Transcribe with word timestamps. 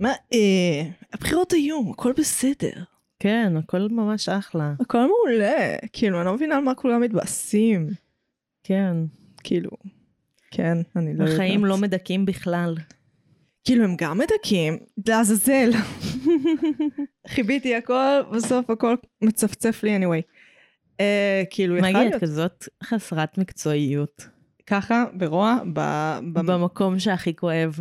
מה, 0.00 0.12
אה, 0.32 0.82
הבחירות 1.12 1.52
היו, 1.52 1.90
הכל 1.92 2.12
בסדר. 2.12 2.82
כן, 3.18 3.52
הכל 3.56 3.88
ממש 3.90 4.28
אחלה. 4.28 4.74
הכל 4.80 4.98
מעולה. 4.98 5.76
כאילו, 5.92 6.18
אני 6.18 6.26
לא 6.26 6.34
מבינה 6.34 6.56
על 6.56 6.64
מה 6.64 6.74
כולם 6.74 7.00
מתבאסים. 7.00 7.88
כן. 8.64 8.96
כאילו, 9.44 9.70
כן, 10.50 10.78
אני 10.96 11.14
לא 11.14 11.22
יודעת. 11.22 11.34
החיים 11.34 11.64
לא 11.64 11.76
מדכאים 11.76 12.26
בכלל. 12.26 12.74
כאילו, 13.64 13.84
הם 13.84 13.96
גם 13.96 14.18
מדכאים, 14.18 14.78
לעזאזל. 15.06 15.70
חיביתי 17.34 17.74
הכל, 17.74 18.20
בסוף 18.32 18.70
הכל 18.70 18.96
מצפצף 19.22 19.82
לי 19.82 19.96
anyway. 19.96 20.22
אה, 21.00 21.42
כאילו, 21.50 21.76
יכל 21.76 21.86
מגי, 21.86 21.96
את 21.96 22.00
להיות 22.00 22.22
כזאת 22.22 22.68
חסרת 22.84 23.38
מקצועיות. 23.38 24.28
ככה, 24.66 25.04
ברוע, 25.14 25.58
ב, 25.72 25.80
במקום 26.32 26.98
שהכי 26.98 27.36
כואב. 27.36 27.78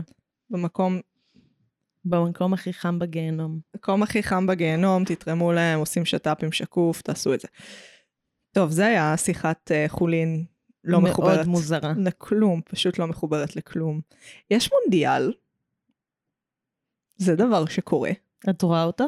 במקום 0.49 0.99
במקום 2.05 2.54
הכי 2.54 2.73
חם 2.73 2.99
בגיהנום. 2.99 3.59
מקום 3.76 4.03
הכי 4.03 4.23
חם 4.23 4.48
בגיהנום, 4.48 5.05
תתרמו 5.05 5.52
להם, 5.52 5.80
עושים 5.80 6.05
שת"פ 6.05 6.44
עם 6.44 6.52
שקוף, 6.52 7.02
תעשו 7.02 7.34
את 7.34 7.39
זה. 7.39 7.48
טוב, 8.52 8.72
זה 8.72 8.85
היה 8.85 9.17
שיחת 9.17 9.72
uh, 9.72 9.91
חולין 9.91 10.45
לא 10.84 11.02
מאוד 11.02 11.12
מחוברת. 11.12 11.45
מוזרה. 11.45 11.94
לכלום, 11.98 12.62
פשוט 12.62 12.99
לא 12.99 13.08
מחוברת 13.08 13.55
לכלום. 13.55 14.02
יש 14.52 14.70
מונדיאל, 14.73 15.34
זה 17.17 17.35
דבר 17.35 17.66
שקורה. 17.66 18.11
את 18.50 18.61
רואה 18.61 18.84
אותו? 18.84 19.05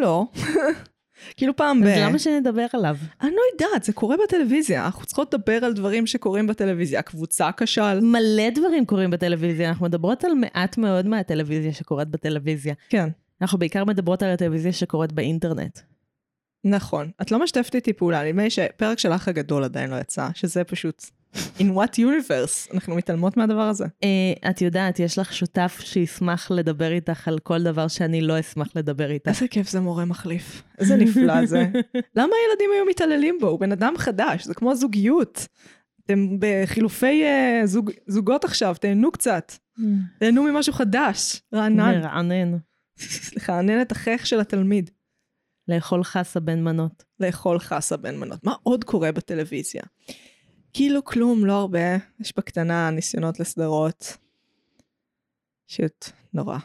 לא. 0.00 0.24
כאילו 1.36 1.56
פעם 1.56 1.80
ב... 1.80 1.86
אז 1.86 1.98
למה 1.98 2.18
שנדבר 2.18 2.66
עליו? 2.72 2.96
אני 3.22 3.30
לא 3.30 3.40
יודעת, 3.52 3.84
זה 3.84 3.92
קורה 3.92 4.16
בטלוויזיה, 4.24 4.84
אנחנו 4.84 5.06
צריכות 5.06 5.34
לדבר 5.34 5.64
על 5.64 5.72
דברים 5.72 6.06
שקורים 6.06 6.46
בטלוויזיה. 6.46 6.98
הקבוצה 6.98 7.50
כשל. 7.56 8.00
מלא 8.00 8.50
דברים 8.54 8.86
קורים 8.86 9.10
בטלוויזיה, 9.10 9.68
אנחנו 9.68 9.86
מדברות 9.86 10.24
על 10.24 10.34
מעט 10.34 10.78
מאוד 10.78 11.06
מהטלוויזיה 11.06 11.72
שקורית 11.72 12.08
בטלוויזיה. 12.08 12.74
כן, 12.88 13.08
אנחנו 13.42 13.58
בעיקר 13.58 13.84
מדברות 13.84 14.22
על 14.22 14.30
הטלוויזיה 14.30 14.72
שקורית 14.72 15.12
באינטרנט. 15.12 15.78
נכון. 16.64 17.10
את 17.22 17.30
לא 17.30 17.42
משתפת 17.42 17.74
איתי 17.74 17.92
פעולה, 17.92 18.24
נדמה 18.24 18.42
לי 18.42 18.50
שפרק 18.50 18.98
של 18.98 19.12
האח 19.12 19.28
הגדול 19.28 19.64
עדיין 19.64 19.90
לא 19.90 19.96
יצא, 19.96 20.28
שזה 20.34 20.64
פשוט... 20.64 21.04
In 21.34 21.62
what 21.62 21.98
universe? 21.98 22.74
אנחנו 22.74 22.96
מתעלמות 22.96 23.36
מהדבר 23.36 23.60
הזה. 23.60 23.84
אה, 24.04 24.50
את 24.50 24.60
יודעת, 24.60 25.00
יש 25.00 25.18
לך 25.18 25.32
שותף 25.32 25.80
שישמח 25.80 26.50
לדבר 26.50 26.92
איתך 26.92 27.28
על 27.28 27.38
כל 27.38 27.62
דבר 27.62 27.88
שאני 27.88 28.20
לא 28.20 28.40
אשמח 28.40 28.68
לדבר 28.76 29.10
איתך. 29.10 29.28
איזה 29.28 29.48
כיף 29.48 29.70
זה 29.70 29.80
מורה 29.80 30.04
מחליף. 30.04 30.62
איזה 30.78 30.96
נפלא 30.96 31.46
זה. 31.46 31.66
למה 32.16 32.32
הילדים 32.42 32.70
היו 32.74 32.84
מתעללים 32.90 33.38
בו? 33.40 33.46
הוא 33.46 33.60
בן 33.60 33.72
אדם 33.72 33.94
חדש, 33.96 34.44
זה 34.44 34.54
כמו 34.54 34.74
זוגיות. 34.74 35.46
אתם 36.04 36.36
בחילופי 36.38 37.24
uh, 37.24 37.66
זוג, 37.66 37.90
זוגות 38.06 38.44
עכשיו, 38.44 38.76
תהנו 38.80 39.12
קצת. 39.12 39.52
תהנו 40.18 40.42
ממשהו 40.42 40.72
חדש, 40.72 41.42
רענן. 41.54 42.00
מרענן. 42.00 42.56
סליחה, 42.98 43.58
ענן 43.58 43.80
את 43.80 43.92
החייך 43.92 44.26
של 44.26 44.40
התלמיד. 44.40 44.90
לאכול 45.68 46.04
חסה 46.04 46.40
בין 46.40 46.64
מנות. 46.64 47.04
לאכול 47.20 47.58
חסה 47.58 47.96
בין 47.96 48.20
מנות. 48.20 48.44
מה 48.44 48.54
עוד 48.62 48.84
קורה 48.84 49.12
בטלוויזיה? 49.12 49.82
כאילו 50.74 51.04
כלום, 51.04 51.46
לא 51.46 51.52
הרבה. 51.52 51.96
יש 52.20 52.32
בקטנה 52.36 52.90
ניסיונות 52.90 53.40
לסדרות. 53.40 54.16
פשוט 55.66 56.10
נורא. 56.32 56.58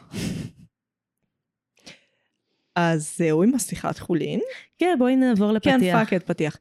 אז 2.76 3.16
זהו 3.16 3.42
עם 3.42 3.54
השיחת 3.54 3.98
חולין. 3.98 4.40
כן, 4.78 4.96
בואי 4.98 5.16
נעבור 5.16 5.52
לפתיח. 5.52 5.80
כן, 5.80 5.92
fuck 5.92 6.12
it 6.12 6.26
פתיח. 6.26 6.56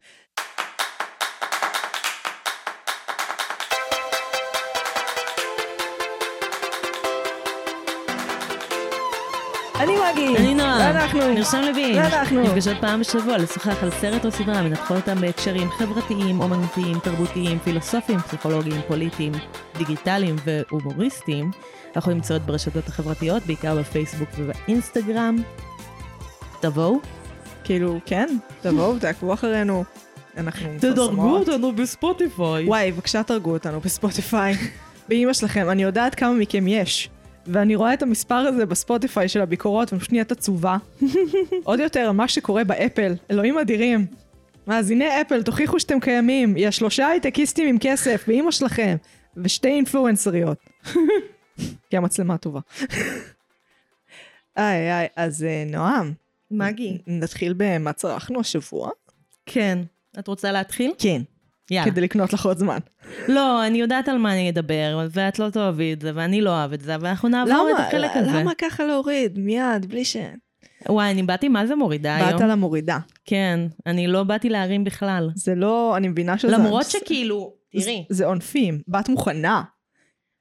מגי. 10.14 10.38
אני 10.38 10.54
נועם. 10.54 10.78
ואנחנו. 10.80 11.34
נרשם 11.34 11.62
לוין. 11.62 11.98
ואנחנו. 11.98 12.42
נפגשות 12.44 12.78
פעם 12.82 13.00
בשבוע 13.00 13.38
לשוחח 13.38 13.84
על 13.84 13.92
סרט 13.92 14.26
או 14.26 14.32
סדרה, 14.32 14.62
מנתחות 14.62 14.98
אותם 14.98 15.22
בהקשרים 15.22 15.70
חברתיים, 15.70 16.42
אומנותיים, 16.42 17.00
תרבותיים, 17.00 17.60
פילוסופיים, 17.60 18.20
פסיכולוגיים, 18.20 18.82
פוליטיים, 18.88 19.32
דיגיטליים 19.78 20.36
והומוריסטיים. 20.46 21.52
אנחנו 21.96 22.14
נמצאות 22.14 22.42
ברשתות 22.42 22.88
החברתיות, 22.88 23.44
בעיקר 23.46 23.76
בפייסבוק 23.80 24.30
ובאינסטגרם. 24.38 25.36
תבואו. 26.60 27.00
כאילו, 27.64 28.00
כן, 28.06 28.28
תבואו, 28.62 29.00
תעקבו 29.00 29.34
אחרינו. 29.34 29.84
אנחנו 30.38 30.70
תדרגו 30.80 31.12
מפרסמות. 31.12 31.50
אותנו 31.50 31.76
בספוטיפיי. 31.76 32.66
וואי, 32.68 32.92
בבקשה 32.92 33.24
תרגו 33.24 33.52
אותנו 33.52 33.80
בספוטיפיי. 33.80 34.56
באמא 35.10 35.34
שלכם, 35.34 35.70
אני 35.70 35.84
יודעת 35.84 36.16
כמה 36.16 36.34
מכם 36.34 36.68
יש. 36.68 37.10
ואני 37.54 37.76
רואה 37.76 37.94
את 37.94 38.04
המספר 38.04 38.36
הזה 38.36 38.66
בספוטיפיי 38.66 39.28
של 39.28 39.42
הביקורות, 39.42 39.92
ואני 39.94 40.00
פשוט 40.00 40.12
נהיית 40.12 40.32
עצובה. 40.32 40.78
עוד 41.64 41.80
יותר 41.80 42.00
על 42.00 42.12
מה 42.12 42.28
שקורה 42.28 42.64
באפל, 42.64 43.14
אלוהים 43.32 43.58
אדירים. 43.58 44.06
מאזיני 44.68 45.22
אפל, 45.22 45.44
תוכיחו 45.44 45.80
שאתם 45.80 46.00
קיימים. 46.00 46.58
יא 46.58 46.72
שלושה 46.72 47.08
הייטקיסטים 47.08 47.68
עם 47.70 47.78
כסף, 47.82 48.24
באמא 48.28 48.52
שלכם. 48.52 48.96
ושתי 49.38 49.68
אינפלואנסריות. 49.68 50.58
כי 51.90 51.98
המצלמה 51.98 52.38
טובה. 52.38 52.60
איי 54.58 54.92
איי, 54.92 55.08
אז 55.16 55.44
אה, 55.44 55.64
נועם, 55.68 56.14
מגי. 56.52 56.98
נתחיל 57.08 57.54
במה 57.58 57.94
צרכנו 57.94 58.40
השבוע? 58.40 58.90
כן. 59.46 59.80
את 60.20 60.28
רוצה 60.28 60.52
להתחיל? 60.52 60.92
כן. 60.98 61.22
יאללה. 61.72 61.92
כדי 61.92 62.02
לקנות 62.02 62.34
לך 62.34 62.46
עוד 62.46 62.58
זמן. 62.58 62.78
לא, 63.28 63.68
אני 63.68 63.78
יודעת 63.78 64.08
על 64.08 64.18
מה 64.18 64.34
אני 64.34 64.50
אדבר, 64.50 65.08
ואת 65.12 65.40
לא 65.40 65.50
תאהבי 65.50 65.94
את 65.94 66.02
זה, 66.02 66.12
ואני 66.16 66.42
לא 66.42 66.50
אוהב 66.50 66.74
את 66.74 66.82
זה, 66.82 66.96
ואנחנו 67.00 67.30
נעבור 67.30 67.70
את 67.76 67.80
החלק 67.88 68.12
הזה. 68.16 68.32
למה 68.32 68.52
ככה 68.58 68.84
להוריד? 68.84 69.40
מיד, 69.40 69.86
בלי 69.86 70.06
ש... 70.06 70.18
וואי, 70.90 71.12
אני 71.12 71.24
באתי 71.24 71.48
מה 71.48 71.68
זה 71.68 71.76
מורידה 71.76 72.16
היום. 72.16 72.32
באת 72.32 72.50
למורידה. 72.50 72.98
כן, 73.26 73.60
אני 73.86 74.08
לא 74.08 74.24
באתי 74.24 74.50
להרים 74.50 74.84
בכלל. 74.84 75.30
זה 75.36 75.56
לא, 75.56 75.98
אני 75.98 76.08
מבינה 76.08 76.38
שזה... 76.38 76.52
למרות 76.52 76.86
שכאילו, 76.86 77.54
תראי, 77.72 78.06
זה 78.10 78.26
עונפים. 78.26 78.82
באת 78.88 79.10
מוכנה. 79.10 79.64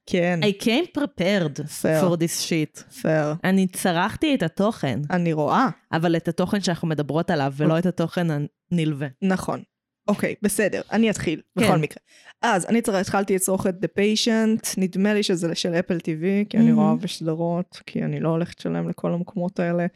כן, 0.06 0.40
I 0.42 0.62
came 0.62 1.00
prepared 1.00 1.58
Fair. 1.58 2.02
for 2.02 2.16
this 2.16 2.48
shit. 2.48 2.92
פייר. 3.00 3.34
אני 3.44 3.66
צרכתי 3.66 4.34
את 4.34 4.42
התוכן, 4.42 5.00
אני 5.10 5.32
רואה. 5.32 5.68
אבל 5.92 6.16
את 6.16 6.28
התוכן 6.28 6.60
שאנחנו 6.60 6.88
מדברות 6.88 7.30
עליו, 7.30 7.52
ולא 7.56 7.78
את 7.78 7.86
התוכן 7.86 8.26
הנלווה. 8.72 9.08
נכון. 9.22 9.62
אוקיי, 10.08 10.34
בסדר, 10.42 10.80
אני 10.92 11.10
אתחיל, 11.10 11.40
כן. 11.58 11.64
בכל 11.64 11.78
מקרה. 11.78 11.98
אז 12.42 12.66
אני 12.66 12.82
צר- 12.82 12.96
התחלתי 12.96 13.34
לצרוך 13.34 13.66
את 13.66 13.74
The 13.84 13.88
Patient, 13.98 14.74
נדמה 14.76 15.14
לי 15.14 15.22
שזה 15.22 15.54
של 15.54 15.72
אפל 15.74 15.96
TV, 15.96 16.44
כי 16.48 16.56
אני 16.56 16.66
מהמם. 16.72 16.78
רואה 16.80 16.94
בסדרות, 16.94 17.82
כי 17.86 18.02
אני 18.04 18.20
לא 18.20 18.28
הולכת 18.28 18.58
לשלם 18.60 18.88
לכל 18.88 19.12
המקומות 19.12 19.60
האלה. 19.60 19.86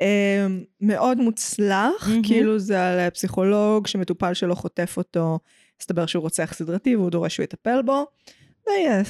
Um, 0.00 0.04
מאוד 0.80 1.18
מוצלח, 1.18 2.08
מהמם. 2.08 2.22
כאילו 2.22 2.58
זה 2.58 2.86
על 2.86 3.10
פסיכולוג 3.10 3.86
שמטופל 3.86 4.34
שלו 4.34 4.56
חוטף 4.56 4.94
אותו, 4.96 5.38
מסתבר 5.80 6.06
שהוא 6.06 6.22
רוצח 6.22 6.52
סדרתי 6.54 6.96
והוא 6.96 7.10
דורש 7.10 7.34
שהוא 7.34 7.44
יטפל 7.44 7.82
בו. 7.82 8.06
זה 8.66 8.72
יהיה, 8.78 9.02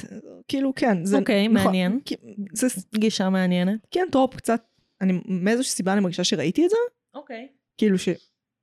כאילו 0.47 0.73
כן, 0.75 1.05
זה 1.05 1.17
אוקיי, 1.17 1.47
נכון, 1.47 1.65
מעניין. 1.65 1.99
כי- 2.05 2.15
זה 2.53 2.67
גישה 2.95 3.29
מעניינת. 3.29 3.79
כן 3.91 4.05
trope 4.11 4.35
קצת, 4.35 4.61
אני 5.01 5.21
מאיזושהי 5.25 5.71
סיבה 5.73 5.93
אני 5.93 6.01
מרגישה 6.01 6.23
שראיתי 6.23 6.65
את 6.65 6.69
זה, 6.69 6.75
אוקיי. 7.15 7.47
כאילו 7.77 7.97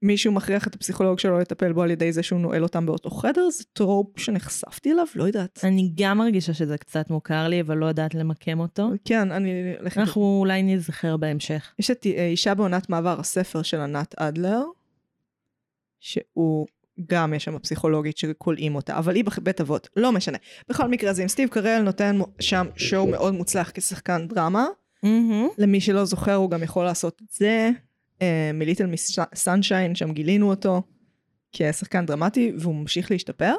שמישהו 0.02 0.32
מכריח 0.32 0.66
את 0.66 0.74
הפסיכולוג 0.74 1.18
שלו 1.18 1.38
לטפל 1.38 1.72
בו 1.72 1.82
על 1.82 1.90
ידי 1.90 2.12
זה 2.12 2.22
שהוא 2.22 2.40
נועל 2.40 2.62
אותם 2.62 2.86
באותו 2.86 3.10
חדר, 3.10 3.50
זה 3.50 3.64
trope 3.72 4.18
שנחשפתי 4.18 4.92
אליו, 4.92 5.06
לא 5.14 5.24
יודעת. 5.24 5.60
אני 5.64 5.92
גם 5.94 6.18
מרגישה 6.18 6.54
שזה 6.54 6.78
קצת 6.78 7.10
מוכר 7.10 7.48
לי, 7.48 7.60
אבל 7.60 7.76
לא 7.76 7.86
יודעת 7.86 8.14
למקם 8.14 8.60
אותו. 8.60 8.90
כן, 9.04 9.32
אני... 9.32 9.74
אנחנו 9.96 10.38
אולי 10.40 10.62
נזכר 10.62 11.16
בהמשך. 11.16 11.74
יש 11.78 11.90
את 11.90 12.06
אה, 12.06 12.26
אישה 12.26 12.54
בעונת 12.54 12.90
מעבר, 12.90 13.20
הספר 13.20 13.62
של 13.62 13.80
ענת 13.80 14.14
אדלר, 14.18 14.62
שהוא 16.00 16.66
גם 17.08 17.34
יש 17.34 17.44
שם 17.44 17.58
פסיכולוגית 17.58 18.18
שכולאים 18.18 18.74
אותה, 18.74 18.98
אבל 18.98 19.14
היא 19.14 19.24
בבית 19.24 19.60
אבות, 19.60 19.88
לא 19.96 20.12
משנה. 20.12 20.38
בכל 20.68 20.88
מקרה 20.88 21.12
זה 21.12 21.22
עם 21.22 21.28
סטיב 21.28 21.48
קרל 21.48 21.82
נותן 21.82 22.18
שם 22.40 22.66
שואו 22.76 23.06
מאוד 23.06 23.34
מוצלח 23.34 23.70
כשחקן 23.74 24.28
דרמה. 24.28 24.66
למי 25.58 25.80
שלא 25.80 26.04
זוכר 26.04 26.34
הוא 26.34 26.50
גם 26.50 26.62
יכול 26.62 26.84
לעשות 26.84 27.22
את 27.22 27.30
זה. 27.30 27.70
מליטל 28.54 28.86
מיס 28.86 29.18
סנשיין, 29.34 29.94
שם 29.94 30.12
גילינו 30.12 30.50
אותו 30.50 30.82
כשחקן 31.52 32.06
דרמטי 32.06 32.52
והוא 32.58 32.74
ממשיך 32.74 33.10
להשתפר. 33.10 33.54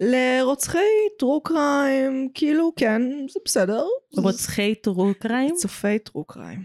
לרוצחי 0.00 0.78
טרו 1.18 1.40
קריים, 1.40 2.28
כאילו 2.34 2.72
כן, 2.76 3.02
זה 3.28 3.40
בסדר. 3.44 3.84
רוצחי 4.16 4.74
טרו 4.74 5.12
קריים? 5.18 5.54
צופי 5.54 5.98
טרו 5.98 6.24
קריים. 6.24 6.64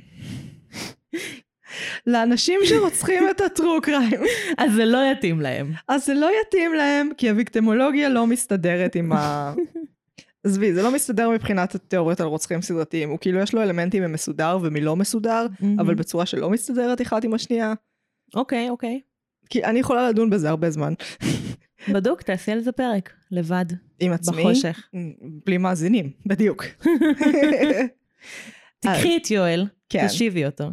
לאנשים 2.08 2.60
שרוצחים 2.64 3.24
את 3.30 3.42
הטרו 3.42 3.82
קריים. 3.82 4.22
אז 4.58 4.74
זה 4.74 4.86
לא 4.86 4.98
יתאים 5.12 5.42
להם. 5.42 5.72
אז 5.88 6.06
זה 6.06 6.14
לא 6.14 6.30
יתאים 6.42 6.74
להם, 6.74 7.10
כי 7.18 7.30
הוויקטימולוגיה 7.30 8.10
לא 8.10 8.28
מסתדרת 8.28 8.96
עם 8.96 9.14
ה... 9.14 9.54
עזבי, 10.44 10.74
זה 10.74 10.84
לא 10.84 10.94
מסתדר 10.94 11.30
מבחינת 11.30 11.76
התיאוריות 11.76 12.22
על 12.22 12.28
רוצחים 12.28 12.62
סדרתיים. 12.62 13.10
הוא 13.10 13.18
כאילו 13.22 13.40
יש 13.40 13.54
לו 13.54 13.62
אלמנטים 13.62 14.04
ממסודר 14.04 14.58
ומלא 14.62 14.96
מסודר, 14.96 15.48
אבל 15.80 15.96
בצורה 15.96 16.26
שלא 16.26 16.50
מסתדרת 16.50 17.02
אחת 17.02 17.24
עם 17.24 17.34
השנייה. 17.34 17.74
אוקיי, 18.36 18.70
אוקיי. 18.70 19.02
כי 19.50 19.64
אני 19.64 19.80
יכולה 19.80 20.10
לדון 20.10 20.30
בזה 20.30 20.50
הרבה 20.50 20.70
זמן. 20.70 20.94
בדוק, 21.94 22.22
תעשי 22.22 22.52
על 22.52 22.60
זה 22.60 22.72
פרק, 22.72 23.14
לבד, 23.32 23.66
עם 24.00 24.12
עצמי. 24.12 24.44
בחושך. 24.44 24.88
בלי 25.46 25.58
מאזינים, 25.58 26.12
בדיוק. 26.26 26.66
תקחי 28.80 29.18
את 29.18 29.32
יואל, 29.32 29.68
כן. 29.90 30.08
תשיבי 30.08 30.46
אותו. 30.46 30.70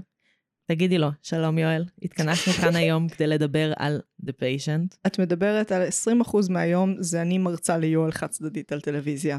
תגידי 0.66 0.98
לו, 0.98 1.08
שלום 1.22 1.58
יואל, 1.58 1.84
התכנסנו 2.02 2.52
כאן 2.52 2.76
היום 2.76 3.08
כדי 3.08 3.26
לדבר 3.26 3.72
על 3.76 4.00
The 4.26 4.30
Patient. 4.30 4.96
את 5.06 5.18
מדברת 5.18 5.72
על 5.72 5.82
20% 6.22 6.36
מהיום, 6.50 6.94
זה 6.98 7.22
אני 7.22 7.38
מרצה 7.38 7.78
ליואל 7.78 8.12
חד 8.12 8.26
צדדית 8.26 8.72
על 8.72 8.80
טלוויזיה. 8.80 9.38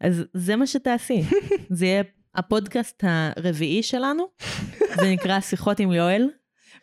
אז 0.00 0.24
זה 0.34 0.56
מה 0.56 0.66
שתעשי. 0.66 1.22
זה 1.70 1.86
יהיה 1.86 2.02
הפודקאסט 2.34 3.04
הרביעי 3.36 3.82
שלנו, 3.82 4.24
זה 5.00 5.12
נקרא 5.12 5.40
שיחות 5.40 5.80
עם 5.80 5.92
יואל, 5.92 6.28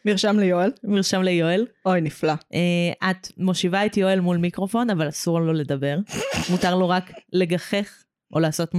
מרשם 0.06 0.40
ליואל. 0.40 0.72
מרשם 0.84 1.22
ליואל. 1.22 1.66
אוי, 1.86 2.02
נפלא. 2.02 2.34
Uh, 2.34 3.06
את 3.12 3.28
מושיבה 3.38 3.86
את 3.86 3.98
יואל 3.98 4.20
מול 4.20 4.38
מיקרופון, 4.38 4.90
אבל 4.90 5.10
אסור 5.10 5.40
לו 5.40 5.54
לדבר. 5.54 5.98
מותר 6.52 6.76
לו 6.76 6.90
רק 6.90 7.12
לגחך 7.34 8.04
או 8.34 8.40
לעשות. 8.40 8.72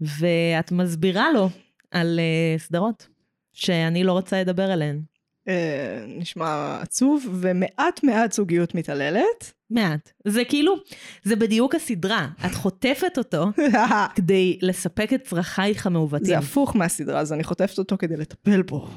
ואת 0.00 0.72
מסבירה 0.72 1.32
לו 1.32 1.48
על 1.90 2.20
uh, 2.56 2.60
סדרות 2.60 3.08
שאני 3.52 4.04
לא 4.04 4.12
רוצה 4.12 4.40
לדבר 4.40 4.70
עליהן. 4.70 5.02
אה, 5.48 6.04
נשמע 6.06 6.78
עצוב, 6.82 7.26
ומעט 7.32 8.04
מעט 8.04 8.32
זוגיות 8.32 8.74
מתעללת. 8.74 9.52
מעט. 9.70 10.12
זה 10.24 10.44
כאילו, 10.44 10.76
זה 11.22 11.36
בדיוק 11.36 11.74
הסדרה. 11.74 12.28
את 12.46 12.54
חוטפת 12.54 13.18
אותו 13.18 13.46
כדי 14.16 14.58
לספק 14.62 15.12
את 15.12 15.24
צרכייך 15.24 15.86
המעוותים. 15.86 16.26
זה 16.26 16.38
הפוך 16.38 16.76
מהסדרה, 16.76 17.20
אז 17.20 17.32
אני 17.32 17.44
חוטפת 17.44 17.78
אותו 17.78 17.98
כדי 17.98 18.16
לטפל 18.16 18.62
בו. 18.62 18.88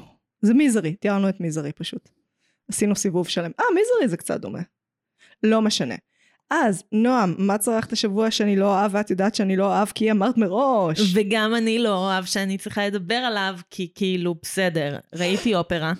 זה 0.42 0.54
מיזרי, 0.54 0.94
תיארנו 0.94 1.28
את 1.28 1.40
מיזרי 1.40 1.72
פשוט. 1.72 2.08
עשינו 2.68 2.96
סיבוב 2.96 3.28
שלם. 3.28 3.50
אה, 3.60 3.64
מיזרי 3.74 4.08
זה 4.08 4.16
קצת 4.16 4.40
דומה. 4.40 4.62
לא 5.42 5.62
משנה. 5.62 5.94
אז, 6.50 6.84
נועם, 6.92 7.34
מה 7.38 7.58
צרכת 7.58 7.92
השבוע 7.92 8.30
שאני 8.30 8.56
לא 8.56 8.66
אוהב, 8.66 8.94
ואת 8.94 9.10
יודעת 9.10 9.34
שאני 9.34 9.56
לא 9.56 9.66
אוהב 9.66 9.88
כי 9.88 10.10
אמרת 10.10 10.36
מראש. 10.36 11.14
וגם 11.14 11.54
אני 11.54 11.78
לא 11.78 11.94
אוהב 11.94 12.24
שאני 12.24 12.58
צריכה 12.58 12.86
לדבר 12.86 13.14
עליו, 13.14 13.58
כי 13.70 13.88
כאילו, 13.94 14.34
בסדר, 14.42 14.98
ראיתי 15.14 15.54
אופרה 15.54 15.92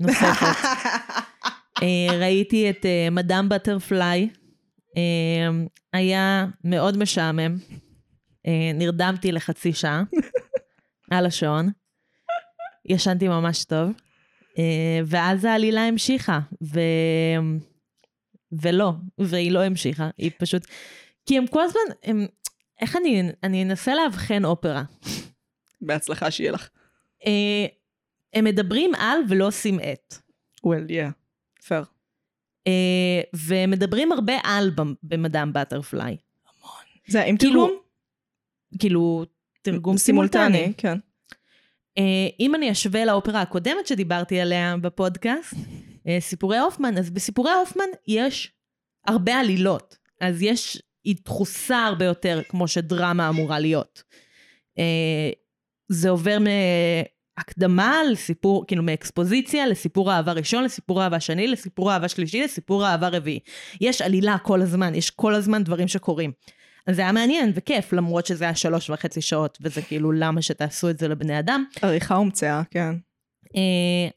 נוספת. 0.00 0.46
אה, 1.82 2.18
ראיתי 2.18 2.70
את 2.70 2.86
אה, 2.86 3.08
מדאם 3.10 3.48
בטרפליי, 3.48 4.28
אה, 4.96 5.48
היה 5.92 6.46
מאוד 6.64 6.98
משעמם. 6.98 7.56
אה, 8.46 8.70
נרדמתי 8.74 9.32
לחצי 9.32 9.72
שעה 9.72 10.02
על 11.10 11.26
השעון. 11.26 11.70
ישנתי 12.84 13.28
ממש 13.28 13.64
טוב. 13.64 13.90
אה, 14.58 15.00
ואז 15.06 15.44
העלילה 15.44 15.80
המשיכה, 15.80 16.40
ו... 16.62 16.80
ולא, 18.62 18.92
והיא 19.18 19.52
לא 19.52 19.62
המשיכה, 19.62 20.10
היא 20.18 20.30
פשוט... 20.38 20.66
כי 21.26 21.38
הם 21.38 21.46
כל 21.46 21.62
הזמן, 21.62 21.80
הם... 22.04 22.26
איך 22.80 22.96
אני, 22.96 23.22
אני 23.42 23.62
אנסה 23.62 23.94
לאבחן 23.94 24.44
אופרה. 24.44 24.82
בהצלחה 25.80 26.30
שיהיה 26.30 26.52
לך. 26.52 26.68
הם 28.32 28.44
מדברים 28.44 28.94
על 28.94 29.18
ולא 29.28 29.46
עושים 29.46 29.80
את. 29.80 30.14
well, 30.66 30.88
yeah, 30.90 31.12
fair. 31.68 31.84
אה, 32.66 33.20
ומדברים 33.46 34.12
הרבה 34.12 34.34
על 34.44 34.70
במ- 34.70 34.94
במדאם 35.02 35.52
בטרפליי. 35.52 36.16
זה 37.08 37.22
עם 37.24 37.36
כאילו, 37.36 37.66
תרגום? 37.66 37.80
כאילו, 38.78 39.24
תרגום 39.62 39.96
סימולטני. 39.96 40.72
כן. 40.76 40.98
אה, 41.98 42.28
אם 42.40 42.54
אני 42.54 42.72
אשווה 42.72 43.04
לאופרה 43.04 43.40
הקודמת 43.42 43.86
שדיברתי 43.86 44.40
עליה 44.40 44.76
בפודקאסט, 44.76 45.54
אה, 46.06 46.16
סיפורי 46.20 46.58
הופמן, 46.58 46.98
אז 46.98 47.10
בסיפורי 47.10 47.52
הופמן 47.52 47.84
יש 48.06 48.52
הרבה 49.06 49.40
עלילות. 49.40 49.98
אז 50.20 50.42
יש, 50.42 50.82
היא 51.04 51.16
דחוסה 51.24 51.84
הרבה 51.86 52.04
יותר 52.04 52.40
כמו 52.48 52.68
שדרמה 52.68 53.28
אמורה 53.28 53.58
להיות. 53.58 54.02
אה, 54.78 55.30
זה 55.88 56.10
עובר 56.10 56.38
מהקדמה 57.38 58.00
לסיפור, 58.10 58.66
כאילו 58.66 58.82
מאקספוזיציה 58.82 59.66
לסיפור 59.66 60.12
אהבה 60.12 60.32
ראשון, 60.32 60.64
לסיפור 60.64 61.02
אהבה 61.02 61.20
שני, 61.20 61.48
לסיפור 61.48 61.92
אהבה 61.92 62.08
שלישי, 62.08 62.42
לסיפור 62.42 62.86
אהבה 62.86 63.08
רביעי. 63.08 63.40
יש 63.80 64.02
עלילה 64.02 64.38
כל 64.38 64.62
הזמן, 64.62 64.94
יש 64.94 65.10
כל 65.10 65.34
הזמן 65.34 65.64
דברים 65.64 65.88
שקורים. 65.88 66.32
אז 66.86 66.96
זה 66.96 67.02
היה 67.02 67.12
מעניין 67.12 67.52
וכיף, 67.54 67.92
למרות 67.92 68.26
שזה 68.26 68.44
היה 68.44 68.54
שלוש 68.54 68.90
וחצי 68.90 69.20
שעות, 69.20 69.58
וזה 69.60 69.82
כאילו 69.82 70.12
למה 70.12 70.42
שתעשו 70.42 70.90
את 70.90 70.98
זה 70.98 71.08
לבני 71.08 71.38
אדם. 71.38 71.64
עריכה 71.82 72.14
הומצאה, 72.14 72.62
כן. 72.70 72.94
אה, 73.56 74.08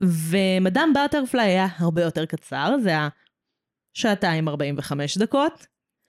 ומדאם 0.00 0.92
בטרפליי 0.92 1.46
היה 1.50 1.66
הרבה 1.78 2.02
יותר 2.02 2.24
קצר, 2.24 2.74
זה 2.82 2.88
היה 2.88 3.08
שעתיים 3.94 4.48
45 4.48 5.18
דקות. 5.18 5.66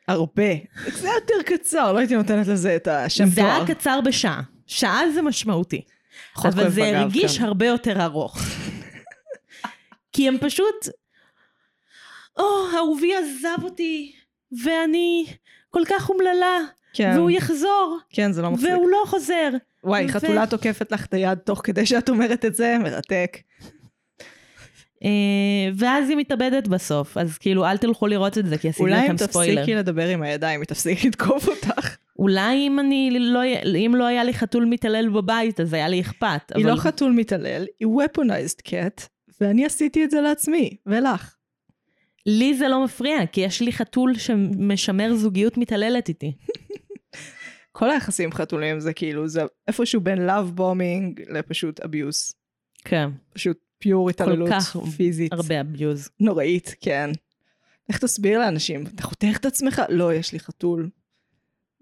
הרבה. 0.07 0.53
זה 0.88 1.07
היה 1.07 1.15
יותר 1.15 1.55
קצר, 1.55 1.94
לא 1.94 1.97
הייתי 1.97 2.15
נותנת 2.15 2.47
לזה 2.47 2.75
את 2.75 2.88
השם 2.88 3.25
זה 3.25 3.41
תואר. 3.41 3.47
היה 3.47 3.67
קצר 3.67 4.00
בשעה. 4.05 4.41
שעה 4.67 5.01
זה 5.13 5.21
משמעותי. 5.21 5.81
אבל 6.38 6.69
זה 6.69 7.00
הרגיש 7.00 7.38
כן. 7.38 7.44
הרבה 7.44 7.65
יותר 7.65 8.04
ארוך. 8.04 8.38
כי 10.13 10.27
הם 10.27 10.38
פשוט, 10.42 10.88
או, 12.38 12.45
אהובי 12.77 13.12
עזב 13.15 13.63
אותי, 13.63 14.13
ואני 14.63 15.25
כל 15.69 15.81
כך 15.89 16.10
אומללה, 16.10 16.57
כן, 16.94 17.12
והוא 17.15 17.30
יחזור, 17.31 18.00
כן, 18.10 18.31
זה 18.31 18.42
לא 18.42 18.51
מצחיק. 18.51 18.69
והוא 18.69 18.89
לא 18.89 19.04
חוזר. 19.06 19.50
וואי, 19.83 20.06
ו- 20.06 20.10
חתולה 20.10 20.48
תוקפת 20.48 20.92
לך 20.92 21.06
את 21.06 21.13
היד 21.13 21.38
תוך 21.38 21.62
כדי 21.63 21.86
שאת 21.86 22.10
אומרת 22.10 22.45
את 22.45 22.56
זה, 22.56 22.77
מרתק. 22.80 23.38
אה, 25.04 25.69
ואז 25.77 26.10
היא 26.10 26.18
מתאבדת 26.18 26.68
בסוף, 26.68 27.18
אז 27.18 27.38
כאילו 27.38 27.65
אל 27.65 27.77
תלכו 27.77 28.07
לראות 28.07 28.38
את 28.38 28.45
זה, 28.45 28.57
כי 28.57 28.69
עשיתי 28.69 28.83
אולי 28.83 29.00
אם 29.00 29.04
לכם 29.04 29.18
ספוילר. 29.18 29.56
תפסיקי 29.56 29.75
לדבר 29.75 30.07
עם 30.07 30.21
הידיים, 30.21 30.60
היא 30.60 30.68
תפסיק 30.68 31.06
לתקוף 31.06 31.48
אותך. 31.48 31.93
אולי 32.19 32.68
אם 32.68 32.80
אני 32.80 33.10
לא, 33.19 33.39
אם 33.86 33.95
לא 33.95 34.06
היה 34.06 34.24
לי 34.24 34.33
חתול 34.33 34.65
מתעלל 34.65 35.10
בבית, 35.10 35.60
אז 35.60 35.74
היה 35.74 35.88
לי 35.88 36.01
אכפת. 36.01 36.51
היא 36.56 36.65
אבל 36.65 36.71
לא 36.71 36.77
חתול 36.77 37.12
מתעלל, 37.12 37.65
היא 37.80 37.88
weaponized 37.88 38.68
cat, 38.68 39.07
ואני 39.42 39.65
עשיתי 39.65 40.04
את 40.04 40.12
זה 40.12 40.21
לעצמי, 40.21 40.77
ולך. 40.86 41.36
לי 42.25 42.54
זה 42.54 42.68
לא 42.68 42.83
מפריע, 42.83 43.25
כי 43.25 43.42
יש 43.42 43.62
לי 43.62 43.71
חתול 43.71 44.18
שמשמר 44.18 45.15
זוגיות 45.15 45.57
מתעללת 45.57 46.10
איתי. 46.10 46.36
כל 47.71 47.92
היחסים 47.92 48.31
חתולים 48.31 48.80
זה 48.80 48.94
כאילו, 48.94 49.27
זה 49.27 49.42
איפשהו 49.68 50.01
בין 50.01 50.30
love 50.30 50.60
bombing 50.60 51.33
לפשוט 51.33 51.80
abuse. 51.80 52.33
כן, 52.86 53.10
פשוט 53.33 53.57
פיור 53.77 54.10
התעללות 54.10 54.50
כך 54.50 54.77
פיזית. 54.98 55.33
הרבה 55.33 55.62
אביוז. 55.62 56.10
נוראית, 56.19 56.75
כן. 56.81 57.10
איך 57.89 57.98
תסביר 57.98 58.39
לאנשים? 58.39 58.83
אתה 58.95 59.04
חותך 59.04 59.38
את 59.39 59.45
עצמך? 59.45 59.81
לא, 59.89 60.13
יש 60.13 60.33
לי 60.33 60.39
חתול. 60.39 60.89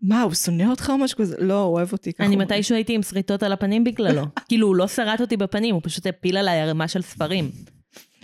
מה, 0.01 0.21
הוא 0.21 0.33
שונא 0.33 0.63
אותך 0.63 0.89
או 0.89 0.97
משהו 0.97 1.17
כזה? 1.17 1.35
לא, 1.39 1.59
הוא 1.63 1.73
אוהב 1.73 1.91
אותי 1.91 2.13
ככה. 2.13 2.25
אני 2.25 2.35
מתישהו 2.35 2.75
הייתי 2.75 2.95
עם 2.95 3.03
שריטות 3.03 3.43
על 3.43 3.51
הפנים 3.51 3.83
בגללו. 3.83 4.21
כאילו, 4.47 4.67
הוא 4.67 4.75
לא 4.75 4.87
שרט 4.87 5.21
אותי 5.21 5.37
בפנים, 5.37 5.75
הוא 5.75 5.81
פשוט 5.83 6.07
הפיל 6.07 6.37
עליי 6.37 6.61
ערימה 6.61 6.87
של 6.87 7.01
ספרים. 7.01 7.51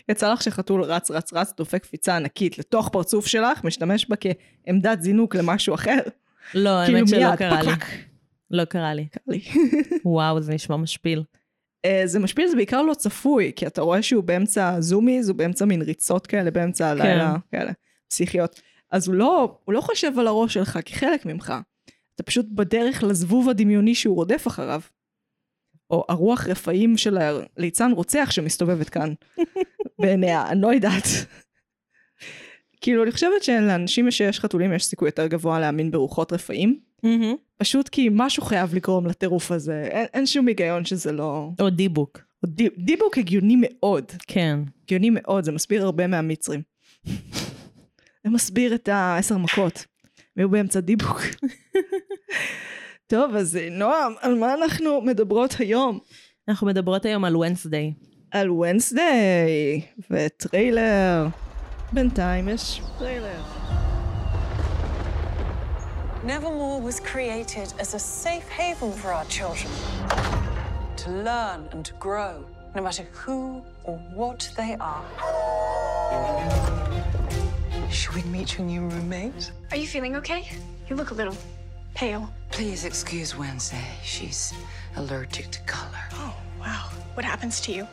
יצא 0.10 0.34
לך 0.34 0.44
שחתול 0.44 0.84
רץ 0.84 1.12
רץ 1.12 1.34
רץ, 1.34 1.54
דופק 1.58 1.84
קפיצה 1.84 2.16
ענקית 2.16 2.60
לתוך 2.60 2.90
פרצוף 2.90 3.28
שלך, 3.28 3.63
משתמש 3.63 4.10
בה 4.10 4.16
כעמדת 4.16 5.02
זינוק 5.02 5.36
למשהו 5.36 5.75
אחר. 5.75 6.00
לא, 6.54 6.86
כאילו 6.86 6.98
האמת 6.98 7.08
שלא 7.08 7.36
קרה 7.36 7.63
לי. 7.63 7.72
לא 8.52 8.66
קרה 8.66 8.94
לי. 8.94 9.06
קרה 9.06 9.24
לי. 9.28 9.42
וואו, 10.06 10.42
זה 10.42 10.54
נשמע 10.54 10.78
משפיל. 10.78 11.24
אה, 11.86 12.02
זה 12.06 12.20
משפיל, 12.20 12.48
זה 12.48 12.56
בעיקר 12.56 12.82
לא 12.82 12.94
צפוי, 12.94 13.52
כי 13.56 13.68
אתה 13.68 13.82
רואה 13.82 14.02
שהוא 14.02 14.24
באמצע 14.24 14.82
זומיז, 14.82 15.30
הוא 15.30 15.38
באמצע 15.38 15.66
מין 15.66 15.82
ריצות 15.82 16.28
כאלה, 16.28 16.52
באמצע 16.52 16.90
הלילה, 16.90 17.36
כאלה, 17.52 17.72
פסיכיות. 18.08 18.62
אז 18.91 19.08
הוא 19.08 19.15
לא, 19.15 19.58
הוא 19.65 19.74
לא 19.74 19.82
חושב 19.82 20.20
על 20.20 20.27
הראש 20.27 20.53
שלך 20.53 20.79
כחלק 20.86 21.25
ממך. 21.25 21.53
אתה 22.15 22.24
פשוט 22.24 22.46
בדרך 22.51 23.03
לזבוב 23.03 23.50
הדמיוני 23.50 23.96
שהוא 23.96 24.15
רודף 24.15 24.48
אחריו. 24.48 24.82
או 25.89 26.06
הרוח 26.10 26.48
רפאים 26.48 26.98
של 26.98 27.17
הליצן 27.17 27.91
רוצח 27.91 28.27
שמסתובבת 28.32 28.89
כאן 28.89 29.13
בעיניה, 30.01 30.50
אני 30.50 30.62
לא 30.62 30.74
יודעת. 30.74 31.03
כאילו, 32.82 33.03
אני 33.03 33.12
חושבת 33.12 33.44
שלאנשים 33.44 34.12
שיש 34.12 34.39
חתולים 34.39 34.74
יש 34.74 34.86
סיכוי 34.86 35.08
יותר 35.08 35.27
גבוה 35.27 35.60
להאמין 35.60 35.91
ברוחות 35.91 36.34
רפאים. 36.34 36.79
פשוט 37.58 37.89
כי 37.89 38.10
משהו 38.12 38.44
חייב 38.44 38.75
לגרום 38.75 39.08
לטירוף 39.08 39.51
הזה. 39.51 39.84
אין, 39.91 40.06
אין 40.13 40.25
שום 40.25 40.48
היגיון 40.48 40.86
שזה 40.86 41.12
לא... 41.12 41.50
או 41.60 41.70
דיבוק. 41.70 42.20
די, 42.46 42.70
דיבוק 42.77 43.17
הגיוני 43.17 43.56
מאוד. 43.60 44.12
כן. 44.27 44.60
הגיוני 44.84 45.10
מאוד, 45.10 45.44
זה 45.44 45.51
מסביר 45.51 45.84
הרבה 45.84 46.08
מהמצרים. 46.08 46.62
זה 48.28 48.32
מסביר 48.32 48.76
את 48.76 48.90
העשר 48.92 49.38
מכות. 49.38 49.86
היו 50.36 50.50
באמצע 50.50 50.80
דיבוק. 50.80 51.22
טוב, 53.12 53.36
אז 53.36 53.60
נועם, 53.72 54.14
על 54.22 54.40
מה 54.40 54.54
אנחנו 54.54 55.02
מדברות 55.02 55.56
היום? 55.60 56.00
אנחנו 56.48 56.68
מדברות 56.68 57.06
היום 57.06 57.26
על 57.26 57.38
Wednesday. 57.38 57.94
על 58.32 58.52
Wednesday, 58.52 59.82
וטריילר. 60.10 61.28
בינתיים 61.94 62.50
יש 62.50 62.82
טריילר. 63.00 63.42
Nevermore 66.24 66.82
was 66.82 67.00
created 67.00 67.68
as 67.80 67.94
a 67.94 68.00
safe 68.00 68.50
haven 68.60 68.92
for 69.02 69.10
our 69.18 69.28
children 69.38 69.72
to 71.02 71.08
learn 71.28 71.62
and 71.72 71.86
to 71.86 71.94
grow, 72.06 72.36
no 72.76 72.82
matter 72.82 73.06
who 73.22 73.62
or 73.86 73.98
what 74.20 74.42
they 74.58 74.76
are. 74.94 75.06
Should 77.89 78.15
we 78.15 78.24
meet 78.24 78.58
your 78.58 78.65
new 78.67 78.82
roommate? 78.82 79.51
Are 79.72 79.77
you 79.77 79.88
feeling 79.88 80.15
okay? 80.17 80.50
You 80.89 80.96
look 80.96 81.12
a 81.12 81.13
little 81.13 81.36
pale. 81.94 82.32
Please 82.51 82.86
excuse 82.86 83.36
Wednesday. 83.38 83.84
She's 84.03 84.53
allergic 84.96 85.51
to 85.51 85.60
color. 85.62 86.03
Oh, 86.13 86.36
wow. 86.60 86.89
What 87.15 87.25
happens 87.25 87.60
to 87.62 87.72
you? 87.72 87.88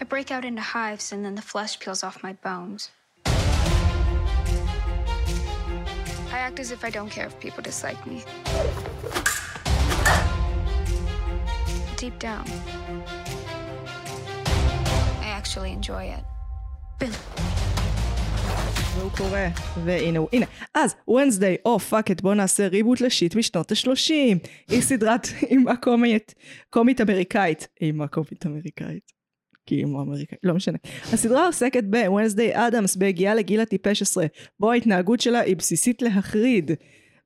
I 0.00 0.04
break 0.04 0.30
out 0.30 0.44
into 0.44 0.62
hives 0.62 1.12
and 1.12 1.24
then 1.24 1.34
the 1.34 1.42
flesh 1.42 1.78
peels 1.78 2.02
off 2.02 2.22
my 2.22 2.32
bones. 2.34 2.90
I 6.32 6.38
act 6.38 6.60
as 6.60 6.70
if 6.70 6.84
I 6.84 6.90
don't 6.90 7.10
care 7.10 7.26
if 7.26 7.38
people 7.40 7.62
dislike 7.62 8.06
me. 8.06 8.24
Deep 11.96 12.18
down, 12.18 12.46
I 15.20 15.26
actually 15.26 15.72
enjoy 15.72 16.04
it. 16.04 16.24
Bill. 16.98 17.10
והוא 19.00 19.12
קורא, 19.12 19.38
והנה 19.84 20.18
הוא, 20.18 20.28
הנה. 20.32 20.46
אז, 20.74 20.94
Wednesday, 21.10 21.60
או 21.64 21.78
fuck 21.78 22.10
it, 22.10 22.22
בוא 22.22 22.34
נעשה 22.34 22.68
reboot 22.68 23.00
ל 23.00 23.07
shit 23.07 23.34
משנות 23.34 23.72
ה-30. 23.72 24.48
היא 24.68 24.80
סדרת 24.80 25.28
אימה 25.50 25.76
קומית, 25.76 26.34
קומית 26.70 27.00
אמריקאית. 27.00 27.68
אימה 27.80 28.08
קומית 28.08 28.46
אמריקאית. 28.46 29.12
כי 29.66 29.76
אימה 29.76 30.02
אמריקאית, 30.02 30.40
לא 30.42 30.54
משנה. 30.54 30.78
הסדרה 31.12 31.46
עוסקת 31.46 31.84
ב-Wednesday 31.90 32.58
אדמס 32.58 32.96
בהגיעה 32.96 33.34
לגיל 33.34 33.60
הטיפש 33.60 34.02
עשרה, 34.02 34.26
בו 34.60 34.72
ההתנהגות 34.72 35.20
שלה 35.20 35.40
היא 35.40 35.56
בסיסית 35.56 36.02
להחריד. 36.02 36.70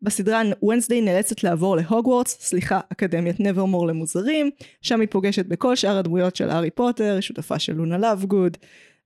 בסדרה 0.03 0.43
Wednesday 0.43 1.03
נאלצת 1.03 1.45
לעבור 1.45 1.77
להוגוורטס, 1.77 2.37
סליחה, 2.41 2.81
אקדמיית 2.93 3.41
נברמור 3.41 3.87
למוזרים, 3.87 4.51
שם 4.83 5.01
היא 5.01 5.09
פוגשת 5.11 5.47
בכל 5.47 5.77
שאר 5.77 5.97
הדמויות 5.97 6.37
של 6.37 6.51
הארי 6.51 6.71
פוטר, 6.71 7.21
שותפה 7.21 7.59
של 7.59 7.73
לונה 7.73 7.99
לאבגוד, 7.99 8.57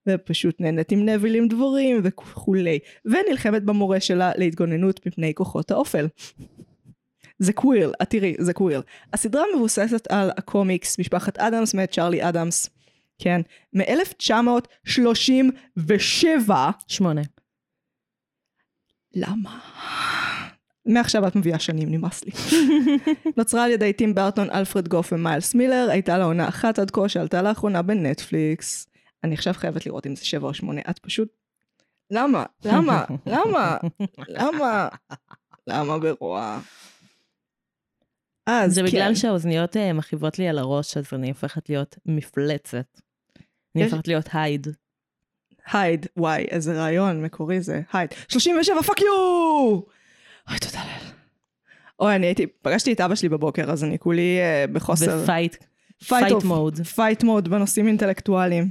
ופשוט 0.09 0.61
נהנית 0.61 0.93
עם 0.93 1.09
נביל 1.09 1.35
עם 1.35 1.49
דבורים 1.49 2.01
וכולי, 2.05 2.79
ונלחמת 3.05 3.63
במורה 3.63 4.01
שלה 4.01 4.33
להתגוננות 4.37 5.07
מפני 5.07 5.35
כוחות 5.35 5.71
האופל. 5.71 6.07
זה 7.39 7.53
קווירל, 7.53 7.93
את 8.03 8.11
תראי, 8.11 8.35
זה 8.39 8.53
קווירל. 8.53 8.83
הסדרה 9.13 9.43
מבוססת 9.57 10.07
על 10.11 10.31
הקומיקס 10.37 10.99
משפחת 10.99 11.39
אדמס 11.39 11.75
מאת 11.75 11.93
צ'ארלי 11.93 12.29
אדמס, 12.29 12.71
כן, 13.19 13.41
מ-1937. 13.73 16.53
שמונה. 16.89 17.23
למה? 19.15 19.59
מעכשיו 20.87 21.27
את 21.27 21.37
מביאה 21.37 21.59
שנים, 21.59 21.91
נמאס 21.91 22.25
לי. 22.25 22.33
נוצרה 23.37 23.65
על 23.65 23.71
ידי 23.71 23.93
טים 23.93 24.15
ברטון, 24.15 24.51
אלפרד 24.51 24.89
גוף 24.89 25.13
ומיילס 25.13 25.55
מילר, 25.55 25.89
הייתה 25.91 26.19
לה 26.19 26.25
עונה 26.25 26.49
אחת 26.49 26.79
עד 26.79 26.91
כה 26.91 27.09
שעלתה 27.09 27.43
לאחרונה 27.43 27.83
בנטפליקס. 27.83 28.88
אני 29.25 29.35
עכשיו 29.35 29.55
חייבת 29.55 29.87
לראות 29.87 30.07
אם 30.07 30.17
זה 30.17 30.25
שבע 30.25 30.49
או 30.49 30.55
שמונה, 30.55 30.81
את 30.91 30.99
פשוט... 30.99 31.29
למה? 32.11 32.45
למה? 32.65 33.05
למה? 33.27 33.77
למה? 34.29 34.89
למה 35.67 35.99
ברוע? 35.99 36.61
אז 38.47 38.75
זה 38.75 38.81
כן. 38.81 38.87
בגלל 38.87 39.15
שהאוזניות 39.15 39.77
אה, 39.77 39.93
מכאיבות 39.93 40.39
לי 40.39 40.49
על 40.49 40.59
הראש, 40.59 40.97
אז 40.97 41.05
אני 41.13 41.29
הופכת 41.29 41.69
להיות 41.69 41.99
מפלצת. 42.07 43.01
אני 43.77 43.85
הופכת 43.85 44.09
להיות 44.09 44.29
Hyde. 44.33 44.67
Hyde, 45.73 46.07
וואי, 46.17 46.45
איזה 46.51 46.81
רעיון 46.81 47.23
מקורי 47.23 47.61
זה, 47.61 47.81
Hyde. 47.93 48.11
37, 48.29 48.83
fuck 48.83 49.01
you! 49.01 49.07
אוי, 50.51 50.59
תודה 50.61 50.85
לאל. 50.85 51.11
אוי, 52.01 52.15
אני 52.15 52.27
הייתי, 52.27 52.47
פגשתי 52.47 52.93
את 52.93 53.01
אבא 53.01 53.15
שלי 53.15 53.29
בבוקר, 53.29 53.71
אז 53.71 53.85
אני 53.85 53.99
כולי 53.99 54.39
אה, 54.39 54.65
בחוסר... 54.73 55.23
ב 55.23 55.27
fight. 55.27 55.57
fight 56.05 56.29
fight 56.29 56.45
mode. 56.45 56.81
fight 56.81 57.23
mode 57.23 57.49
בנושאים 57.49 57.87
אינטלקטואליים. 57.87 58.71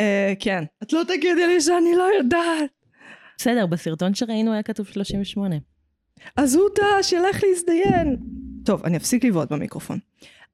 אה, 0.00 0.32
כן. 0.40 0.64
את 0.82 0.92
לא 0.92 1.02
תגידי 1.08 1.46
לי 1.46 1.60
שאני 1.60 1.96
לא 1.96 2.08
יודעת. 2.18 2.70
בסדר, 3.38 3.66
בסרטון 3.66 4.14
שראינו 4.14 4.52
היה 4.52 4.62
כתוב 4.62 4.86
38. 4.86 5.56
אז 6.36 6.54
הוא 6.54 6.68
טעה, 6.74 7.02
שילך 7.02 7.44
להזדיין. 7.44 8.16
טוב, 8.64 8.84
אני 8.84 8.96
אפסיק 8.96 9.24
לבעוט 9.24 9.52
במיקרופון. 9.52 9.98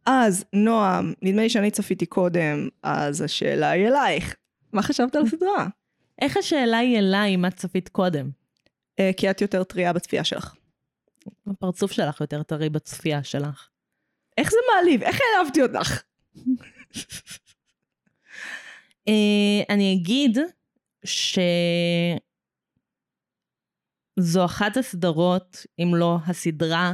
אז, 0.07 0.45
נועם, 0.53 1.13
נדמה 1.23 1.43
לי 1.43 1.49
שאני 1.49 1.71
צפיתי 1.71 2.07
קודם, 2.07 2.69
אז 2.83 3.21
השאלה 3.21 3.71
היא 3.71 3.89
אלייך. 3.89 4.37
מה 4.73 4.83
חשבת 4.83 5.17
על 5.17 5.23
הסדרה? 5.23 5.67
איך 6.23 6.37
השאלה 6.37 6.79
היא 6.79 6.99
אליי 6.99 7.35
אם 7.35 7.47
את 7.47 7.55
צפית 7.55 7.89
קודם? 7.89 8.31
אה, 8.99 9.11
כי 9.17 9.31
את 9.31 9.41
יותר 9.41 9.65
טריה 9.65 9.93
בצפייה 9.93 10.25
שלך. 10.25 10.55
הפרצוף 11.47 11.93
שלך 11.93 12.21
יותר 12.21 12.43
טרי 12.43 12.71
בצפייה 12.71 13.25
שלך. 13.25 13.69
איך 14.39 14.51
זה 14.51 14.57
מעליב? 14.75 15.03
איך 15.03 15.19
העלבתי 15.37 15.63
אותך? 15.63 16.03
אה, 19.09 19.75
אני 19.75 19.95
אגיד 19.95 20.39
שזו 21.05 22.19
אחת 24.45 24.77
הסדרות, 24.77 25.67
אם 25.79 25.95
לא 25.95 26.17
הסדרה, 26.27 26.93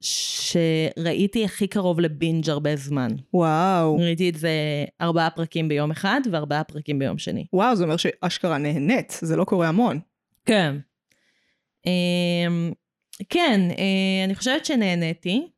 שראיתי 0.00 1.44
הכי 1.44 1.66
קרוב 1.66 2.00
לבינג' 2.00 2.50
הרבה 2.50 2.76
זמן. 2.76 3.08
וואו. 3.34 3.96
ראיתי 3.96 4.28
את 4.28 4.34
זה 4.34 4.50
ארבעה 5.00 5.30
פרקים 5.30 5.68
ביום 5.68 5.90
אחד 5.90 6.20
וארבעה 6.32 6.64
פרקים 6.64 6.98
ביום 6.98 7.18
שני. 7.18 7.46
וואו, 7.52 7.76
זה 7.76 7.84
אומר 7.84 7.96
שאשכרה 7.96 8.58
נהנית, 8.58 9.18
זה 9.20 9.36
לא 9.36 9.44
קורה 9.44 9.68
המון. 9.68 10.00
כן. 10.44 10.76
אמ, 11.86 12.72
כן, 13.28 13.60
אה, 13.78 14.24
אני 14.24 14.34
חושבת 14.34 14.64
שנהניתי. 14.64 15.48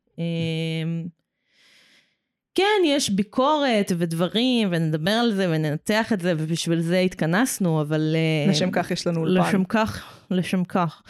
כן, 2.55 2.81
יש 2.85 3.09
ביקורת 3.09 3.91
ודברים, 3.97 4.67
ונדבר 4.71 5.11
על 5.11 5.33
זה 5.33 5.49
וננתח 5.49 6.13
את 6.13 6.21
זה, 6.21 6.33
ובשביל 6.37 6.81
זה 6.81 6.99
התכנסנו, 6.99 7.81
אבל... 7.81 8.15
אה, 8.15 8.51
לשם 8.51 8.71
כך 8.71 8.91
יש 8.91 9.07
לנו 9.07 9.19
אולפן. 9.19 9.47
לשם 9.49 9.63
כך, 9.63 10.21
לשם 10.31 10.63
כך. 10.63 11.03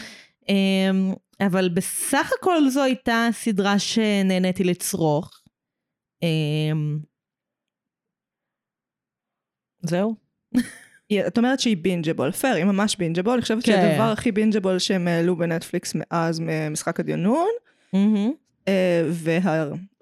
אמ, 0.49 1.13
אבל 1.47 1.69
בסך 1.69 2.31
הכל 2.39 2.69
זו 2.69 2.83
הייתה 2.83 3.27
סדרה 3.31 3.79
שנהניתי 3.79 4.63
לצרוך. 4.63 5.41
אמ, 6.23 6.99
זהו. 9.81 10.15
את 11.27 11.37
אומרת 11.37 11.59
שהיא 11.59 11.77
bingeable, 11.77 12.31
פייר, 12.31 12.55
היא 12.55 12.65
ממש 12.65 12.95
bingeable, 12.95 13.33
אני 13.33 13.41
חושבת 13.41 13.65
כן. 13.65 13.71
שהדבר 13.71 14.11
הכי 14.11 14.31
bingeable 14.31 14.79
שהם 14.79 15.07
העלו 15.07 15.35
בנטפליקס 15.35 15.95
מאז 15.95 16.41
משחק 16.71 16.99
הדיונון, 16.99 17.49
אמהם. 17.93 18.31
אה, 18.67 19.03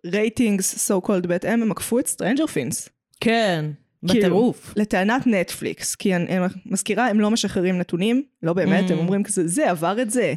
וה 0.06 0.23
ratings, 0.23 0.92
so 0.92 1.06
called 1.06 1.28
בהתאם, 1.28 1.62
הם 1.62 1.72
עקפו 1.72 2.00
את 2.00 2.08
Stranger 2.08 2.48
Things. 2.48 2.90
כן, 3.20 3.66
כאילו, 4.08 4.20
בטירוף. 4.20 4.74
לטענת 4.76 5.28
נטפליקס, 5.28 5.96
כי 5.96 6.16
אני 6.16 6.38
אני 6.38 6.46
מזכירה, 6.66 7.08
הם 7.08 7.20
לא 7.20 7.32
משחררים 7.32 7.78
נתונים, 7.78 8.24
לא 8.44 8.54
באמת, 8.54 8.90
אממ. 8.90 8.94
הם 8.94 9.00
אומרים 9.00 9.24
כזה, 9.24 9.48
זה 9.48 9.70
עבר 9.72 10.02
את 10.02 10.10
זה. 10.10 10.34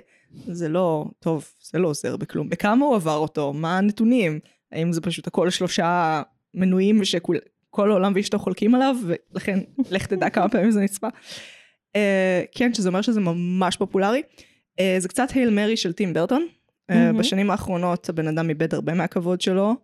זה 0.46 0.68
לא, 0.68 1.04
טוב, 1.20 1.48
זה 1.70 1.78
לא 1.78 1.88
עוזר 1.88 2.16
בכלום. 2.16 2.48
בכמה 2.48 2.84
הוא 2.86 2.94
עבר 2.96 3.16
אותו? 3.16 3.52
מה 3.52 3.78
הנתונים? 3.78 4.40
האם 4.72 4.92
זה 4.92 5.00
פשוט 5.00 5.26
הכל 5.26 5.50
שלושה 5.50 6.22
מנויים 6.54 7.04
שכל 7.04 7.36
כל 7.70 7.90
העולם 7.90 8.12
ואשתו 8.14 8.38
חולקים 8.38 8.74
עליו, 8.74 8.96
ולכן 9.06 9.58
לך 9.90 10.06
תדע 10.06 10.30
כמה 10.30 10.48
פעמים 10.48 10.70
זה 10.70 10.80
נצפה. 10.80 11.08
Uh, 11.08 11.94
כן, 12.54 12.74
שזה 12.74 12.88
אומר 12.88 13.02
שזה 13.02 13.20
ממש 13.20 13.76
פופולרי. 13.76 14.22
Uh, 14.80 14.82
זה 14.98 15.08
קצת 15.08 15.30
הייל 15.30 15.50
מרי 15.50 15.76
של 15.76 15.92
טים 15.92 16.14
ברטון. 16.14 16.46
מהמם. 16.90 17.18
בשנים 17.18 17.50
האחרונות 17.50 18.08
הבן 18.08 18.28
אדם 18.28 18.48
איבד 18.48 18.74
הרבה 18.74 18.94
מהכבוד 18.94 19.40
שלו. 19.40 19.74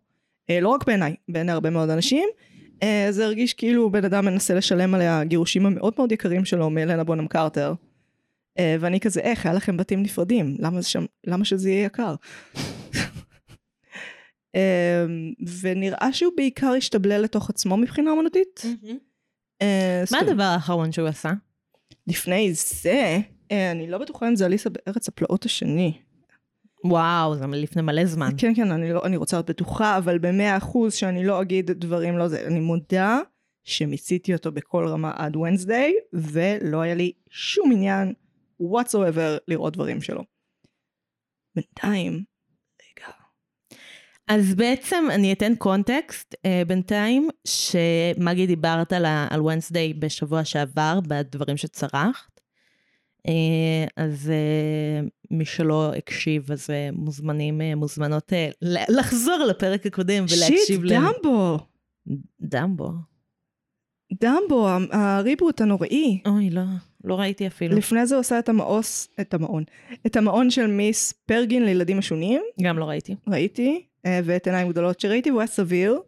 Uh, 0.51 0.53
לא 0.61 0.69
רק 0.69 0.87
בעיניי, 0.87 1.15
בעיני 1.29 1.53
הרבה 1.53 1.71
מאוד 1.71 1.91
אנשים. 1.91 2.29
Uh, 2.81 2.85
זה 3.11 3.25
הרגיש 3.25 3.55
כאילו 3.55 3.91
בן 3.91 4.05
אדם 4.05 4.25
מנסה 4.25 4.55
לשלם 4.55 4.95
עליה 4.95 5.25
גירושים 5.25 5.67
המאוד 5.67 5.95
מאוד 5.99 6.13
יקרים 6.13 6.45
שלו 6.45 6.71
מאלנה 6.71 7.05
בונם 7.05 7.27
קרטר. 7.27 7.75
ואני 8.81 9.01
כזה, 9.01 9.21
איך, 9.21 9.47
היה 9.47 9.55
לכם 9.55 9.77
בתים 9.77 10.03
נפרדים, 10.03 10.57
למה, 10.59 10.81
זה 10.81 10.89
שם, 10.89 11.05
למה 11.27 11.45
שזה 11.45 11.71
יהיה 11.71 11.85
יקר? 11.85 12.15
uh, 12.55 12.59
ונראה 15.61 16.13
שהוא 16.13 16.33
בעיקר 16.37 16.73
השתבלל 16.77 17.23
לתוך 17.23 17.51
עצמו 17.51 17.77
מבחינה 17.77 18.11
אומנותית. 18.11 18.63
מה 20.13 20.19
הדבר 20.21 20.43
האחרון 20.43 20.93
שהוא 20.93 21.09
עשה? 21.09 21.33
לפני 22.07 22.55
זה, 22.55 23.19
אה, 23.53 23.71
אני 23.71 23.91
לא 23.91 23.99
בטוחה 23.99 24.29
אם 24.29 24.37
זה 24.37 24.47
אליסה 24.47 24.71
בארץ 24.71 25.09
הפלאות 25.09 25.45
השני. 25.45 25.99
וואו, 26.85 27.37
זה 27.37 27.47
לפני 27.47 27.83
מלא 27.83 28.05
זמן. 28.07 28.31
כן, 28.39 28.55
כן, 28.55 28.71
אני, 28.71 28.93
לא, 28.93 29.03
אני 29.05 29.17
רוצה 29.17 29.37
להיות 29.37 29.51
בטוחה, 29.51 29.99
אבל 29.99 30.19
במאה 30.19 30.57
אחוז 30.57 30.95
שאני 30.95 31.25
לא 31.27 31.43
אגיד 31.43 31.71
דברים 31.71 32.19
לא 32.19 32.29
זה. 32.29 32.47
אני 32.47 32.61
מודה 32.61 33.19
שמיציתי 33.65 34.35
אותו 34.35 34.53
בכל 34.53 34.89
רמה 34.89 35.13
עד 35.17 35.37
ונסדיי, 35.37 35.95
ולא 36.13 36.81
היה 36.81 36.95
לי 36.95 37.13
שום 37.31 37.73
עניין 37.73 38.13
whatsoever 38.63 39.39
לראות 39.49 39.73
דברים 39.73 40.01
שלו. 40.01 40.23
בינתיים, 41.55 42.13
רגע. 42.83 43.13
אז 44.29 44.55
בעצם 44.55 45.05
אני 45.15 45.33
אתן 45.33 45.55
קונטקסט 45.55 46.35
uh, 46.35 46.69
בינתיים, 46.69 47.29
שמגי 47.45 48.47
דיברת 48.47 48.93
על, 48.93 49.07
על 49.31 49.43
ונסדיי 49.43 49.95
בשבוע 49.95 50.45
שעבר, 50.45 50.99
בדברים 51.09 51.57
שצרחת. 51.57 52.38
Uh, 53.27 53.31
אז 53.97 54.33
uh, 54.33 55.09
מי 55.31 55.45
שלא 55.45 55.93
הקשיב, 55.95 56.53
אז 56.53 56.71
uh, 56.71 56.97
מוזמנים, 56.97 57.61
מוזמנות 57.77 58.33
לחזור 58.89 59.39
לפרק 59.49 59.87
הקודם 59.87 60.29
שיט, 60.29 60.39
ולהקשיב 60.39 60.85
ל... 60.85 60.95
דמבו! 60.95 61.59
דמבו. 62.41 62.91
דמבו, 64.13 64.69
הריבוט 64.91 65.61
הנוראי. 65.61 66.21
אוי, 66.27 66.51
לא. 66.51 66.63
לא 67.05 67.19
ראיתי 67.19 67.47
אפילו. 67.47 67.77
לפני 67.77 68.07
זה 68.07 68.15
הוא 68.15 68.21
עשה 68.21 68.39
את 68.39 68.49
המעוס, 68.49 69.09
את 69.21 69.35
המעון, 69.35 69.65
את 70.07 70.17
המעון 70.17 70.51
של 70.51 70.67
מיס 70.67 71.13
פרגין 71.13 71.65
לילדים 71.65 71.99
משונים, 71.99 72.43
גם 72.63 72.79
לא 72.79 72.85
ראיתי. 72.85 73.15
ראיתי, 73.29 73.87
אה, 74.07 74.21
ואת 74.25 74.47
עיניים 74.47 74.69
גדולות 74.69 75.01
שראיתי, 75.01 75.31
והוא 75.31 75.41
היה 75.41 75.47
סביר. 75.47 76.01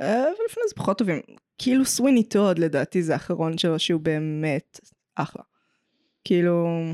אה, 0.00 0.24
ולפני 0.24 0.62
זה 0.68 0.74
פחות 0.76 0.98
טובים. 0.98 1.20
כאילו 1.58 1.84
סוויני 1.84 2.22
טוד 2.24 2.58
לדעתי 2.58 3.02
זה 3.02 3.12
האחרון 3.12 3.58
שלו 3.58 3.78
שהוא 3.78 4.00
באמת 4.00 4.80
אחלה. 5.14 5.42
כאילו, 6.24 6.84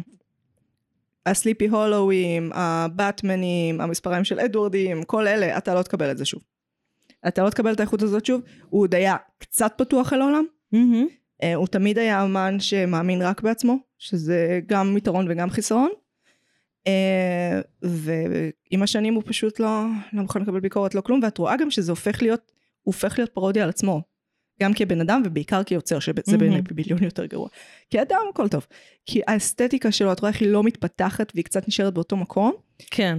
הסליפי 1.27 1.67
הולואים, 1.67 2.51
הבטמנים, 2.55 3.81
המספריים 3.81 4.25
של 4.25 4.41
אדוורדים, 4.41 5.03
כל 5.03 5.27
אלה, 5.27 5.59
אתה 5.59 5.75
לא 5.75 5.83
תקבל 5.83 6.11
את 6.11 6.19
זה 6.19 6.25
שוב. 6.25 6.43
אתה 7.29 7.43
לא 7.43 7.51
תקבל 7.51 7.73
את 7.73 7.81
האיכות 7.81 8.03
הזאת 8.03 8.27
שוב, 8.27 8.41
הוא 8.69 8.83
עוד 8.83 8.95
היה 8.95 9.17
קצת 9.39 9.73
פתוח 9.77 10.13
אל 10.13 10.21
העולם, 10.21 10.45
מהמם. 10.73 11.07
אה, 11.43 11.55
הוא 11.55 11.67
תמיד 11.67 11.99
היה 11.99 12.25
אמן 12.25 12.61
שמאמין 12.61 13.23
רק 13.23 13.41
בעצמו, 13.41 13.77
שזה 13.99 14.61
גם 14.67 14.97
יתרון 14.97 15.27
וגם 15.31 15.51
חיסרון. 15.51 15.91
אה, 16.87 17.61
ועם 17.83 18.83
השנים 18.83 19.15
הוא 19.15 19.23
פשוט 19.27 19.61
לא, 19.61 19.85
לא 20.13 20.23
מוכן 20.23 20.43
לקבל 20.43 20.61
ביקורת, 20.61 20.95
לא 20.95 21.01
כלום, 21.01 21.21
ואת 21.23 21.39
רואה 21.39 21.57
גם 21.57 21.71
שזה 21.71 21.93
הופך 21.93 22.23
להיות, 22.23 22.53
הוא 22.83 22.95
הופך 22.95 23.19
להיות 23.19 23.31
פרודיה 23.31 23.63
על 23.63 23.69
עצמו. 23.69 24.03
גם 24.63 24.75
כבן 24.75 25.01
אדם 25.01 25.23
ובעיקר 25.25 25.63
כיוצר, 25.63 25.99
שזה 25.99 26.13
מהמם. 26.27 26.39
בעיניי 26.39 26.63
ביליון 26.63 27.05
יותר 27.05 27.27
גרוע. 27.27 27.49
כאדם 27.91 28.21
הכל 28.31 28.49
טוב. 28.49 28.67
כי 29.07 29.21
האסתטיקה 29.27 29.93
שלו, 29.93 30.13
את 30.13 30.21
רואה 30.21 30.33
איך 30.33 30.41
היא 30.41 30.49
לא 30.49 30.63
מתפתחת 30.63 31.33
והיא 31.35 31.45
קצת 31.45 31.69
נשארת 31.69 31.95
באותו 31.95 32.17
מקום. 32.17 32.53
כן. 32.91 33.19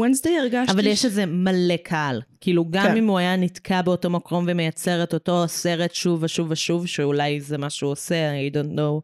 ונסדי 0.00 0.38
הרגשתי... 0.38 0.72
אבל 0.72 0.86
יש 0.86 1.04
איזה 1.04 1.26
מלא 1.26 1.76
קהל. 1.76 2.22
כאילו, 2.40 2.64
גם 2.70 2.86
כן. 2.86 2.96
אם 2.96 3.06
הוא 3.06 3.18
היה 3.18 3.36
נתקע 3.36 3.82
באותו 3.82 4.10
מקום 4.10 4.44
ומייצר 4.48 5.02
את 5.02 5.14
אותו 5.14 5.44
סרט 5.48 5.94
שוב 5.94 6.22
ושוב 6.22 6.50
ושוב, 6.50 6.86
שאולי 6.86 7.40
זה 7.40 7.58
מה 7.58 7.70
שהוא 7.70 7.90
עושה, 7.92 8.32
I 8.50 8.54
don't 8.54 8.76
know, 8.76 9.00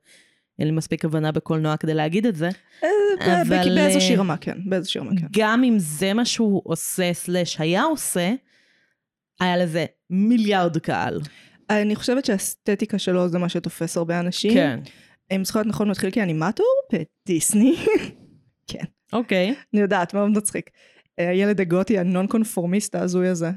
אין 0.58 0.68
לי 0.68 0.74
מספיק 0.74 1.04
הבנה 1.04 1.32
בקולנוע 1.32 1.76
כדי 1.76 1.94
להגיד 1.94 2.26
את 2.26 2.36
זה. 2.36 2.48
אה, 2.84 3.42
אבל, 3.42 3.70
ב- 3.70 3.74
באיזושהי 3.74 4.14
אה, 4.14 4.20
רמה, 4.20 4.36
כן. 4.36 4.58
באיזושהי 4.64 5.00
רמה, 5.00 5.10
כן. 5.20 5.26
גם 5.30 5.64
אם 5.64 5.74
זה 5.78 6.14
מה 6.14 6.24
שהוא 6.24 6.62
עושה, 6.64 7.12
סלאש 7.12 7.60
היה 7.60 7.82
עושה, 7.82 8.32
היה 9.40 9.56
לזה 9.56 9.86
מיליארד 10.10 10.78
קהל. 10.78 11.20
אני 11.70 11.96
חושבת 11.96 12.24
שהאסתטיקה 12.24 12.98
שלו 12.98 13.28
זה 13.28 13.38
מה 13.38 13.48
שתופס 13.48 13.96
הרבה 13.96 14.20
אנשים. 14.20 14.54
כן. 14.54 14.80
אם 15.32 15.44
זוכר 15.44 15.58
להיות 15.58 15.68
נכון, 15.68 15.86
הוא 15.86 15.92
התחיל 15.92 16.10
כאנימטור 16.10 16.66
בדיסני. 16.92 17.76
כן. 18.70 18.84
אוקיי. 19.12 19.54
אני 19.74 19.80
יודעת, 19.80 20.14
מאוד 20.14 20.30
מצחיק. 20.30 20.70
אה, 21.18 21.28
הילד 21.28 21.60
הגותי, 21.60 21.98
הנון 21.98 22.26
קונפורמיסט 22.26 22.94
ההזוי 22.94 23.28
הזה, 23.28 23.50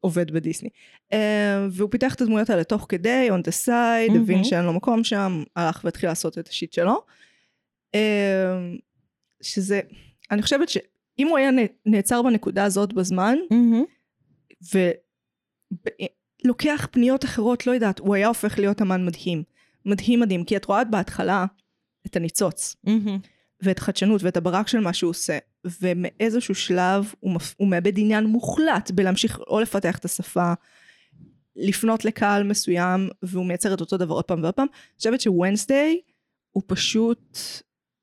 עובד 0.00 0.30
בדיסני. 0.30 0.68
אה, 1.12 1.66
והוא 1.70 1.90
פיתח 1.90 2.14
את 2.14 2.20
הדמויות 2.20 2.50
האלה 2.50 2.64
תוך 2.64 2.86
כדי, 2.88 3.28
on 3.30 3.42
the 3.48 3.66
side, 3.66 4.08
מהמם. 4.08 4.22
הבין 4.22 4.44
שאין 4.44 4.64
לו 4.64 4.72
מקום 4.72 5.04
שם, 5.04 5.42
הלך 5.56 5.80
והתחיל 5.84 6.08
לעשות 6.08 6.38
את 6.38 6.48
השיט 6.48 6.72
שלו. 6.72 7.04
אה, 7.94 8.70
שזה, 9.42 9.80
אני 10.30 10.42
חושבת 10.42 10.68
שאם 10.68 11.28
הוא 11.28 11.38
היה 11.38 11.50
נעצר 11.86 12.22
בנקודה 12.22 12.64
הזאת 12.64 12.92
בזמן, 12.92 13.36
מהמם. 13.50 13.84
ולוקח 16.44 16.88
פניות 16.90 17.24
אחרות, 17.24 17.66
לא 17.66 17.72
יודעת, 17.72 17.98
הוא 17.98 18.14
היה 18.14 18.28
הופך 18.28 18.58
להיות 18.58 18.82
אמן 18.82 19.06
מדהים. 19.06 19.42
מדהים 19.86 20.20
מדהים, 20.20 20.44
כי 20.44 20.56
את 20.56 20.64
רואה 20.64 20.84
בהתחלה 20.84 21.46
את 22.06 22.16
הניצוץ, 22.16 22.76
אמהם. 22.84 23.18
ואת 23.62 23.78
החדשנות 23.78 24.22
ואת 24.22 24.36
הברק 24.36 24.68
של 24.68 24.80
מה 24.80 24.92
שהוא 24.92 25.10
עושה, 25.10 25.38
ומאיזשהו 25.80 26.54
שלב 26.54 27.14
הוא, 27.20 27.32
מפ... 27.32 27.54
הוא 27.56 27.68
מאבד 27.68 27.98
עניין 27.98 28.24
מוחלט 28.24 28.90
בלהמשיך 28.90 29.40
או 29.46 29.60
לפתח 29.60 29.98
את 29.98 30.04
השפה, 30.04 30.52
לפנות 31.56 32.04
לקהל 32.04 32.42
מסוים, 32.42 33.08
והוא 33.22 33.46
מייצר 33.46 33.74
את 33.74 33.80
אותו 33.80 33.96
דבר 33.96 34.14
עוד 34.14 34.24
פעם 34.24 34.42
ועוד 34.42 34.54
פעם. 34.54 34.66
אני 34.72 34.96
חושבת 34.98 35.20
ש 35.20 35.35
Wednesday 35.35 36.00
הוא 36.50 36.62
פשוט 36.66 37.38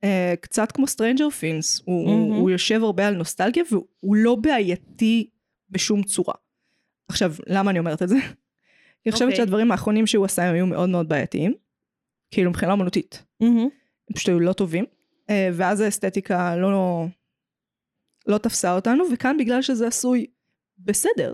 אה, 0.03 0.33
קצת 0.41 0.71
כמו 0.71 0.87
Stranger 0.87 1.29
Things, 1.29 1.81
הוא, 1.85 2.05
אמהם. 2.07 2.21
הוא, 2.21 2.35
הוא 2.35 2.49
יושב 2.49 2.83
הרבה 2.83 3.07
על 3.07 3.15
נוסטלגיה, 3.15 3.63
והוא 3.71 4.15
לא 4.15 4.35
בעייתי 4.35 5.29
בשום 5.69 6.03
צורה. 6.03 6.33
עכשיו, 7.07 7.33
למה 7.47 7.71
אני 7.71 7.79
אומרת 7.79 8.01
את 8.03 8.09
זה? 8.09 8.15
אני 9.05 9.11
חושבת 9.11 9.27
אוקיי. 9.27 9.37
שהדברים 9.37 9.71
האחרונים 9.71 10.07
שהוא 10.07 10.25
עשה 10.25 10.51
היו 10.51 10.65
מאוד 10.65 10.89
מאוד 10.89 11.09
בעייתיים, 11.09 11.53
כאילו 12.31 12.49
מבחינה 12.49 12.71
אומנותית. 12.71 13.23
מהמם. 13.39 13.69
הם 14.09 14.15
פשוט 14.15 14.29
היו 14.29 14.39
לא 14.39 14.53
טובים, 14.53 14.85
אה, 15.29 15.49
ואז 15.53 15.81
האסתטיקה 15.81 16.55
לא, 16.55 17.05
לא 18.27 18.37
תפסה 18.37 18.75
אותנו, 18.75 19.03
וכאן 19.13 19.37
בגלל 19.39 19.61
שזה 19.61 19.87
עשוי 19.87 20.25
בסדר, 20.79 21.33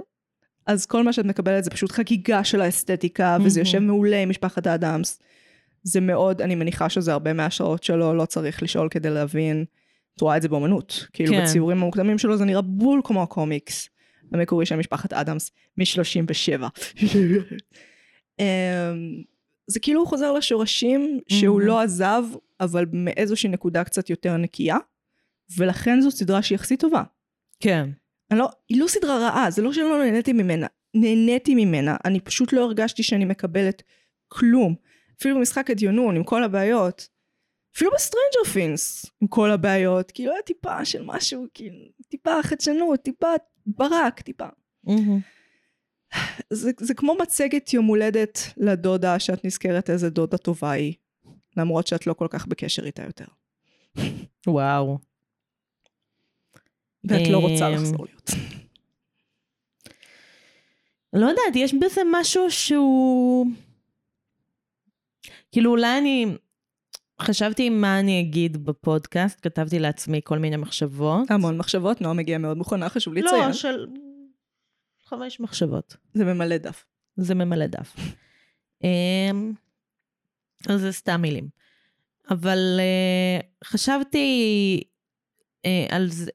אז 0.68 0.86
כל 0.86 1.04
מה 1.04 1.14
שאת 1.14 1.26
מקבלת 1.26 1.64
זה 1.64 1.70
פשוט 1.70 1.92
חגיגה 1.92 2.44
של 2.44 2.62
האסתטיקה, 2.62 3.38
וזה 3.46 3.60
מהמם. 3.60 3.68
יושב 3.68 3.80
מעולה 3.80 4.22
עם 4.22 4.30
משפחת 4.30 4.68
האדמס. 4.68 5.20
זה 5.84 6.02
מאוד, 6.02 6.42
אני 6.42 6.56
מניחה 6.56 6.90
שזה 6.90 7.12
הרבה 7.12 7.34
מההשראות 7.34 7.84
שלו, 7.84 8.14
לא 8.14 8.26
צריך 8.26 8.64
לשאול 8.64 8.90
כדי 8.90 9.10
להבין. 9.10 9.66
את 10.16 10.22
רואה 10.22 10.38
את 10.38 10.42
זה 10.42 10.50
באמנות. 10.50 11.08
כאילו 11.14 11.34
כן. 11.34 11.44
בציורים 11.44 11.78
המוקדמים 11.78 12.18
שלו 12.18 12.38
זה 12.38 12.46
נראה 12.46 12.62
בול 12.62 13.02
כמו 13.04 13.24
הקומיקס 13.24 13.90
המקורי 14.32 14.66
של 14.66 14.76
משפחת 14.76 15.14
אדמס 15.14 15.52
מ-37. 15.78 16.64
זה 19.68 19.80
כאילו 19.80 20.00
הוא 20.00 20.08
חוזר 20.08 20.32
לשורשים 20.32 21.20
שהוא. 21.28 21.62
לא 21.62 21.82
עזב, 21.82 22.24
אבל 22.60 22.86
מאיזושהי 22.94 23.50
נקודה 23.50 23.84
קצת 23.84 24.10
יותר 24.10 24.38
נקייה, 24.38 24.78
ולכן 25.58 26.02
זו 26.02 26.12
סדרה 26.12 26.42
שהיא 26.42 26.56
יחסית 26.56 26.80
טובה. 26.80 27.04
כן. 27.60 27.90
אני 28.32 28.40
לא, 28.40 28.50
היא 28.70 28.82
לא 28.82 28.88
סדרה 28.88 29.18
רעה, 29.18 29.52
זה 29.52 29.62
לא 29.62 29.74
שלא 29.74 30.04
נהניתי 30.04 30.34
ממנה. 30.34 30.68
נהניתי 30.94 31.56
ממנה, 31.56 31.96
אני 32.06 32.20
פשוט 32.20 32.54
לא 32.54 32.62
הרגשתי 32.62 33.04
שאני 33.04 33.26
מקבלת 33.26 33.84
כלום. 34.28 34.76
אפילו 35.20 35.36
במשחק 35.36 35.70
הדיונון, 35.70 36.16
עם 36.16 36.24
כל 36.24 36.44
הבעיות. 36.44 37.08
אפילו 37.76 37.92
ב 37.96 38.02
Stranger 38.02 38.52
Things, 38.54 39.06
עם 39.22 39.28
כל 39.28 39.52
הבעיות. 39.52 40.12
כאילו 40.12 40.32
היה 40.32 40.42
טיפה 40.42 40.86
של 40.86 41.04
משהו, 41.06 41.48
כאילו, 41.54 41.86
טיפה 42.10 42.44
חדשנות, 42.44 43.02
טיפה 43.02 43.28
ברק, 43.66 44.22
טיפה. 44.22 44.48
אמהם. 44.84 45.20
זה, 46.50 46.72
זה 46.80 46.94
כמו 46.94 47.16
מצגת 47.22 47.74
יום 47.74 47.86
הולדת 47.86 48.40
לדודה 48.58 49.20
שאת 49.20 49.46
נזכרת 49.46 49.90
איזה 49.90 50.10
דודה 50.10 50.38
טובה 50.38 50.72
היא, 50.72 50.94
למרות 51.58 51.88
שאת 51.88 52.08
לא 52.08 52.14
כל 52.14 52.28
כך 52.30 52.48
בקשר 52.48 52.86
איתה 52.86 53.04
יותר. 53.04 53.26
וואו. 54.48 54.98
ואת 57.04 57.28
לא 57.28 57.38
רוצה 57.38 57.68
אמ, 57.68 57.74
לחזור 57.74 58.06
להיות. 58.06 58.32
לא 61.14 61.26
יודעת, 61.26 61.56
יש 61.56 61.74
בזה 61.74 62.02
משהו 62.12 62.52
שהוא... 62.52 63.48
כאילו 65.52 65.72
אולי 65.72 65.98
אני... 65.98 66.26
חשבתי 67.22 67.70
מה 67.70 68.00
אני 68.00 68.20
אגיד 68.22 68.66
בפודקאסט, 68.66 69.40
כתבתי 69.42 69.80
לעצמי 69.80 70.22
כל 70.24 70.40
מיני 70.40 70.58
מחשבות. 70.58 71.32
המון 71.32 71.58
מחשבות, 71.58 72.02
נועה 72.02 72.14
מגיעה 72.14 72.40
מאוד 72.40 72.58
מוכנה, 72.58 72.90
חשוב 72.90 73.14
לציין. 73.14 73.48
לא, 73.48 73.54
של 73.54 73.88
חמש 75.06 75.40
מחשבות. 75.40 75.98
זה 76.14 76.26
ממלא 76.26 76.58
דף. 76.58 76.86
זה 77.18 77.36
ממלא 77.36 77.66
דף. 77.66 77.96
אמ, 78.84 79.54
אז 80.68 80.82
זה 80.82 80.92
סתם 80.92 81.22
מילים. 81.22 81.48
אבל 82.30 82.80
אה, 82.80 83.40
חשבתי 83.64 84.28
אה, 85.66 85.86
על 85.90 86.10
זה, 86.10 86.32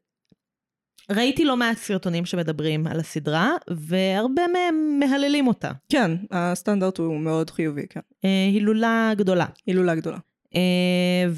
ראיתי 1.11 1.45
לא 1.45 1.57
מעט 1.57 1.77
סרטונים 1.77 2.27
שמדברים 2.27 2.87
על 2.87 3.01
הסדרה, 3.01 3.53
והרבה 3.71 4.43
מהם 4.53 5.01
מהללים 5.01 5.47
אותה. 5.47 5.73
כן, 5.89 6.11
הסטנדרט 6.31 6.99
הוא 6.99 7.21
מאוד 7.21 7.51
חיובי, 7.51 7.87
כן. 7.91 8.01
אה, 8.25 8.47
הילולה 8.53 9.13
גדולה. 9.17 9.47
הילולה 9.67 9.95
גדולה. 9.95 10.19
אה, 10.57 11.31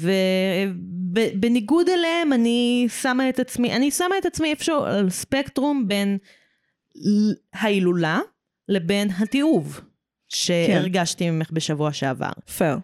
ובניגוד 1.13 1.89
אליהם, 1.89 2.33
אני 2.33 2.87
שמה 3.01 3.29
את 3.29 3.39
עצמי, 3.39 3.75
אני 3.75 3.91
שמה 3.91 4.17
את 4.17 4.25
עצמי 4.25 4.49
איפשהו 4.49 4.83
על 4.83 5.09
ספקטרום 5.09 5.87
בין 5.87 6.17
ההילולה 7.53 8.19
לבין 8.69 9.09
התיעוב 9.19 9.81
שהרגשתי 10.29 11.29
ממך 11.29 11.51
בשבוע 11.51 11.93
שעבר. 11.93 12.31
פייר. 12.57 12.77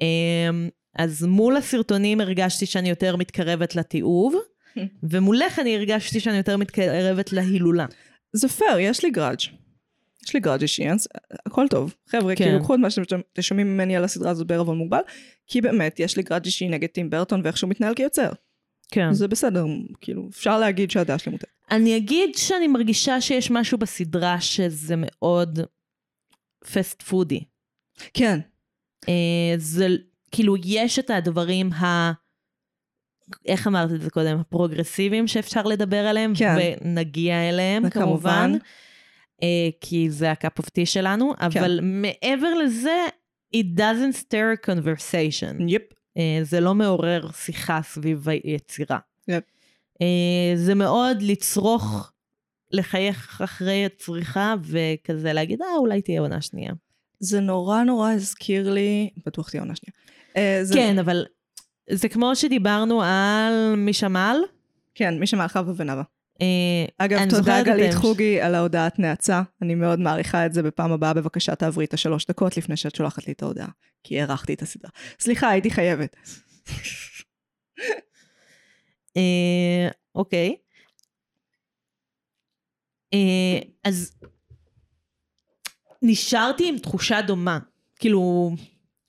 אמ, 0.00 0.68
אז 0.98 1.24
מול 1.24 1.56
הסרטונים 1.56 2.20
הרגשתי 2.20 2.66
שאני 2.66 2.88
יותר 2.88 3.16
מתקרבת 3.16 3.76
לתיעוב, 3.76 4.34
ומולך 5.10 5.58
אני 5.58 5.76
הרגשתי 5.76 6.20
שאני 6.20 6.36
יותר 6.36 6.56
מתקרבת 6.56 7.32
להילולה. 7.32 7.86
זה 8.32 8.48
פייר, 8.48 8.78
יש 8.78 9.04
לי 9.04 9.10
גראז'. 9.10 9.36
יש 10.26 10.34
לי 10.34 10.40
גראז' 10.40 10.62
אישי, 10.62 10.90
אז 10.90 11.08
הכל 11.46 11.68
טוב. 11.68 11.94
חבר'ה, 12.08 12.36
כן. 12.36 12.44
כאילו 12.44 12.60
קחו 12.60 12.74
את 12.74 12.80
מה 12.80 12.90
שאתם 12.90 13.20
שומעים 13.40 13.74
ממני 13.74 13.96
על 13.96 14.04
הסדרה 14.04 14.30
הזאת 14.30 14.46
בערבון 14.46 14.78
מוגבל, 14.78 15.00
כי 15.46 15.60
באמת, 15.60 16.00
יש 16.00 16.16
לי 16.16 16.22
גראז' 16.22 16.42
אישי 16.44 16.68
נגד 16.68 16.88
טים 16.88 17.10
ברטון 17.10 17.40
ואיך 17.44 17.56
שהוא 17.56 17.70
מתנהל 17.70 17.94
כיוצר. 17.94 18.30
כן. 18.90 19.12
זה 19.12 19.28
בסדר, 19.28 19.64
כאילו, 20.00 20.28
אפשר 20.30 20.58
להגיד 20.58 20.90
שהדעה 20.90 21.18
שלי 21.18 21.32
מותרת. 21.32 21.50
אני 21.70 21.96
אגיד 21.96 22.34
שאני 22.36 22.66
מרגישה 22.66 23.20
שיש 23.20 23.50
משהו 23.50 23.78
בסדרה 23.78 24.40
שזה 24.40 24.94
מאוד 24.96 25.58
פסט 26.72 27.02
פודי. 27.02 27.44
כן. 28.14 28.38
אה, 29.08 29.54
זה 29.56 29.88
כאילו 30.30 30.54
יש 30.64 30.98
את 30.98 31.10
הדברים 31.10 31.72
ה... 31.72 32.12
איך 33.46 33.66
אמרת 33.66 33.92
את 33.92 34.00
זה 34.00 34.10
קודם? 34.10 34.38
הפרוגרסיביים 34.38 35.26
שאפשר 35.26 35.62
לדבר 35.62 36.06
עליהם, 36.06 36.32
כן. 36.38 36.56
ונגיע 36.80 37.48
אליהם 37.48 37.90
כמובן. 37.90 38.04
כמובן, 38.04 38.52
אה, 38.54 38.58
כי 39.80 40.10
זה 40.10 40.30
ה 40.30 40.37
cup 40.37 40.58
of 40.58 40.68
tea 40.68 40.86
שלנו, 40.86 41.32
כן. 41.36 41.58
אבל 41.60 41.80
מעבר 41.82 42.54
לזה, 42.54 43.04
it 43.56 43.78
doesn't 43.78 44.16
stir 44.22 44.64
a 44.64 44.70
conversation. 44.70 45.62
yep. 45.68 45.82
אה, 46.16 46.38
זה 46.42 46.60
לא 46.60 46.74
מעורר 46.74 47.30
שיחה 47.32 47.80
סביב 47.82 48.28
היצירה. 48.28 48.98
yep. 49.28 49.42
אה, 50.02 50.06
זה 50.56 50.74
מאוד 50.74 51.22
לצרוך, 51.22 52.12
לחייך 52.72 53.40
אחרי 53.44 53.84
הצריכה, 53.86 54.54
וכזה 54.62 55.32
להגיד, 55.32 55.62
אה, 55.62 55.76
אולי 55.78 56.02
תהיה 56.02 56.20
עונה 56.20 56.40
שנייה. 56.40 56.72
זה 57.20 57.40
נורא 57.40 57.82
נורא 57.82 58.12
הזכיר 58.12 58.70
לי, 58.72 59.10
בטוח 59.26 59.50
תהיה 59.50 59.62
עונה 59.62 59.74
שנייה. 59.76 59.92
אה, 60.36 60.64
זה- 60.64 60.74
כן, 60.74 60.98
אבל 60.98 61.24
זה 61.90 62.08
כמו 62.08 62.36
שדיברנו 62.36 63.02
על 63.02 63.74
מי 63.76 63.92
שמל. 63.92 64.36
כן, 64.94 65.18
מי 65.18 65.26
שמע 65.26 65.48
חווה 65.48 65.72
ונאווה. 65.76 66.02
אה, 66.40 66.46
אגב, 66.98 67.30
תודה 67.30 67.62
גלית 67.62 67.92
ההמש- 67.92 68.00
חוגי 68.00 68.40
על 68.40 68.54
ההודעת 68.54 68.98
נאצה. 68.98 69.42
אני 69.62 69.74
מאוד 69.74 69.98
מעריכה 70.00 70.46
את 70.46 70.52
זה. 70.54 70.62
בפעם 70.62 70.92
הבאה 70.92 71.14
בבקשה 71.14 71.54
תעברי 71.54 71.84
את 71.84 71.94
השלוש 71.94 72.26
דקות 72.26 72.56
לפני 72.56 72.76
שאת 72.76 72.94
שולחת 72.94 73.26
לי 73.26 73.32
את 73.32 73.42
ההודעה. 73.42 73.68
כי 74.04 74.20
הארכתי 74.20 74.54
את 74.54 74.62
הסדרה. 74.62 74.90
סליחה, 75.20 75.48
הייתי 75.50 75.70
חייבת. 75.70 76.16
אה, 79.16 79.88
אוקיי. 80.14 80.56
אה, 83.14 83.58
אז 83.84 84.12
נשארתי 86.02 86.68
עם 86.68 86.78
תחושה 86.78 87.22
דומה. 87.22 87.58
כאילו, 87.98 88.50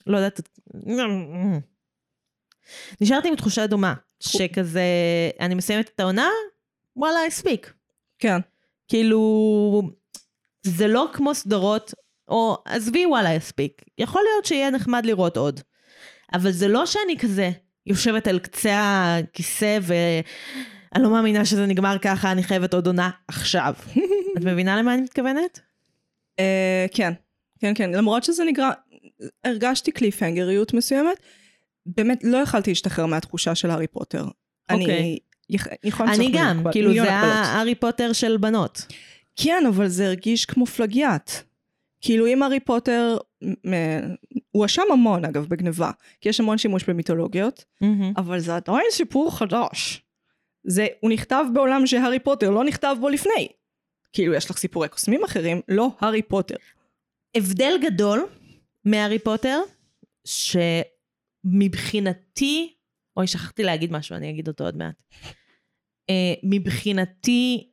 לא 0.08 0.18
יודעת... 0.18 0.42
נשארתי 3.02 3.28
עם 3.28 3.36
תחושה 3.36 3.68
דומה, 3.68 3.94
שכזה, 4.20 4.82
אני 5.40 5.56
מסיימת 5.56 5.90
את 5.96 6.00
העונה, 6.00 6.30
וואלה, 6.98 7.20
הספיק. 7.28 7.74
כן. 8.20 8.40
כאילו, 8.88 9.82
זה 10.64 10.88
לא 10.88 11.10
כמו 11.14 11.36
סדרות, 11.36 11.94
או 12.28 12.58
עזבי 12.66 13.06
וואלה 13.06 13.34
יספיק. 13.34 13.82
יכול 13.98 14.22
להיות 14.22 14.46
שיהיה 14.46 14.70
נחמד 14.70 15.06
לראות 15.06 15.38
עוד. 15.38 15.60
אבל 16.34 16.52
זה 16.52 16.68
לא 16.68 16.86
שאני 16.86 17.18
כזה 17.20 17.52
יושבת 17.86 18.28
על 18.28 18.40
קצה 18.40 18.78
הכיסא 19.20 19.80
ואני 19.82 21.04
לא 21.04 21.10
מאמינה 21.10 21.46
שזה 21.46 21.66
נגמר 21.66 21.98
ככה, 22.02 22.32
אני 22.32 22.44
חייבת 22.44 22.74
עוד 22.74 22.88
עונה 22.88 23.10
עכשיו. 23.28 23.74
את 24.38 24.44
מבינה 24.44 24.78
למה 24.78 24.94
אני 24.94 25.02
מתכוונת? 25.02 25.60
אה, 26.40 26.86
כן. 26.94 27.14
כן, 27.60 27.74
כן. 27.76 27.92
למרות 27.92 28.24
שזה 28.24 28.44
נגרע... 28.44 28.72
הרגשתי 29.44 29.92
קליפהנגריות 29.92 30.74
מסוימת. 30.74 31.18
באמת, 31.86 32.24
לא 32.24 32.38
יכלתי 32.38 32.72
להשתחרר 32.72 33.06
מהתחושה 33.06 33.56
של 33.56 33.70
הארי 33.70 33.88
פוטר. 33.88 34.26
אני... 34.70 35.20
יכ- 35.50 35.68
יכולה 35.84 36.14
אני 36.14 36.32
גם, 36.34 36.60
מכל- 36.60 36.72
כאילו 36.72 36.94
זה. 36.94 37.12
הארי 37.14 37.76
פוטר 37.76 38.14
של 38.14 38.38
בנות. 38.38 38.86
כן, 39.36 39.64
אבל 39.68 39.88
זה 39.88 40.06
הרגיש 40.06 40.46
כמו 40.46 40.66
פלגיאט. 40.66 41.32
כאילו 42.02 42.28
אם 42.28 42.44
הארי 42.44 42.60
פוטר, 42.60 43.18
הוא 44.52 44.66
אשם 44.66 44.82
המון 44.92 45.26
אגב 45.26 45.46
בגניבה, 45.46 45.92
כי 46.22 46.30
יש 46.30 46.40
המון 46.40 46.58
שימוש 46.58 46.84
במיתולוגיות, 46.90 47.66
אבל 48.18 48.40
זה 48.40 48.56
עדיין 48.56 48.86
סיפור 48.92 49.38
חדש. 49.38 50.02
זה, 50.64 50.88
הוא 51.00 51.12
נכתב 51.12 51.46
בעולם 51.54 51.88
שהארי 51.88 52.20
פוטר 52.20 52.50
לא 52.50 52.64
נכתב 52.64 52.96
בו 53.00 53.10
לפני. 53.10 53.48
כאילו 54.14 54.34
יש 54.34 54.50
לך 54.50 54.58
סיפורי 54.58 54.90
קוסמים 54.90 55.24
אחרים, 55.24 55.62
לא 55.68 55.90
הארי 56.00 56.22
פוטר. 56.22 56.56
הבדל 57.36 57.74
גדול 57.82 58.26
מהארי 58.86 59.20
פוטר, 59.20 59.60
שמבחינתי, 61.46 62.74
אוי, 63.18 63.28
שכחתי 63.28 63.64
להגיד 63.64 63.92
משהו, 63.92 64.16
אני 64.16 64.30
אגיד 64.30 64.48
אותו 64.48 64.64
עוד 64.64 64.78
מעט. 64.78 64.96
Uh, 66.12 66.40
מבחינתי, 66.44 67.72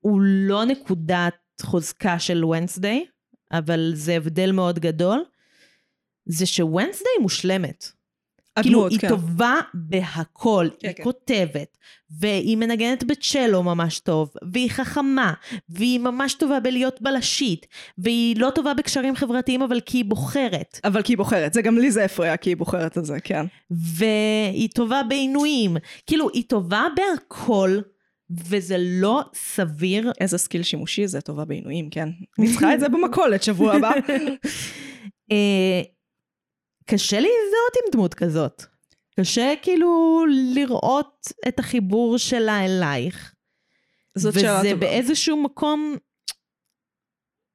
הוא 0.00 0.20
לא 0.22 0.64
נקודת 0.64 1.34
חוזקה 1.62 2.18
של 2.18 2.44
ונסדיי, 2.44 3.06
אבל 3.52 3.90
זה 3.94 4.16
הבדל 4.16 4.52
מאוד 4.52 4.78
גדול, 4.78 5.24
זה 6.26 6.46
שוונסדיי 6.46 7.12
מושלמת. 7.20 7.92
כאילו, 8.62 8.88
היא 8.88 8.98
כן. 8.98 9.08
טובה 9.08 9.54
בהכל, 9.74 10.68
כן, 10.80 10.88
היא 10.88 10.96
כן. 10.96 11.02
כותבת, 11.02 11.76
והיא 12.10 12.56
מנגנת 12.56 13.04
בצ'לו 13.04 13.62
ממש 13.62 14.00
טוב, 14.00 14.30
והיא 14.52 14.70
חכמה, 14.70 15.32
והיא 15.68 16.00
ממש 16.00 16.34
טובה 16.34 16.60
בלהיות 16.60 17.02
בלשית, 17.02 17.66
והיא 17.98 18.36
לא 18.36 18.50
טובה 18.54 18.74
בקשרים 18.74 19.16
חברתיים, 19.16 19.62
אבל 19.62 19.80
כי 19.80 19.98
היא 19.98 20.04
בוחרת, 20.04 20.80
אבל 20.84 21.02
כי 21.02 21.12
היא 21.12 21.18
בוחרת, 21.18 21.52
זה 21.52 21.62
גם 21.62 21.78
לי 21.78 21.90
זה 21.90 22.04
הפריע, 22.04 22.36
כי 22.36 22.50
היא 22.50 22.56
בוחרת 22.56 22.98
את 22.98 23.04
זה, 23.04 23.20
כן. 23.20 23.46
והיא 23.70 24.68
טובה 24.74 25.02
בעינויים. 25.08 25.76
כאילו, 26.06 26.28
היא 26.32 26.44
טובה 26.48 26.84
בהכל, 26.96 27.78
וזה 28.30 28.76
לא 28.78 29.22
סביר. 29.34 30.12
איזה 30.20 30.38
סקיל 30.38 30.62
שימושי 30.62 31.06
זה, 31.06 31.20
טובה 31.20 31.44
בעינויים, 31.44 31.90
כן. 31.90 32.08
אני 32.38 32.48
צריכה 32.50 32.74
את 32.74 32.80
זה 32.80 32.88
במכללה 32.88 33.42
שבוע 33.42 33.74
הבא. 33.74 33.90
קשה 36.90 37.16
להזדהות 37.16 37.76
עם 37.76 37.92
דמות 37.92 38.14
כזאת. 38.14 38.62
קשה 39.20 39.54
כאילו 39.62 40.24
לראות 40.54 41.26
את 41.48 41.58
החיבור 41.58 42.18
שלה 42.18 42.64
אלייך. 42.64 43.34
זאת 44.14 44.34
שאלה 44.34 44.58
וזה 44.60 44.70
טובה. 44.70 44.80
באיזשהו 44.80 45.42
מקום, 45.42 45.96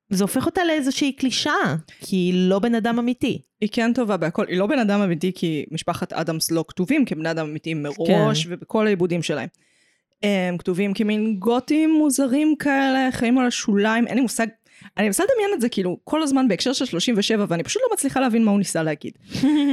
זה 0.09 0.23
הופך 0.23 0.45
אותה 0.45 0.63
לאיזושהי 0.63 1.11
קלישאה, 1.13 1.75
כי 1.99 2.15
היא 2.15 2.49
לא 2.49 2.59
בן 2.59 2.75
אדם 2.75 2.99
אמיתי. 2.99 3.41
היא 3.61 3.69
כן 3.71 3.93
טובה 3.93 4.17
בהכל, 4.17 4.45
היא 4.47 4.57
לא 4.57 4.67
בן 4.67 4.79
אדם 4.79 5.01
אמיתי 5.01 5.31
כי 5.35 5.65
משפחת 5.71 6.13
אדמס 6.13 6.51
לא 6.51 6.65
כתובים 6.67 7.05
כבן 7.05 7.25
אדם 7.25 7.49
אמיתיים 7.49 7.83
מראש 7.83 8.45
כן. 8.45 8.53
ובכל 8.53 8.87
העיבודים 8.87 9.23
שלהם. 9.23 9.49
הם 10.23 10.57
כתובים 10.57 10.93
כמין 10.93 11.35
גותים 11.39 11.93
מוזרים 11.93 12.55
כאלה, 12.59 13.09
חיים 13.11 13.37
על 13.37 13.47
השוליים, 13.47 14.07
אין 14.07 14.15
לי 14.15 14.21
מושג, 14.21 14.47
אני 14.97 15.05
מנסה 15.05 15.23
לדמיין 15.23 15.53
את 15.53 15.61
זה 15.61 15.69
כאילו 15.69 15.97
כל 16.03 16.23
הזמן 16.23 16.47
בהקשר 16.47 16.73
של 16.73 16.85
37 16.85 17.45
ואני 17.49 17.63
פשוט 17.63 17.81
לא 17.81 17.93
מצליחה 17.93 18.19
להבין 18.19 18.43
מה 18.43 18.51
הוא 18.51 18.57
ניסה 18.57 18.83
להגיד. 18.83 19.13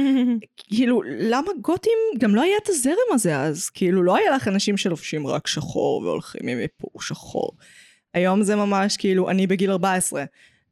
כאילו, 0.57 1.01
למה 1.05 1.47
גותים, 1.61 1.97
גם 2.17 2.35
לא 2.35 2.41
היה 2.41 2.57
את 2.63 2.69
הזרם 2.69 3.13
הזה 3.13 3.39
אז, 3.39 3.69
כאילו 3.69 4.03
לא 4.03 4.15
היה 4.15 4.31
לך 4.31 4.47
אנשים 4.47 4.77
שלובשים 4.77 5.27
רק 5.27 5.47
שחור 5.47 6.01
והולכים 6.01 6.47
עם 6.47 6.59
איפור 6.59 7.01
שחור. 7.01 7.51
היום 8.13 8.43
זה 8.43 8.55
ממש 8.55 8.97
כאילו, 8.97 9.29
אני 9.29 9.47
בגיל 9.47 9.71
14, 9.71 10.23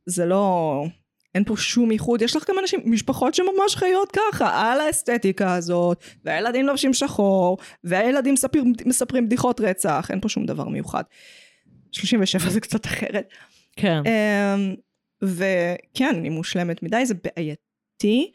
זה 0.06 0.26
לא, 0.26 0.84
אין 1.36 1.44
פה 1.44 1.58
שום 1.58 1.92
איחוד, 1.92 2.22
יש 2.22 2.36
לך 2.36 2.50
גם 2.50 2.56
אנשים, 2.62 2.80
משפחות 2.86 3.34
שממש 3.34 3.76
חיות 3.76 4.12
ככה, 4.12 4.72
על 4.72 4.80
האסתטיקה 4.82 5.56
הזאת, 5.56 6.04
והילדים 6.26 6.68
לובשים 6.68 6.94
שחור, 6.94 7.58
והילדים 7.84 8.34
מספרים, 8.34 8.74
מספרים 8.86 9.26
בדיחות 9.26 9.62
רצח, 9.62 10.08
אין 10.10 10.22
פה 10.22 10.30
שום 10.30 10.46
דבר 10.46 10.68
מיוחד. 10.68 11.04
37 11.92 12.50
זה 12.50 12.60
קצת 12.60 12.86
אחרת. 12.86 13.34
כן. 13.82 14.02
אמ, 14.06 14.76
וכן, 15.22 16.24
היא 16.24 16.32
מושלמת 16.32 16.84
מדי, 16.84 17.06
זה 17.06 17.14
בעייתי. 17.24 18.32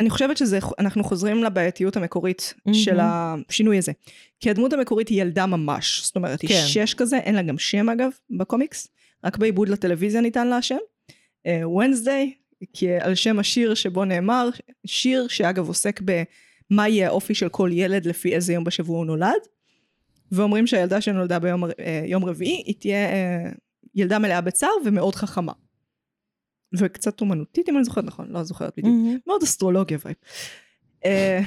אני 0.00 0.10
חושבת 0.10 0.36
שאנחנו 0.36 1.04
חוזרים 1.04 1.44
לבעייתיות 1.44 1.96
המקורית 1.96 2.54
מהמם. 2.66 2.78
של 2.78 2.98
השינוי 3.00 3.78
הזה. 3.78 3.92
כי 4.40 4.50
הדמות 4.50 4.72
המקורית 4.72 5.08
היא 5.08 5.22
ילדה 5.22 5.46
ממש, 5.46 6.00
זאת 6.04 6.16
אומרת, 6.16 6.40
היא 6.40 6.50
כן. 6.50 6.62
שש 6.66 6.94
כזה, 6.94 7.18
אין 7.18 7.34
לה 7.34 7.42
גם 7.42 7.58
שם 7.58 7.88
אגב, 7.88 8.10
בקומיקס, 8.30 8.88
רק 9.24 9.36
בעיבוד 9.36 9.68
לטלוויזיה 9.68 10.20
ניתן 10.20 10.46
לה 10.46 10.56
השם. 10.56 10.76
ונסדיי, 11.76 12.32
כי 12.72 12.92
על 12.92 13.14
שם 13.14 13.38
השיר 13.38 13.74
שבו 13.74 14.04
נאמר, 14.04 14.48
שיר 14.86 15.28
שאגב 15.28 15.68
עוסק 15.68 16.00
במה 16.00 16.88
יהיה 16.88 17.08
האופי 17.08 17.34
של 17.34 17.48
כל 17.48 17.70
ילד 17.72 18.06
לפי 18.06 18.34
איזה 18.34 18.52
יום 18.52 18.64
בשבוע 18.64 18.98
הוא 18.98 19.06
נולד. 19.06 19.40
ואומרים 20.32 20.66
שהילדה 20.66 21.00
שנולדה 21.00 21.38
ביום 21.38 21.64
אה, 21.64 22.02
יום 22.06 22.24
רביעי, 22.24 22.62
היא 22.66 22.74
תהיה 22.78 23.06
אה, 23.06 23.50
ילדה 23.96 24.18
מלאה 24.18 24.40
בצער 24.40 24.70
ומאוד 24.84 25.14
חכמה. 25.14 25.52
וקצת 26.74 27.20
אומנותית 27.20 27.68
אם 27.68 27.76
אני 27.76 27.84
זוכרת 27.84 28.04
נכון, 28.04 28.26
לא 28.30 28.42
זוכרת 28.42 28.72
בדיוק. 28.76 28.94
מהמם. 28.94 29.18
מאוד 29.26 29.42
אסטרולוגיה 29.42 29.98
vibe. 30.04 30.16
אה, 31.04 31.40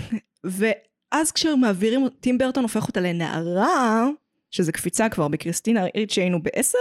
ואז 0.44 1.32
כשמעבירים, 1.32 2.10
טים 2.20 2.38
ברטון 2.38 2.64
הופך 2.64 2.88
אותה 2.88 3.00
לנערה, 3.00 4.08
שזה 4.52 4.72
קפיצה 4.72 5.10
כבר 5.10 5.28
בקריסטינה 5.28 5.86
ריץ' 5.98 6.12
שהיינו 6.12 6.44
בעשר, 6.44 6.78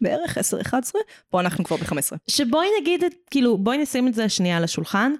בערך 0.00 0.38
עשר, 0.38 0.60
אחד 0.60 0.78
עשרה, 0.82 1.00
פה 1.30 1.40
אנחנו 1.40 1.64
כבר 1.64 1.76
בחמש 1.76 1.98
עשרה. 1.98 2.18
שבואי 2.28 2.66
נגיד, 2.80 3.04
את, 3.04 3.12
כאילו, 3.30 3.58
בואי 3.58 3.78
נשים 3.78 4.08
את 4.08 4.14
זה 4.14 4.28
שנייה 4.28 4.56
על 4.56 4.64
השולחן. 4.64 5.12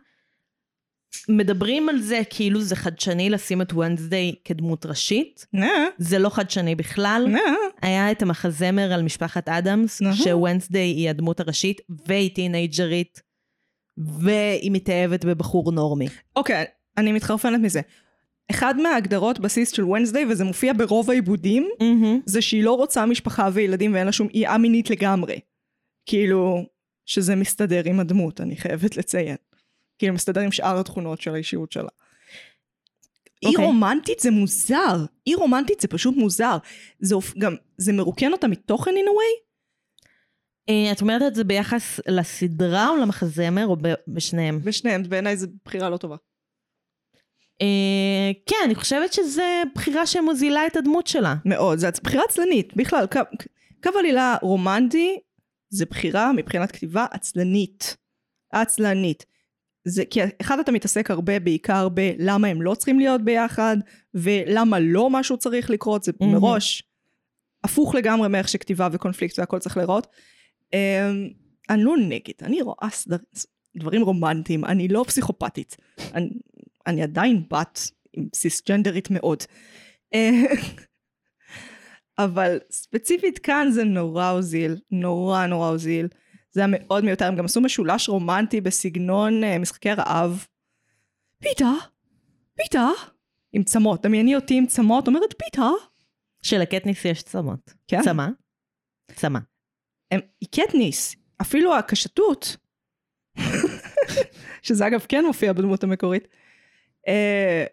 מדברים 1.29 1.88
על 1.88 2.01
זה 2.01 2.20
כאילו 2.31 2.61
זה 2.61 2.77
חדשני 2.77 3.31
לשים 3.31 3.62
את 3.62 3.72
ונסדיי 3.72 4.35
כדמות 4.44 4.87
ראשית. 4.87 5.46
נה, 5.53 5.87
זה 5.98 6.18
לא 6.18 6.29
חדשני 6.29 6.75
בכלל. 6.75 7.27
נה, 7.29 7.40
היה 7.83 8.11
את 8.11 8.22
המחזמר 8.22 8.92
על 8.92 9.03
משפחת 9.03 9.48
אדמס, 9.48 10.03
אהה. 10.03 10.16
שוונסדיי 10.16 10.88
היא 10.88 11.11
הדמות 11.11 11.40
הראשית, 11.40 11.81
והיא 12.07 12.35
טינג'רית, 12.35 13.22
והיא 13.96 14.70
מתאהבת 14.70 15.25
בבחור 15.25 15.72
נורמי. 15.72 16.09
אוקיי, 16.37 16.64
אני 16.96 17.12
מתחרפנת 17.12 17.61
מזה. 17.61 17.81
אחד 18.51 18.75
מההגדרות 18.77 19.38
בסיס 19.38 19.70
של 19.70 19.85
ונסדיי, 19.85 20.27
וזה 20.27 20.44
מופיע 20.44 20.72
ברוב 20.72 21.11
העיבודים, 21.11 21.68
זה 22.27 22.42
שהיא 22.42 22.64
לא 22.64 22.72
רוצה 22.72 23.07
משפחה 23.07 23.48
וילדים 23.53 23.94
ואין 23.94 24.07
לה 24.07 24.12
שום 24.12 24.29
אי 24.35 24.44
מינית 24.59 24.90
לגמרי. 24.90 25.38
כאילו, 26.07 26.64
שזה 27.07 27.37
מסתדר 27.37 27.83
עם 27.85 28.01
הדמות, 28.01 28.40
אני 28.40 28.57
חייבת 28.57 28.96
לציין. 28.96 29.37
כאילו, 30.03 30.15
מסתדר 30.15 30.41
עם 30.41 30.53
שאר 30.53 30.81
התכונות 30.81 31.21
של 31.21 31.35
האישיות 31.35 31.73
שלה. 31.73 31.88
אי 33.43 33.49
אוקיי. 33.49 33.65
רומנטית 33.65 34.21
זה 34.21 34.31
מוזר. 34.31 35.05
אי 35.27 35.35
רומנטית 35.35 35.81
זה 35.81 35.88
פשוט 35.88 36.17
מוזר. 36.17 36.57
זה 37.01 37.15
גם, 37.38 37.55
זה 37.77 37.93
מרוקן 37.93 38.33
אותה 38.33 38.49
מתוכן 38.49 38.91
in 38.91 39.09
a 39.09 39.11
way? 39.11 39.43
אה, 40.69 40.93
את 40.93 41.01
אומרת 41.01 41.23
את 41.27 41.35
זה 41.35 41.45
ביחס 41.45 42.01
לסדרה 42.09 42.88
או 42.88 42.97
למחזמר, 42.97 43.67
או 43.67 43.77
ב- 43.77 43.95
בשניהם? 44.09 44.61
בשניהם, 44.65 45.03
בעיניי 45.09 45.37
זו 45.37 45.47
בחירה 45.65 45.91
לא 45.91 45.97
טובה. 45.97 46.17
אה, 47.62 48.31
כן, 48.47 48.57
אני 48.65 48.75
חושבת 48.75 49.12
שזו 49.12 49.43
בחירה 49.75 50.07
שמוזילה 50.07 50.67
את 50.67 50.77
הדמות 50.77 51.07
שלה. 51.07 51.35
מאוד, 51.45 51.79
זו 51.79 51.88
בחירה 52.05 52.25
עצלנית, 52.29 52.77
בכלל, 52.77 53.07
קו, 53.07 53.21
קו 53.83 53.99
עלילה 53.99 54.37
רומנטי 54.43 55.19
זה 55.69 55.87
בחירה 55.87 56.33
מבחינת 56.33 56.73
כתיבה 56.73 57.07
עצלנית. 57.11 57.97
עצלנית. 58.53 59.32
זה, 59.85 60.05
כי 60.05 60.21
אחד 60.40 60.59
אתה 60.59 60.73
מתעסק 60.73 61.11
הרבה 61.11 61.40
בעיקר 61.40 61.88
בלמה 61.88 62.49
הם 62.49 62.62
לא 62.62 62.75
צריכים 62.75 62.99
להיות 62.99 63.23
ביחד, 63.23 63.77
ולמה 64.14 64.81
לא 64.81 65.11
משהו 65.11 65.37
צריך 65.37 65.71
לקרות, 65.71 66.03
זה 66.03 66.12
מהמם. 66.21 66.33
מראש 66.33 66.83
הפוך 67.64 67.95
לגמרי 67.95 68.29
מאיך 68.29 68.49
שכתיבה 68.49 68.88
וקונפליקט 68.92 69.38
והכל 69.38 69.59
צריך 69.59 69.77
להיראות. 69.77 70.07
אמ, 70.73 70.79
אני 71.71 71.85
לא 71.85 71.95
נגד, 71.97 72.35
אני 72.42 72.62
רואה 72.62 72.88
סדר, 72.90 73.16
דברים 73.77 74.03
רומנטיים, 74.03 74.64
אני 74.64 74.88
לא 74.88 75.05
פסיכופתית. 75.07 75.77
אני, 76.14 76.31
אני 76.87 77.03
עדיין 77.03 77.42
בת 77.51 77.90
עם 78.12 78.29
סיסג'נדרית 78.35 79.09
מאוד. 79.11 79.42
אבל 82.18 82.59
ספציפית 82.71 83.38
כאן 83.38 83.68
זה 83.71 83.85
נורא 83.85 84.29
הוזיל, 84.29 84.77
נורא 84.90 85.47
נורא 85.47 85.68
הוזיל. 85.68 86.09
זה 86.53 86.61
היה 86.61 86.69
מאוד 86.71 87.05
מיותר, 87.05 87.25
הם 87.25 87.37
גם 87.37 87.45
עשו 87.45 87.61
משולש 87.61 88.09
רומנטי 88.09 88.61
בסגנון 88.61 89.45
uh, 89.45 89.59
משחקי 89.59 89.91
הרעב. 89.91 90.47
פיתה, 91.38 91.73
פיתה, 92.55 92.88
עם 93.53 93.62
צמות, 93.62 94.03
דמייני 94.03 94.37
אותי 94.37 94.55
עם 94.55 94.67
צמות, 94.67 95.07
אומרת 95.07 95.35
פיתה. 95.38 95.69
שלקטניס 96.43 97.05
יש 97.05 97.23
צמות. 97.23 97.75
כן. 97.88 98.03
צמה? 98.05 98.29
צמה. 99.15 99.38
הם, 100.11 100.21
היא 100.41 100.49
קטניס, 100.51 101.17
אפילו 101.41 101.77
הקשתות, 101.77 102.57
שזה 104.62 104.87
אגב 104.87 105.07
כן 105.09 105.25
מופיע 105.25 105.53
בדמות 105.53 105.85
המקורית, 105.85 106.29
אה, 107.09 107.65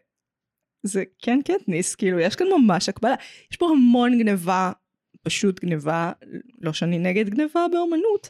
זה 0.84 1.04
כן 1.20 1.40
קטניס, 1.42 1.96
כאילו 1.96 2.20
יש 2.20 2.36
כאן 2.36 2.48
ממש 2.58 2.90
הקבלה. 2.90 3.16
יש 3.52 3.58
פה 3.58 3.70
המון 3.70 4.20
גניבה, 4.20 4.72
פשוט 5.24 5.60
גניבה, 5.60 6.12
לא 6.62 6.74
שאני 6.74 7.00
נגד 7.00 7.30
גניבה 7.30 7.66
באומנות, 7.72 8.30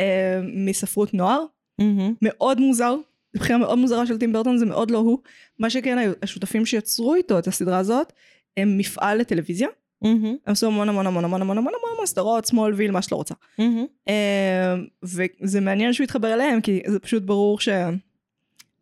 אה, 0.00 0.40
מספרות 0.54 1.14
נוער, 1.14 1.44
מהמם. 1.78 2.14
מאוד 2.22 2.60
מוזר. 2.60 2.96
זו 3.34 3.40
בחירה 3.40 3.58
מאוד 3.58 3.78
מוזרה 3.78 4.06
של 4.06 4.18
טים 4.18 4.32
ברטון, 4.32 4.58
זה 4.58 4.66
מאוד 4.66 4.90
לא 4.90 4.98
הוא. 4.98 5.18
מה 5.58 5.70
שכן, 5.70 6.12
השותפים 6.22 6.66
שיצרו 6.66 7.14
איתו 7.14 7.38
את 7.38 7.46
הסדרה 7.46 7.78
הזאת, 7.78 8.12
הם 8.56 8.78
מפעל 8.78 9.18
לטלוויזיה. 9.18 9.68
מהמם. 10.02 10.24
הם 10.24 10.52
עשו 10.52 10.66
המון 10.66 10.88
המון 10.88 11.06
המון 11.06 11.24
המון 11.24 11.42
המון 11.42 11.58
המון 11.58 11.72
המון 11.94 12.06
סדרות, 12.06 12.46
סמולוויל, 12.46 12.90
מה 12.90 13.02
שלא 13.02 13.16
רוצה. 13.16 13.34
מהמם. 13.58 13.86
אה, 14.08 14.74
וזה 15.02 15.60
מעניין 15.60 15.92
שהוא 15.92 16.04
יתחבר 16.04 16.34
אליהם, 16.34 16.60
כי 16.60 16.82
זה 16.86 16.98
פשוט 16.98 17.22
ברור 17.22 17.60
ש... 17.60 17.68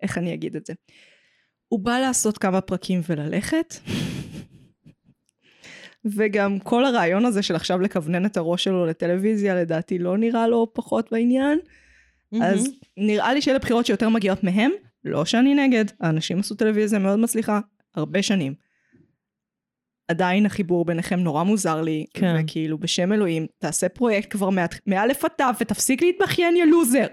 איך 0.02 0.18
אני 0.18 0.34
אגיד 0.34 0.56
את 0.56 0.66
זה? 0.66 0.72
הוא 1.68 1.80
בא 1.80 1.98
לעשות 1.98 2.38
כמה 2.38 2.60
פרקים 2.60 3.00
וללכת, 3.08 3.74
וגם 6.14 6.58
כל 6.58 6.84
הרעיון 6.84 7.24
הזה 7.24 7.42
של 7.42 7.56
עכשיו 7.56 7.80
לכוונן 7.80 8.26
את 8.26 8.36
הראש 8.36 8.64
שלו 8.64 8.86
לטלוויזיה, 8.86 9.54
לדעתי 9.54 9.98
לא 9.98 10.18
נראה 10.18 10.48
לו 10.48 10.70
פחות 10.72 11.08
בעניין. 11.12 11.58
אז 12.42 12.68
נראה 12.96 13.34
לי 13.34 13.42
שאלה 13.42 13.58
בחירות 13.58 13.86
שיותר 13.86 14.08
מגיעות 14.08 14.44
מהם, 14.44 14.70
לא 15.04 15.24
שאני 15.24 15.54
נגד, 15.54 15.84
האנשים 16.00 16.38
עשו 16.38 16.54
טלוויזיה 16.54 16.98
מאוד 16.98 17.18
מצליחה, 17.18 17.60
הרבה 17.94 18.22
שנים. 18.22 18.54
עדיין 20.08 20.46
החיבור 20.46 20.84
ביניכם 20.84 21.20
נורא 21.20 21.42
מוזר 21.42 21.82
לי, 21.82 22.06
כן. 22.14 22.36
וכאילו 22.40 22.78
בשם 22.78 23.12
אלוהים, 23.12 23.46
תעשה 23.58 23.88
פרויקט 23.88 24.32
כבר 24.32 24.50
מא' 24.50 24.66
עד 24.96 25.12
ת' 25.36 25.42
ותפסיק 25.60 26.02
להתבכיין 26.02 26.56
יא 26.56 26.64
לוזר. 26.64 27.06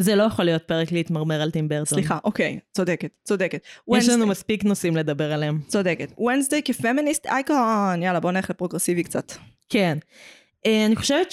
זה 0.00 0.16
לא 0.16 0.22
יכול 0.22 0.44
להיות 0.44 0.62
פרק 0.62 0.92
להתמרמר 0.92 1.42
על 1.42 1.50
טים 1.50 1.68
ברטון. 1.68 1.84
סליחה, 1.84 2.18
אוקיי, 2.24 2.58
צודקת, 2.72 3.10
צודקת. 3.24 3.60
יש 3.96 4.08
לנו 4.08 4.26
מספיק 4.26 4.64
נושאים 4.64 4.96
לדבר 4.96 5.32
עליהם. 5.32 5.60
צודקת. 5.66 6.12
Wednesday 6.18 6.62
כפמיניסט 6.64 7.26
אייקון, 7.26 8.02
יאללה 8.02 8.20
בוא 8.20 8.32
נלך 8.32 8.50
לפרוגרסיבי 8.50 9.02
קצת. 9.02 9.32
כן. 9.68 9.98
אה, 10.66 10.86
אני 10.86 10.96
חושבת 10.96 11.32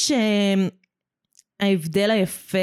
שההבדל 1.60 2.12
היפה 2.12 2.58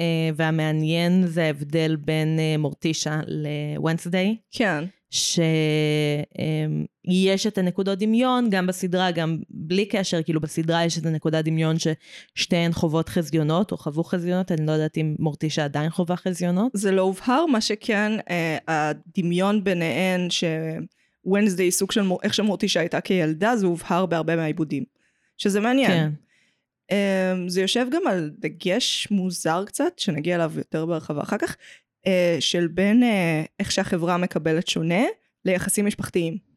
אה, 0.00 0.30
והמעניין 0.36 1.26
זה 1.26 1.44
ההבדל 1.44 1.96
בין 1.96 2.38
אה, 2.38 2.56
מורטישה 2.58 3.20
לוונסדיי, 3.26 4.36
כן. 4.50 4.84
שיש 5.10 6.26
את 7.48 7.58
הנקודות 7.58 7.98
דמיון, 7.98 8.50
גם 8.50 8.66
בסדרה, 8.66 9.10
גם 9.10 9.38
בלי 9.50 9.86
קשר, 9.86 10.22
כאילו 10.22 10.40
בסדרה 10.40 10.84
יש 10.84 10.98
את 10.98 11.06
הנקודת 11.06 11.44
דמיון 11.44 11.76
ששתיהן 11.78 12.72
חוות 12.72 13.08
חזיונות, 13.08 13.72
או 13.72 13.76
חוו 13.76 14.04
חזיונות, 14.04 14.52
אני 14.52 14.66
לא 14.66 14.72
יודעת 14.72 14.98
אם 14.98 15.16
מורטישה 15.18 15.64
עדיין 15.64 15.90
חווה 15.90 16.16
חזיונות. 16.16 16.72
זה 16.74 16.92
לא 16.92 17.02
הובהר, 17.02 17.46
מה 17.46 17.60
שכן, 17.60 18.12
אה, 18.30 18.58
הדמיון 18.68 19.64
ביניהן, 19.64 20.28
שוונסדי 21.24 21.70
סוג 21.70 21.92
של, 21.92 22.02
מור- 22.02 22.20
איך 22.22 22.34
שמורטישה 22.34 22.80
הייתה 22.80 23.00
כילדה, 23.00 23.56
זה 23.56 23.66
הובהר 23.66 24.06
בהרבה 24.06 24.36
מהעיבודים. 24.36 24.84
שזה 25.38 25.60
מעניין. 25.60 25.90
כן. 25.90 26.10
אה, 26.90 27.34
זה 27.46 27.60
יושב 27.60 27.86
גם 27.90 28.06
על 28.06 28.30
דגש 28.38 29.08
מוזר 29.10 29.64
קצת, 29.66 29.98
שנגיע 29.98 30.34
אליו 30.34 30.52
יותר 30.56 30.86
בהרחבה 30.86 31.22
אחר 31.22 31.38
כך, 31.38 31.56
של 32.40 32.66
בין 32.66 33.02
אה, 33.02 33.44
איך 33.60 33.72
שהחברה 33.72 34.16
מקבלת 34.16 34.68
שונה, 34.68 35.02
ליחסים 35.44 35.86
משפחתיים. 35.86 36.48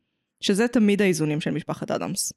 שזה 0.41 0.67
תמיד 0.67 1.01
האיזונים 1.01 1.41
של 1.41 1.51
משפחת 1.51 1.91
אדמס. 1.91 2.33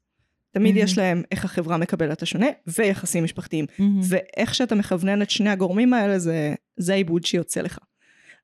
תמיד 0.51 0.75
מהמם. 0.75 0.85
יש 0.85 0.97
להם 0.97 1.23
איך 1.31 1.45
החברה 1.45 1.77
מקבלת 1.77 2.17
את 2.17 2.21
השונה, 2.21 2.47
ויחסים 2.67 3.23
משפחתיים. 3.23 3.65
מהמם. 3.79 3.99
ואיך 4.03 4.55
שאתה 4.55 4.75
מכוונן 4.75 5.21
את 5.21 5.29
שני 5.29 5.49
הגורמים 5.49 5.93
האלה 5.93 6.19
זה, 6.19 6.53
זה 6.77 6.93
העיבוד 6.93 7.25
שיוצא 7.25 7.61
לך. 7.61 7.77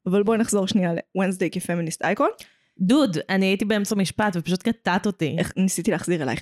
אבל 0.06 0.24
בואי 0.24 0.38
נחזור 0.38 0.68
שנייה 0.68 0.94
ל-Wednesday 0.94 1.50
כפמיניסט 1.52 2.02
אייקון. 2.02 2.30
דוד, 2.80 3.18
אני 3.30 3.46
הייתי 3.46 3.66
באמצע 3.66 3.96
משפט 3.96 4.36
ופשוט 4.36 4.64
קטעת 4.64 5.06
אותי. 5.06 5.36
איך 5.38 5.54
ניסיתי 5.58 5.92
להחזיר 5.92 6.24
אלייך. 6.24 6.42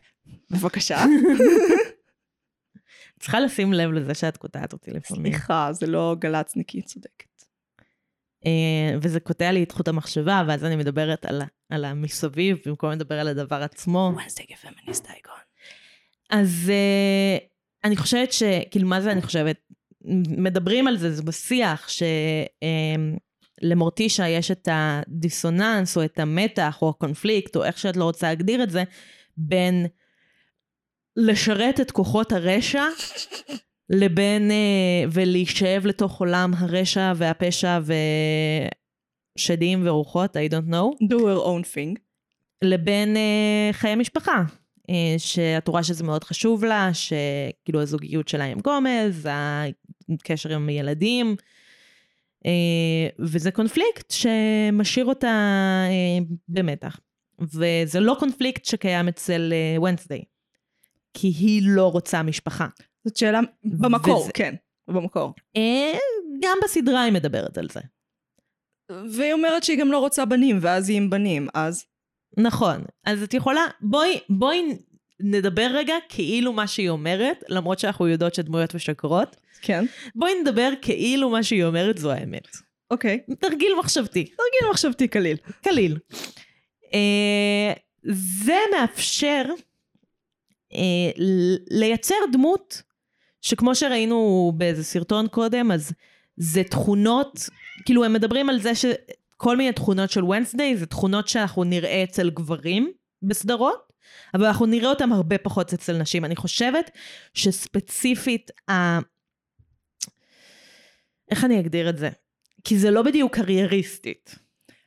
בבקשה. 0.52 1.06
צריכה 3.20 3.40
לשים 3.40 3.74
לב 3.74 3.92
לזה 3.92 4.14
שאת 4.14 4.38
קוטעת 4.38 4.74
אותי 4.74 4.92
לפעמים. 4.92 5.32
סליחה, 5.32 5.70
זה 5.74 5.88
לא 5.88 6.16
גל"צניקי, 6.20 6.82
צודקת. 6.82 7.29
אה, 8.46 8.98
וזה 9.02 9.20
קוטע 9.20 9.52
לי 9.52 9.64
את 9.64 9.72
חוט 9.72 9.88
המחשבה, 9.88 10.44
ואז 10.48 10.66
אני 10.66 10.76
מדברת 10.76 11.26
על, 11.26 11.42
על 11.70 11.86
המסביב, 11.86 12.58
במקום 12.66 12.92
לדבר 12.92 13.20
על 13.20 13.28
הדבר 13.28 13.64
עצמו. 13.64 14.14
Wednesday 14.18 14.56
כפמיניסט 14.56 15.08
אייקון. 15.10 15.34
אז 16.30 16.72
אה, 16.74 17.38
אני 17.84 17.98
חושבת 17.98 18.34
ש... 18.34 18.44
כאילו, 18.72 18.88
מה 18.88 19.02
זה 19.02 19.12
אני 19.12 19.22
חושבת? 19.22 19.58
מדברים 20.38 20.88
על 20.88 20.98
זה, 20.98 21.12
זה 21.12 21.24
בשיח, 21.24 21.88
שלמורטישה 23.62 24.28
יש 24.28 24.52
את 24.52 24.68
הדיסוננס, 24.72 25.98
או 25.98 26.06
את 26.06 26.20
המתח, 26.20 26.78
או 26.82 26.90
הקונפליקט, 26.90 27.56
או 27.56 27.64
איך 27.64 27.78
שאת 27.78 27.98
לא 27.98 28.04
רוצה 28.04 28.28
להגדיר 28.28 28.64
את 28.64 28.70
זה, 28.70 28.84
בין 29.38 29.86
לשרת 31.16 31.80
את 31.80 31.92
כוחות 31.92 32.32
הרשע, 32.32 32.84
לבין... 33.90 34.52
אה, 34.52 35.04
ולהישאב 35.12 35.86
לתוך 35.86 36.20
עולם 36.20 36.52
הרשע 36.58 37.14
והפשע 37.16 37.80
ושדים 39.38 39.88
ורוחות, 39.88 40.38
I 40.38 40.52
don't 40.52 40.72
know. 40.72 41.06
do 41.06 41.18
her 41.18 41.46
own 41.46 41.64
thing. 41.76 42.00
לבין 42.62 43.18
אה, 43.18 43.70
חיי 43.72 43.96
משפחה. 43.96 44.44
אה, 44.90 45.16
שאת 45.18 45.68
רואה 45.68 45.84
שזה 45.84 46.04
מאוד 46.04 46.24
חשוב 46.24 46.66
לה, 46.66 46.90
שכאילו 46.94 47.82
הזוגיות 47.82 48.28
שלה 48.28 48.46
עם 48.46 48.60
גומז, 48.60 49.30
הקשר 50.10 50.54
עם 50.54 50.70
ילדים, 50.70 51.36
אה, 52.46 53.08
וזה 53.20 53.52
קונפליקט 53.52 54.12
שמשאיר 54.12 55.06
אותה 55.06 55.28
אה, 55.90 56.26
במתח. 56.48 57.00
וזה 57.42 58.00
לא 58.00 58.16
קונפליקט 58.20 58.66
שקיים 58.66 59.08
אצל 59.08 59.54
ונסדיי, 59.82 60.24
כי 61.14 61.28
היא 61.28 61.62
לא 61.66 61.92
רוצה 61.92 62.24
משפחה. 62.24 62.68
זאת 63.06 63.18
שאלה 63.18 63.40
במקור, 63.64 64.22
וזה- 64.22 64.32
כן, 64.32 64.56
במקור. 64.88 65.34
אה, 65.58 65.98
גם 66.44 66.58
בסדרה 66.64 67.02
היא 67.04 67.14
מדברת 67.14 67.58
על 67.58 67.68
זה. 67.70 67.80
והיא 69.12 69.34
אומרת 69.34 69.64
שהיא 69.64 69.80
גם 69.80 69.92
לא 69.92 70.00
רוצה 70.00 70.26
בנים, 70.26 70.58
ואז 70.62 70.90
היא 70.90 70.98
עם 70.98 71.10
בנים, 71.10 71.48
אז... 71.54 71.86
נכון. 72.38 72.84
אז 73.06 73.24
את 73.24 73.34
יכולה, 73.34 73.62
בואי, 73.82 74.20
בואי 74.30 74.78
נדבר 75.20 75.68
רגע 75.74 75.94
כאילו 76.10 76.54
מה 76.54 76.68
שהיא 76.68 76.90
אומרת, 76.90 77.44
למרות 77.50 77.80
שאנחנו 77.80 78.08
יודעות 78.08 78.34
שדמויות 78.36 78.76
משקרות. 78.76 79.36
כן. 79.62 79.86
בואי 80.16 80.42
נדבר 80.42 80.70
כאילו 80.82 81.30
מה 81.30 81.44
שהיא 81.44 81.64
אומרת 81.64 81.98
זו 81.98 82.12
האמת. 82.12 82.48
אוקיי. 82.92 83.20
תרגיל 83.40 83.72
מחשבתי, 83.80 84.24
תרגיל 84.24 84.70
מחשבתי 84.72 85.08
קליל. 85.08 85.38
קליל. 85.62 85.98
אה, 86.94 87.74
זה 88.44 88.58
מאפשר 88.80 89.44
אה, 90.74 91.12
לייצר 91.72 92.16
דמות 92.32 92.82
שכמו 93.42 93.76
שראינו 93.76 94.52
באיזה 94.58 94.84
סרטון 94.84 95.28
קודם, 95.28 95.72
אז 95.72 95.94
זה 96.38 96.64
תכונות, 96.64 97.50
כאילו 97.86 98.06
הם 98.06 98.14
מדברים 98.14 98.50
על 98.50 98.60
זה 98.60 98.72
שכל 98.76 99.58
מיני 99.58 99.72
תכונות 99.72 100.12
של 100.12 100.24
ונסדיי 100.24 100.78
זה 100.78 100.86
תכונות 100.86 101.28
שאנחנו 101.28 101.64
נראה 101.64 102.04
אצל 102.04 102.30
גברים 102.30 102.92
בסדרות, 103.22 103.90
אבל 104.34 104.46
אנחנו 104.46 104.66
נראה 104.66 104.90
אותם 104.90 105.14
הרבה 105.14 105.38
פחות 105.38 105.74
אצל 105.74 105.98
נשים. 105.98 106.26
אני 106.26 106.36
חושבת 106.36 106.92
שספציפית, 107.34 108.52
ה... 108.70 109.00
איך 111.32 111.46
אני 111.46 111.60
אגדיר 111.60 111.90
את 111.90 111.98
זה? 111.98 112.10
כי 112.64 112.80
זה 112.80 112.92
לא 112.92 113.02
בדיוק 113.02 113.36
קרייריסטית, 113.36 114.36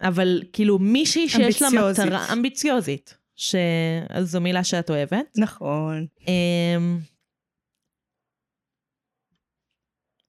אבל 0.01 0.43
כאילו 0.53 0.79
מישהי 0.79 1.29
שיש 1.29 1.63
לה 1.63 1.69
אמביציוזית. 1.69 2.07
מטרה 2.07 2.33
אמביציוזית, 2.33 3.17
שזו 3.37 4.41
מילה 4.41 4.65
שאת 4.65 4.91
אוהבת. 4.91 5.39
נכון. 5.39 6.07
אמ, 6.29 6.99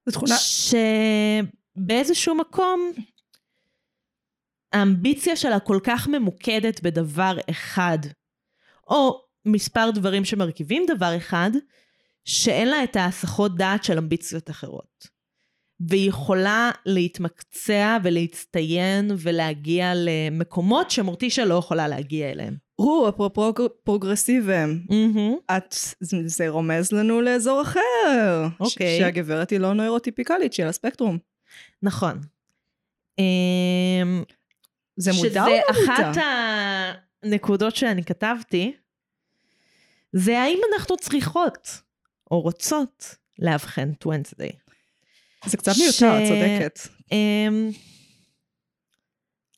זו 0.06 0.12
תכונה... 0.12 0.36
שבאיזשהו 1.76 2.36
מקום 2.36 2.92
האמביציה 4.74 5.36
שלה 5.36 5.60
כל 5.60 5.80
כך 5.84 6.08
ממוקדת 6.08 6.82
בדבר 6.84 7.38
אחד, 7.50 7.98
או 8.88 9.22
מספר 9.46 9.90
דברים 9.92 10.26
שמרכיבים 10.26 10.86
דבר 10.96 11.18
אחד, 11.18 11.52
שאין 12.26 12.68
לה 12.68 12.84
את 12.84 12.96
ההסחות 12.96 13.58
דעת 13.58 13.84
של 13.84 13.98
אמביציות 13.98 14.50
אחרות. 14.50 15.08
והיא 15.90 16.10
יכולה 16.10 16.72
להתמקצע 16.86 17.98
ולהצטיין 18.04 19.12
ולהגיע 19.18 19.92
למקומות 19.96 20.92
שמורטישה 20.92 21.46
לא 21.46 21.56
יכולה 21.56 21.88
להגיע 21.88 22.32
אליהם. 22.32 22.63
או, 22.80 23.10
אפרופו 23.10 23.54
פרוגרסיבם. 23.84 24.80
מהמם. 24.90 25.36
את, 25.58 25.76
זה, 26.26 26.50
רומז 26.50 26.92
לנו 26.92 27.22
לאזור 27.22 27.62
אחר. 27.62 28.46
אוקיי. 28.60 28.98
ש- 28.98 29.00
שהגברת 29.00 29.50
היא 29.50 29.60
לא 29.60 29.74
נוירוטיפיקלית 29.74 30.54
של 30.54 30.68
הספקטרום. 30.68 31.18
נכון. 31.84 32.20
אמ, 33.20 34.24
זה 34.96 35.12
מודע 35.14 35.44
או 35.46 35.50
שזה 35.50 35.62
לא 35.74 35.80
מודע? 35.82 36.12
אחת 36.12 36.24
הנקודות 37.24 37.76
שאני 37.76 38.04
כתבתי, 38.04 38.74
זה 40.14 40.40
האם 40.40 40.60
אנחנו 40.74 40.98
צריכות 40.98 41.68
או 42.32 42.42
רוצות 42.42 43.16
לאבחן 43.40 43.92
את 43.98 44.06
ונסדי. 44.06 44.50
זה 45.46 45.58
קצת 45.58 45.72
מיותר, 45.78 45.92
ש- 45.92 46.04
את 46.04 46.28
צודקת. 46.28 46.80
אמ, 47.12 47.70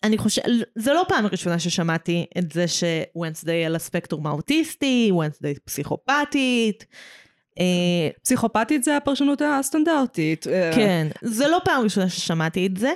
אני 0.06 0.18
חושבת, 0.18 0.46
זה 0.76 0.94
לא 0.94 1.06
פעם 1.08 1.26
ראשונה 1.26 1.60
ששמעתי 1.60 2.26
את 2.38 2.52
זה 2.52 2.66
שוונסדיי 2.68 3.66
על 3.66 3.76
הספקטרום 3.76 4.28
האוטיסטי, 4.28 5.12
ונסדיי 5.12 5.56
פסיכופתית. 5.66 6.86
אה, 7.60 8.10
פסיכופתית 8.24 8.84
זה 8.84 8.98
הפרשנות 8.98 9.42
הסטנדרטית. 9.42 10.48
אה, 10.48 10.72
כן, 10.76 11.08
זה 11.22 11.48
לא 11.48 11.58
פעם 11.66 11.84
ראשונה 11.84 12.10
ששמעתי 12.10 12.68
את 12.68 12.78
זה. 12.78 12.92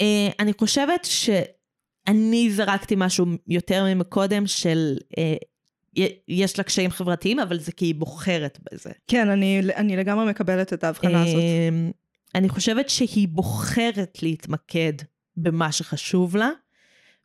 אה, 0.00 0.28
אני 0.40 0.52
חושבת 0.52 1.04
שאני 1.04 2.50
זרקתי 2.50 2.94
משהו 2.98 3.26
יותר 3.46 3.84
ממקודם 3.84 4.46
של 4.46 4.96
יש 6.28 6.58
לה 6.58 6.64
קשיים 6.64 6.90
חברתיים, 6.90 7.38
אבל 7.38 7.58
זה 7.58 7.72
כי 7.72 7.84
היא 7.84 7.94
בוחרת 7.94 8.58
בזה. 8.72 8.90
כן, 9.06 9.30
אני, 9.30 9.60
אני 9.76 9.96
לגמרי 9.96 10.30
מקבלת 10.30 10.72
את 10.72 10.84
ההבחנה 10.84 11.22
הזאת. 11.22 11.42
אני 12.34 12.48
חושבת 12.48 12.88
שהיא 12.88 13.28
בוחרת 13.28 14.18
להתמקד 14.22 14.92
במה 15.42 15.72
שחשוב 15.72 16.36
לה, 16.36 16.50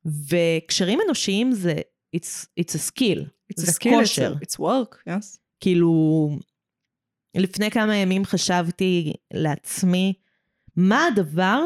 וקשרים 0.06 1.00
אנושיים 1.06 1.52
זה 1.52 1.74
it's, 2.16 2.46
it's 2.62 2.74
a 2.74 2.92
skill, 2.92 3.20
It's 3.54 3.62
זה 3.62 3.72
a 3.72 3.76
skill, 3.76 3.90
כושר. 4.00 4.34
it's, 4.34 4.46
a- 4.46 4.48
it's 4.48 4.60
work, 4.60 5.10
yes. 5.10 5.38
כאילו, 5.60 6.30
לפני 7.36 7.72
כמה 7.72 7.96
ימים 7.96 8.26
חשבתי 8.26 9.14
לעצמי, 9.34 10.14
מה 10.76 11.06
הדבר 11.06 11.62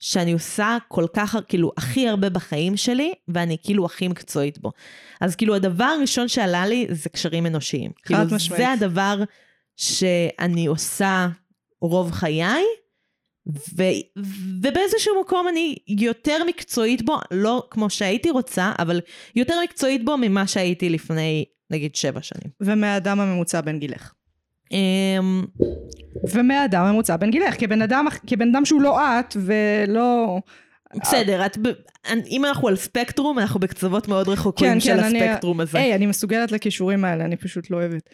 שאני 0.00 0.32
עושה 0.32 0.76
כל 0.88 1.06
כך, 1.14 1.36
כאילו, 1.48 1.72
הכי 1.76 2.08
הרבה 2.08 2.30
בחיים 2.30 2.76
שלי, 2.76 3.12
ואני 3.28 3.56
כאילו 3.62 3.86
הכי 3.86 4.08
מקצועית 4.08 4.58
בו. 4.58 4.70
אז 5.20 5.36
כאילו, 5.36 5.54
הדבר 5.54 5.84
הראשון 5.84 6.28
שעלה 6.28 6.66
לי 6.66 6.86
זה 6.90 7.08
קשרים 7.08 7.46
אנושיים. 7.46 7.90
כאילו, 8.02 8.20
משמעית. 8.32 8.62
זה 8.62 8.72
הדבר 8.72 9.22
שאני 9.76 10.66
עושה 10.66 11.28
רוב 11.80 12.10
חיי, 12.12 12.62
ו, 13.48 13.82
ובאיזשהו 14.62 15.20
מקום 15.20 15.48
אני 15.48 15.76
יותר 15.88 16.44
מקצועית 16.46 17.02
בו, 17.04 17.16
לא 17.30 17.66
כמו 17.70 17.90
שהייתי 17.90 18.30
רוצה, 18.30 18.72
אבל 18.78 19.00
יותר 19.36 19.54
מקצועית 19.64 20.04
בו 20.04 20.16
ממה 20.16 20.46
שהייתי 20.46 20.88
לפני, 20.90 21.44
נגיד, 21.70 21.94
שבע 21.94 22.22
שנים. 22.22 22.50
ומהאדם 22.60 23.20
הממוצע 23.20 23.60
בין 23.60 23.78
גילך. 23.78 24.12
אמ, 24.72 25.44
ומהאדם 26.32 26.84
הממוצע 26.84 27.16
בין 27.16 27.30
גילך, 27.30 27.60
כבן 27.60 27.82
אדם, 27.82 28.06
כבן 28.26 28.48
אדם 28.48 28.64
שהוא 28.64 28.82
לא 28.82 29.00
את 29.20 29.36
ולא... 29.36 30.38
בסדר, 31.02 31.46
את. 31.46 31.58
אם 32.30 32.44
אנחנו 32.44 32.68
על 32.68 32.76
ספקטרום, 32.76 33.38
אנחנו 33.38 33.60
בקצוות 33.60 34.08
מאוד 34.08 34.28
רחוקים 34.28 34.68
כן, 34.72 34.80
של 34.80 34.96
כן, 34.96 34.98
אני- 35.04 35.28
הספקטרום 35.28 35.60
הזה. 35.60 35.78
היי, 35.78 35.94
אני 35.94 36.06
מסוגלת 36.06 36.52
לכישורים 36.52 37.04
האלה, 37.04 37.24
אני 37.24 37.36
פשוט 37.36 37.70
לא 37.70 37.76
אוהבת. 37.76 38.10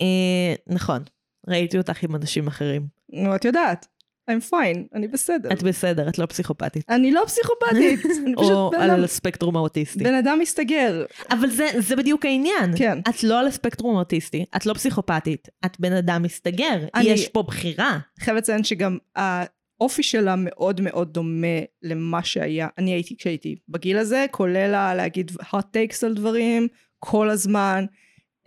אה, 0.00 0.54
נכון, 0.66 1.02
ראיתי 1.48 1.78
אותך 1.78 2.02
עם 2.02 2.16
אנשים 2.16 2.46
אחרים. 2.46 2.86
נו, 3.12 3.36
את 3.36 3.44
יודעת, 3.44 3.86
I'm 4.30 4.50
fine, 4.52 4.78
אני 4.94 5.08
בסדר. 5.08 5.52
את 5.52 5.62
בסדר, 5.62 6.08
את 6.08 6.18
לא 6.18 6.26
פסיכופתית. 6.26 6.84
אני 6.88 7.10
לא 7.12 7.22
פסיכופתית, 7.26 8.00
אני 8.26 8.34
פשוט 8.36 8.50
או 8.50 8.70
על 8.78 8.90
אדם- 8.90 9.04
הספקטרום 9.04 9.56
האוטיסטי. 9.56 10.04
בן 10.04 10.14
אדם 10.14 10.38
מסתגר. 10.42 11.04
אבל 11.30 11.50
זה, 11.50 11.68
זה 11.78 11.96
בדיוק 11.96 12.24
העניין. 12.24 12.76
כן. 12.76 12.98
את 13.08 13.22
לא 13.24 13.40
על 13.40 13.46
הספקטרום 13.46 13.96
האוטיסטי, 13.96 14.44
את 14.56 14.66
לא 14.66 14.74
פסיכופתית, 14.74 15.48
את 15.64 15.80
בן 15.80 15.92
אדם 15.92 16.22
מסתגר. 16.22 16.86
אני- 16.94 17.04
יש 17.04 17.28
פה 17.28 17.42
בחירה. 17.42 17.98
חייבת 18.20 18.38
לציין 18.42 18.64
שגם 18.64 18.98
האופי 19.16 20.02
שלה 20.02 20.34
מאוד 20.38 20.80
מאוד 20.80 21.12
דומה 21.14 21.46
למה 21.82 22.24
שהיה, 22.24 22.68
אני 22.78 22.90
הייתי 22.92 23.16
כשהייתי 23.16 23.56
בגיל 23.68 23.98
הזה, 23.98 24.26
כולל 24.30 24.70
להגיד 24.94 25.30
hot 25.30 25.56
takes 25.76 26.06
על 26.06 26.14
דברים, 26.14 26.68
כל 26.98 27.30
הזמן, 27.30 27.84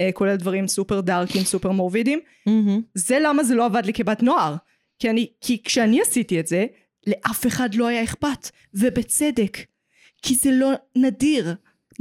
אה, 0.01 0.09
כולל 0.13 0.35
דברים 0.35 0.67
סופר 0.67 1.01
דארקים, 1.01 1.41
סופר 1.43 1.71
מורבידים. 1.71 2.19
מהמם. 2.45 2.81
זה 2.93 3.17
למה 3.21 3.43
זה 3.43 3.55
לא 3.55 3.65
עבד 3.65 3.85
לי 3.85 3.93
כבת 3.93 4.23
נוער. 4.23 4.55
כי, 4.99 5.09
אני, 5.09 5.27
כי 5.41 5.63
כשאני 5.63 6.01
עשיתי 6.01 6.39
את 6.39 6.47
זה, 6.47 6.65
לאף 7.07 7.47
אחד 7.47 7.75
לא 7.75 7.87
היה 7.87 8.03
אכפת, 8.03 8.49
ובצדק. 8.73 9.57
כי 10.21 10.35
זה 10.35 10.51
לא 10.51 10.71
נדיר. 10.95 11.55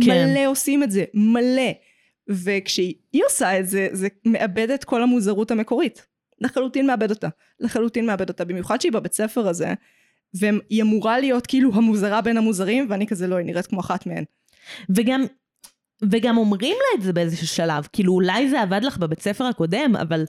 כן. 0.04 0.28
מלא 0.30 0.46
עושים 0.46 0.83
את 0.83 0.90
זה, 0.90 1.04
מלא. 1.14 1.72
וכשהיא 2.28 3.24
עושה 3.24 3.61
את 3.61 3.68
זה, 3.68 3.88
זה 3.92 4.09
מאבד 4.24 4.70
את 4.70 4.85
כל 4.85 5.02
המוזרות 5.02 5.50
המקורית. 5.50 6.07
לחלוטין 6.40 6.87
מאבד 6.87 7.11
אותה. 7.11 7.28
לחלוטין 7.61 8.07
מאבד 8.07 8.28
אותה. 8.28 8.44
במיוחד 8.44 8.80
שהיא 8.80 8.92
בבית 8.92 9.12
ספר 9.12 9.48
הזה, 9.48 9.74
והיא 10.35 10.83
אמורה 10.83 11.18
להיות 11.18 11.46
כאילו 11.46 11.74
המוזרה 11.74 12.20
בין 12.20 12.37
המוזרים, 12.37 12.87
ואני 12.90 13.07
כזה 13.07 13.26
לא, 13.26 13.37
היא 13.37 13.46
נראית 13.46 13.66
כמו 13.66 13.80
אחת 13.80 14.07
מהן. 14.07 14.24
וגם, 14.90 15.24
וגם 16.11 16.37
אומרים 16.37 16.76
לה 16.76 16.98
את 16.98 17.02
זה 17.02 17.12
באיזשהו 17.12 17.46
שלב. 17.46 17.88
כאילו, 17.92 18.12
אולי 18.12 18.50
זה 18.50 18.62
עבד 18.62 18.80
לך 18.85 18.98
בבית 18.98 19.20
ספר 19.20 19.44
הקודם, 19.44 19.96
אבל 19.96 20.24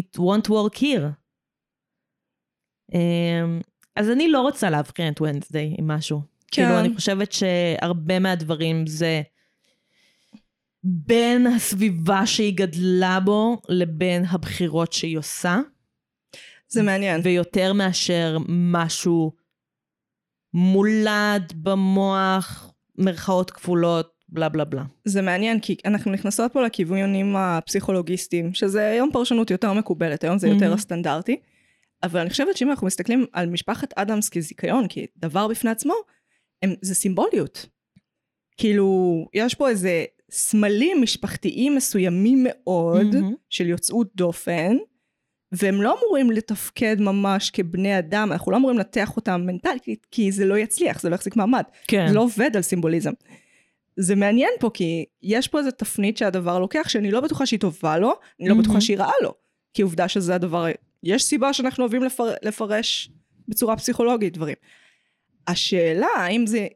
it 0.00 0.18
won't 0.18 0.48
work 0.48 0.78
here. 0.78 1.08
אמ, 2.94 3.60
אז 3.96 4.10
אני 4.10 4.28
לא 4.28 4.40
רוצה 4.40 4.70
להבחין 4.70 5.12
את 5.12 5.20
ונסדיי 5.20 5.74
עם 5.78 5.88
משהו. 5.88 6.20
כן. 6.50 6.62
כאילו, 6.62 6.80
אני 6.80 6.94
חושבת 6.94 7.32
שהרבה 7.32 8.18
מהדברים 8.18 8.86
זה 8.86 9.22
בין 10.84 11.46
הסביבה 11.46 12.26
שהיא 12.26 12.56
גדלה 12.56 13.20
בו 13.20 13.60
לבין 13.68 14.24
הבחירות 14.30 14.92
שהיא 14.92 15.18
עושה, 15.18 15.60
זה 16.68 16.82
מעניין. 16.82 17.20
ויותר 17.24 17.72
מאשר 17.72 18.38
משהו 18.48 19.32
מולד 20.54 21.52
במוח, 21.56 22.72
מרכאות 22.98 23.50
כפולות, 23.50 24.18
בלה 24.28 24.48
בלה 24.48 24.64
בלה. 24.64 24.84
זה 25.04 25.22
מעניין 25.22 25.60
כי 25.60 25.76
אנחנו 25.84 26.12
נכנסות 26.12 26.52
פה 26.52 26.62
לכיוונים 26.62 27.36
הפסיכולוגיסטיים, 27.36 28.54
שזה 28.54 28.88
היום 28.88 29.10
פרשנות 29.12 29.50
יותר 29.50 29.72
מקובלת, 29.72 30.24
היום 30.24 30.38
זה 30.38 30.48
יותר 30.48 30.60
מהמם. 30.60 30.74
הסטנדרטי, 30.74 31.36
אבל 32.02 32.20
אני 32.20 32.30
חושבת 32.30 32.56
שאם 32.56 32.70
אנחנו 32.70 32.86
מסתכלים 32.86 33.26
על 33.32 33.48
משפחת 33.48 33.92
אדמס 33.96 34.28
כזיכיון, 34.28 34.86
כדבר 34.88 35.48
בפני 35.48 35.70
עצמו, 35.70 35.94
הם, 36.62 36.74
זה 36.82 36.94
סימבוליות. 36.94 37.66
כאילו, 38.56 39.26
יש 39.34 39.54
פה 39.54 39.68
איזה 39.68 40.04
סמלים 40.30 41.02
משפחתיים 41.02 41.76
מסוימים 41.76 42.46
מאוד, 42.48 43.14
מהמם. 43.14 43.34
של 43.50 43.66
יוצאות 43.66 44.10
דופן, 44.14 44.76
והם 45.52 45.82
לא 45.82 45.98
אמורים 45.98 46.30
לתפקד 46.30 47.00
ממש 47.00 47.50
כבני 47.50 47.98
אדם, 47.98 48.32
אנחנו 48.32 48.52
לא 48.52 48.56
אמורים 48.56 48.78
לנתח 48.78 49.16
אותם 49.16 49.42
מנטלית, 49.46 50.06
כי 50.10 50.32
זה 50.32 50.44
לא 50.44 50.58
יצליח, 50.58 51.00
זה 51.00 51.10
לא 51.10 51.14
יחזיק 51.14 51.36
מעמד. 51.36 51.62
כן. 51.88 52.08
זה 52.08 52.14
לא 52.14 52.20
עובד 52.20 52.56
על 52.56 52.62
סימבוליזם. 52.62 53.12
זה 53.96 54.14
מעניין 54.14 54.50
פה, 54.60 54.70
כי 54.74 55.04
יש 55.22 55.48
פה 55.48 55.58
איזו 55.58 55.70
תפנית 55.70 56.16
שהדבר 56.16 56.58
לוקח, 56.58 56.88
שאני 56.88 57.10
לא 57.10 57.20
בטוחה 57.20 57.46
שהיא 57.46 57.60
טובה 57.60 57.98
לו, 57.98 58.12
אני 58.40 58.48
לא 58.48 58.54
מהמם. 58.54 58.62
בטוחה 58.62 58.80
שהיא 58.80 58.98
רעה 58.98 59.12
לו. 59.22 59.34
כי 59.74 59.82
עובדה 59.82 60.08
שזה 60.08 60.34
הדבר, 60.34 60.66
יש 61.02 61.24
סיבה 61.24 61.52
שאנחנו 61.52 61.84
אוהבים 61.84 62.02
לפר, 62.02 62.24
לפרש 62.42 63.10
בצורה 63.48 63.76
פסיכולוגית 63.76 64.34
דברים. 64.34 64.56
השאלה, 65.46 66.06
האם 66.16 66.46
זה 66.46 66.66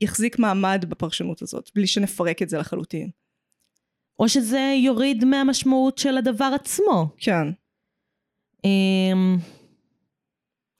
יחזיק 0.00 0.38
מעמד 0.38 0.84
בפרשנות 0.88 1.42
הזאת, 1.42 1.70
בלי 1.74 1.86
שנפרק 1.86 2.42
את 2.42 2.48
זה 2.48 2.58
לחלוטין. 2.58 3.10
או 4.18 4.28
שזה 4.28 4.74
יוריד 4.84 5.24
מהמשמעות 5.24 5.98
של 5.98 6.18
הדבר 6.18 6.52
עצמו. 6.54 7.08
כן. 7.16 7.48
אמ, 8.64 9.36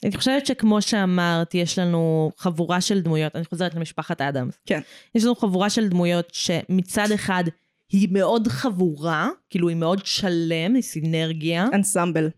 אני 0.05 0.17
חושבת 0.17 0.47
שכמו 0.47 0.83
שאמרת, 0.83 1.55
יש 1.55 1.79
לנו 1.79 2.31
חבורה 2.37 2.81
של 2.81 3.01
דמויות, 3.01 3.37
אני 3.37 3.45
חוזרת 3.45 3.75
למשפחת 3.75 4.21
אדמס. 4.21 4.59
כן. 4.67 4.81
יש 5.15 5.25
לנו 5.25 5.35
חבורה 5.35 5.71
של 5.71 5.89
דמויות 5.89 6.29
שמצד 6.33 7.13
אחד 7.15 7.45
היא 7.89 8.09
מאוד 8.13 8.49
חבורה, 8.49 9.29
כאילו 9.51 9.69
היא 9.69 9.77
מאוד 9.77 10.07
שלם, 10.07 10.75
היא 10.75 10.83
סינרגיה. 10.83 11.67
אנסמבל, 11.73 12.29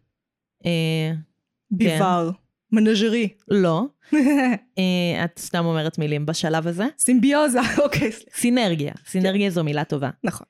ביבר, 1.70 2.30
מנג'רי. 2.72 3.28
לא. 3.48 3.84
אה, 4.78 5.24
את 5.24 5.38
סתם 5.38 5.64
אומרת 5.64 5.98
מילים 5.98 6.26
בשלב 6.26 6.66
הזה. 6.66 6.84
סימביוזה, 6.98 7.58
אוקיי. 7.84 8.10
סינרגיה. 8.34 8.92
סינרגיה 9.06 9.50
זו 9.50 9.64
מילה 9.64 9.84
טובה. 9.84 10.10
נכון. 10.24 10.46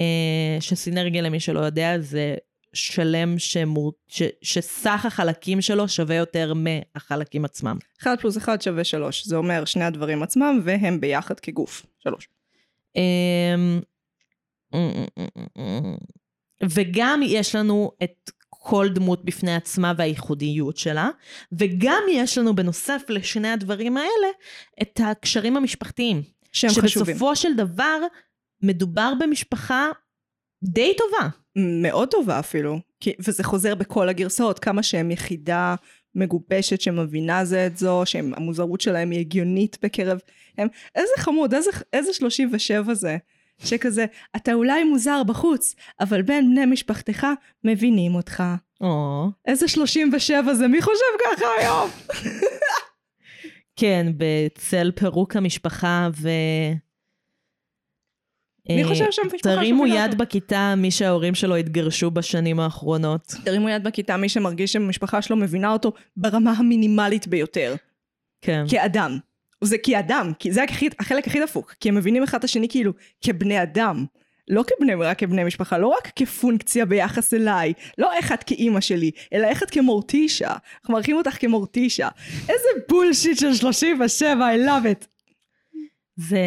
אה, 0.00 0.56
שסינרגיה, 0.60 1.22
למי 1.22 1.40
שלא 1.40 1.60
יודע, 1.60 1.98
זה 1.98 2.34
שלם 2.72 3.38
שמור... 3.38 3.92
ש... 4.08 4.22
שסך 4.42 5.04
החלקים 5.06 5.60
שלו 5.60 5.88
שווה 5.88 6.16
יותר 6.16 6.52
מהחלקים 6.54 7.44
עצמם. 7.44 7.78
1 8.02 8.20
פלוס 8.20 8.36
1 8.36 8.62
שווה 8.62 8.84
3, 8.84 9.26
זה 9.26 9.36
אומר 9.36 9.64
שני 9.64 9.84
הדברים 9.84 10.22
עצמם 10.22 10.60
והם 10.64 11.00
ביחד 11.00 11.40
כגוף. 11.40 11.86
3. 11.98 12.28
אמ, 12.96 13.80
וגם 16.62 17.20
יש 17.24 17.54
לנו 17.54 17.90
את 18.02 18.30
כל 18.62 18.88
דמות 18.88 19.24
בפני 19.24 19.54
עצמה 19.54 19.92
והייחודיות 19.96 20.76
שלה, 20.76 21.08
וגם 21.52 22.02
יש 22.10 22.38
לנו 22.38 22.54
בנוסף 22.54 23.02
לשני 23.08 23.48
הדברים 23.48 23.96
האלה 23.96 24.28
את 24.82 25.00
הקשרים 25.04 25.56
המשפחתיים. 25.56 26.22
שהם 26.52 26.70
חשובים. 26.70 26.88
שבסופו 26.88 27.36
של 27.36 27.56
דבר 27.56 27.98
מדובר 28.62 29.12
במשפחה 29.20 29.88
די 30.64 30.92
טובה. 30.96 31.28
מאוד 31.56 32.10
טובה 32.10 32.38
אפילו, 32.38 32.78
כי, 33.00 33.12
וזה 33.18 33.44
חוזר 33.44 33.74
בכל 33.74 34.08
הגרסאות, 34.08 34.58
כמה 34.58 34.82
שהם 34.82 35.10
יחידה 35.10 35.74
מגובשת 36.14 36.80
שמבינה 36.80 37.44
זה 37.44 37.66
את 37.66 37.76
זו, 37.76 38.02
שהמוזרות 38.04 38.80
שלהם 38.80 39.10
היא 39.10 39.20
הגיונית 39.20 39.78
בקרב 39.82 40.18
הם, 40.58 40.68
איזה 40.94 41.12
חמוד, 41.18 41.54
איזה, 41.54 41.70
איזה 41.92 42.12
37 42.12 42.94
זה, 42.94 43.16
שכזה, 43.64 44.06
אתה 44.36 44.52
אולי 44.52 44.84
מוזר 44.84 45.22
בחוץ, 45.26 45.74
אבל 46.00 46.22
בין 46.22 46.50
בני 46.50 46.66
משפחתך 46.66 47.26
מבינים 47.64 48.14
אותך. 48.14 48.42
או. 48.80 49.26
איזה 49.46 49.68
37 49.68 50.54
זה, 50.54 50.68
מי 50.68 50.82
חושב 50.82 51.04
ככה 51.24 51.46
היום? 51.58 51.90
כן, 53.76 54.06
בצל 54.16 54.90
פירוק 54.94 55.36
המשפחה 55.36 56.08
ו... 56.20 56.28
מי 58.68 58.82
אה, 58.82 58.88
חושב 58.88 59.10
שהמשפחה 59.10 59.42
תרימו 59.42 59.86
יד? 59.86 60.18
בכיתה 60.18 60.74
מי 60.76 60.90
שההורים 60.90 61.34
שלו 61.34 61.56
התגרשו 61.56 62.10
בשנים 62.10 62.60
האחרונות. 62.60 63.34
תרימו 63.44 63.68
יד 63.68 63.84
בכיתה 63.84 64.16
מי 64.16 64.28
שמרגיש 64.28 64.72
שהמשפחה 64.72 65.22
שלו 65.22 65.36
מבינה 65.36 65.72
אותו 65.72 65.92
ברמה 66.16 66.52
המינימלית 66.52 67.26
ביותר. 67.28 67.74
כן. 68.40 68.64
כאדם. 68.68 69.18
זה 69.64 69.78
כאדם, 69.78 70.32
כי 70.38 70.52
זה 70.52 70.62
הכי, 70.62 70.88
החלק 70.98 71.26
הכי 71.26 71.40
דפוק, 71.40 71.74
כי 71.80 71.88
הם 71.88 71.94
מבינים 71.94 72.22
אחד 72.22 72.38
את 72.38 72.44
השני 72.44 72.68
כאילו 72.68 72.92
כבני 73.20 73.62
אדם. 73.62 74.06
לא 74.48 74.64
כבני, 74.66 74.94
רק 74.94 75.18
כבני 75.18 75.44
משפחה, 75.44 75.78
לא 75.78 75.86
רק 75.86 76.12
כפונקציה 76.16 76.86
ביחס 76.86 77.34
אליי, 77.34 77.72
לא 77.98 78.12
איך 78.12 78.32
את 78.32 78.44
כאימא 78.44 78.80
שלי, 78.80 79.10
אלא 79.32 79.46
איך 79.46 79.62
את 79.62 79.70
כמורטישה. 79.70 80.48
אנחנו 80.80 80.92
מעריכים 80.92 81.16
אותך 81.16 81.40
כמורטישה. 81.40 82.08
איזה 82.40 82.68
בולשיט 82.88 83.38
של 83.38 83.54
37, 83.54 84.54
I 84.54 84.68
love 84.68 84.84
it. 84.84 85.06
זה... 86.16 86.38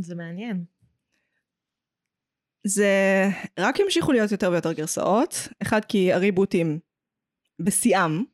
זה 0.00 0.14
מעניין. 0.14 0.64
זה 2.66 3.24
רק 3.58 3.80
המשיכו 3.80 4.12
להיות 4.12 4.32
יותר 4.32 4.50
ויותר 4.50 4.72
גרסאות. 4.72 5.48
אחד, 5.62 5.84
כי 5.84 6.12
הריבוטים 6.12 6.78
בשיאם, 7.60 8.24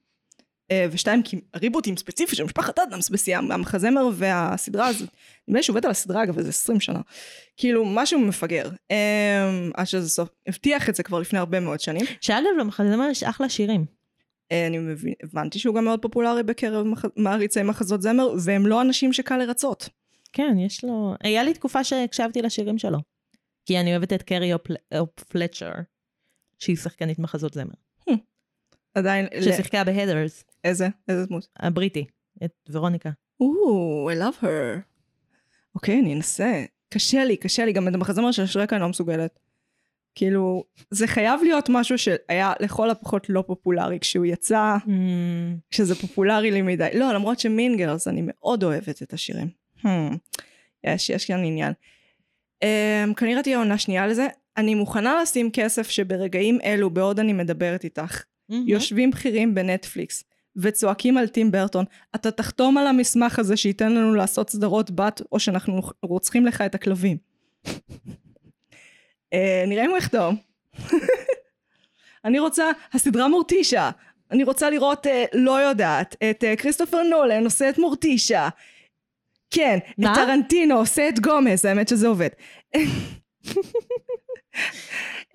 ושתיים, 0.73 1.23
כי 1.23 1.41
הריבוטים 1.55 1.97
ספציפית 1.97 2.37
של 2.37 2.45
משפחת 2.45 2.79
אדמס 2.79 3.11
בשיאם, 3.11 3.53
המחזמר 3.53 4.09
והסדרה 4.15 4.87
הזאת, 4.87 5.09
נדמה 5.49 5.59
לי 5.59 5.63
שעובד 5.63 5.85
על 5.85 5.91
הסדרה 5.91 6.23
אגב 6.23 6.39
איזה 6.39 6.49
20 6.49 6.81
שנה. 6.81 7.01
כאילו, 7.57 7.85
משהו 7.85 8.21
מפגר. 8.21 8.71
אה, 8.91 9.69
עד 9.75 9.87
שזה 9.87 10.09
סוף, 10.09 10.29
הבטיח 10.47 10.89
את 10.89 10.95
זה 10.95 11.03
כבר 11.03 11.21
לפני 11.21 11.39
הרבה 11.39 11.61
מאוד 11.61 11.81
שנים. 11.81 12.07
שאגב, 12.21 12.51
למחזמר 12.61 13.09
יש 13.11 13.23
אחלה 13.23 13.49
שירים. 13.49 13.85
אה, 14.53 14.67
אני 14.67 14.79
מבין, 14.79 15.15
הבנתי 15.23 15.59
שהוא 15.59 15.75
גם 15.75 15.85
מאוד 15.85 16.03
פופולרי 16.03 16.43
בקרב 16.43 16.87
מח... 16.87 17.05
מעריצי 17.17 17.63
מחזות 17.63 18.03
זמר, 18.03 18.35
והם 18.45 18.67
לא 18.67 18.83
אנשים 18.83 19.13
שקל 19.13 19.37
לרצות. 19.37 19.89
כן, 20.33 20.57
יש 20.59 20.85
לו... 20.85 21.15
היה 21.21 21.43
לי 21.43 21.55
תקופה 21.55 21.85
שהקשבתי 21.85 22.43
לשירים 22.43 22.79
שלו. 22.79 22.99
כי 23.67 23.81
אני 23.81 23.91
אוהבת 23.91 24.13
את 24.13 24.23
קרי 24.23 24.53
אופ 24.99 25.21
פלצ'ר, 25.29 25.73
שהיא 26.59 26.77
שחקנית 26.77 27.19
מחזות 27.19 27.55
זמר. 27.55 27.75
עדיין, 28.95 29.27
ל... 29.35 29.43
ששיחקה 29.43 29.85
בהדרס, 29.85 30.45
איזה? 30.65 30.89
איזה 31.09 31.27
דמות? 31.27 31.49
הבריטי, 31.57 32.05
את 32.45 32.53
ורוניקה. 32.71 33.11
או, 33.41 34.11
I 34.11 34.15
love 34.15 34.43
her. 34.45 34.81
אוקיי, 35.75 36.01
אני 36.01 36.15
אנסה. 36.15 36.65
קשה 36.89 37.25
לי, 37.25 37.37
קשה 37.37 37.65
לי, 37.65 37.73
גם 37.73 37.89
את 37.89 37.95
המחזמר 37.95 38.33
של 38.33 38.47
שרק 38.47 38.73
אני 38.73 38.81
לא 38.81 38.89
מסוגלת. 38.89 39.39
כאילו, 40.15 40.65
זה 40.91 41.07
חייב 41.07 41.41
להיות 41.43 41.69
משהו 41.69 41.99
שהיה 41.99 42.53
לכל 42.61 42.91
הפחות 42.91 43.27
לא 43.29 43.45
פופולרי 43.47 43.99
כשהוא 44.01 44.25
יצא, 44.25 44.77
שזה 45.71 45.95
פופולרי 45.95 46.51
לי 46.51 46.63
מדי. 46.63 46.89
לא, 46.95 47.13
למרות 47.13 47.41
שמינגרס, 47.41 48.09
אני 48.09 48.23
מאוד 48.25 48.65
אוהבת 48.65 49.03
את 49.03 49.13
השירים. 49.13 49.49
Hmm. 49.79 49.89
יש, 50.85 51.11
יש 51.11 51.25
כאן 51.25 51.45
עניין. 51.45 51.73
Um, 52.65 53.15
כנראה 53.17 53.43
תהיה 53.43 53.59
עונה 53.59 53.79
שנייה 53.79 54.07
לזה. 54.07 54.27
אני 54.57 54.75
מוכנה 54.75 55.23
לשים 55.23 55.51
כסף 55.53 55.89
שברגעים 55.89 56.59
אלו, 56.65 56.91
בעוד 56.91 57.21
אני 57.21 57.33
מדברת 57.33 57.85
איתך, 57.85 58.23
יושבים 58.49 59.11
בכירים 59.11 59.55
בנטפליקס 59.55 60.25
וצועקים 60.57 61.19
על 61.19 61.29
טים 61.29 61.51
ברטון, 61.51 61.85
אתה 62.15 62.31
תחתום 62.31 62.79
על 62.79 62.87
המסמך 62.87 63.39
הזה 63.39 63.57
שייתן 63.57 63.93
לנו 63.93 64.15
לעשות 64.15 64.51
סדרות 64.51 64.91
בת, 64.91 65.23
או 65.33 65.41
שאנחנו 65.41 65.81
רוצחים 66.03 66.47
לך 66.47 66.61
את 66.61 66.75
הכלבים. 66.75 67.17
אה, 69.33 69.65
נראה 69.67 69.85
אם 69.85 69.91
הוא 69.91 69.99
יחתום. 69.99 70.37
אני 72.25 72.39
רוצה, 72.39 72.71
הסדרה 72.93 73.29
מורטישה. 73.29 73.91
אני 74.31 74.45
רוצה 74.45 74.71
לראות, 74.71 75.07
אה, 75.07 75.25
לא 75.33 75.61
יודעת, 75.61 76.17
את 76.31 76.45
אה, 76.45 76.57
כריסטופר 76.57 77.03
נולן 77.03 77.45
עושה 77.45 77.69
את 77.69 77.79
מורטישה. 77.79 78.49
כן, 79.51 79.79
מה? 79.99 80.13
את 80.13 80.17
טרנטינו 80.17 80.77
עושה 80.77 81.09
את 81.09 81.21
גומז, 81.21 81.65
האמת 81.65 81.89
שזה 81.89 82.09
עובד. 82.09 82.29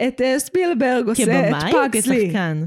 את 0.07 0.21
אה, 0.21 0.39
ספילברג 0.39 1.07
עושה 1.07 1.23
את 1.23 1.27
כבמאי 1.27 1.73
או. 1.73 1.79
כשחקן? 1.91 2.63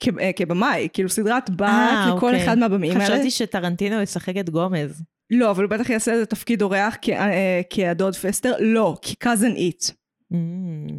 כ- 0.00 0.18
אה, 0.20 0.30
כבמאי, 0.36 0.88
כאילו 0.92 1.08
סדרת 1.08 1.50
בת 1.50 1.60
אה, 1.62 2.12
לכל 2.16 2.26
אוקיי. 2.26 2.44
אחד 2.44 2.58
מהבמאים 2.58 2.92
האלה. 2.92 3.04
חשבתי 3.04 3.30
שטרנטינו 3.30 4.00
ישחק 4.02 4.36
את 4.36 4.50
גומז. 4.50 5.02
לא, 5.30 5.50
אבל 5.50 5.62
הוא 5.64 5.70
בטח 5.70 5.90
יעשה 5.90 6.12
איזה 6.12 6.26
תפקיד 6.26 6.62
אורח 6.62 6.96
כ- 7.02 7.08
אה, 7.08 7.60
כהדוד 7.70 8.16
פסטר. 8.16 8.52
לא, 8.60 8.96
כקאזן 9.02 9.52
איט. 9.56 9.84
Mm. 10.32 10.34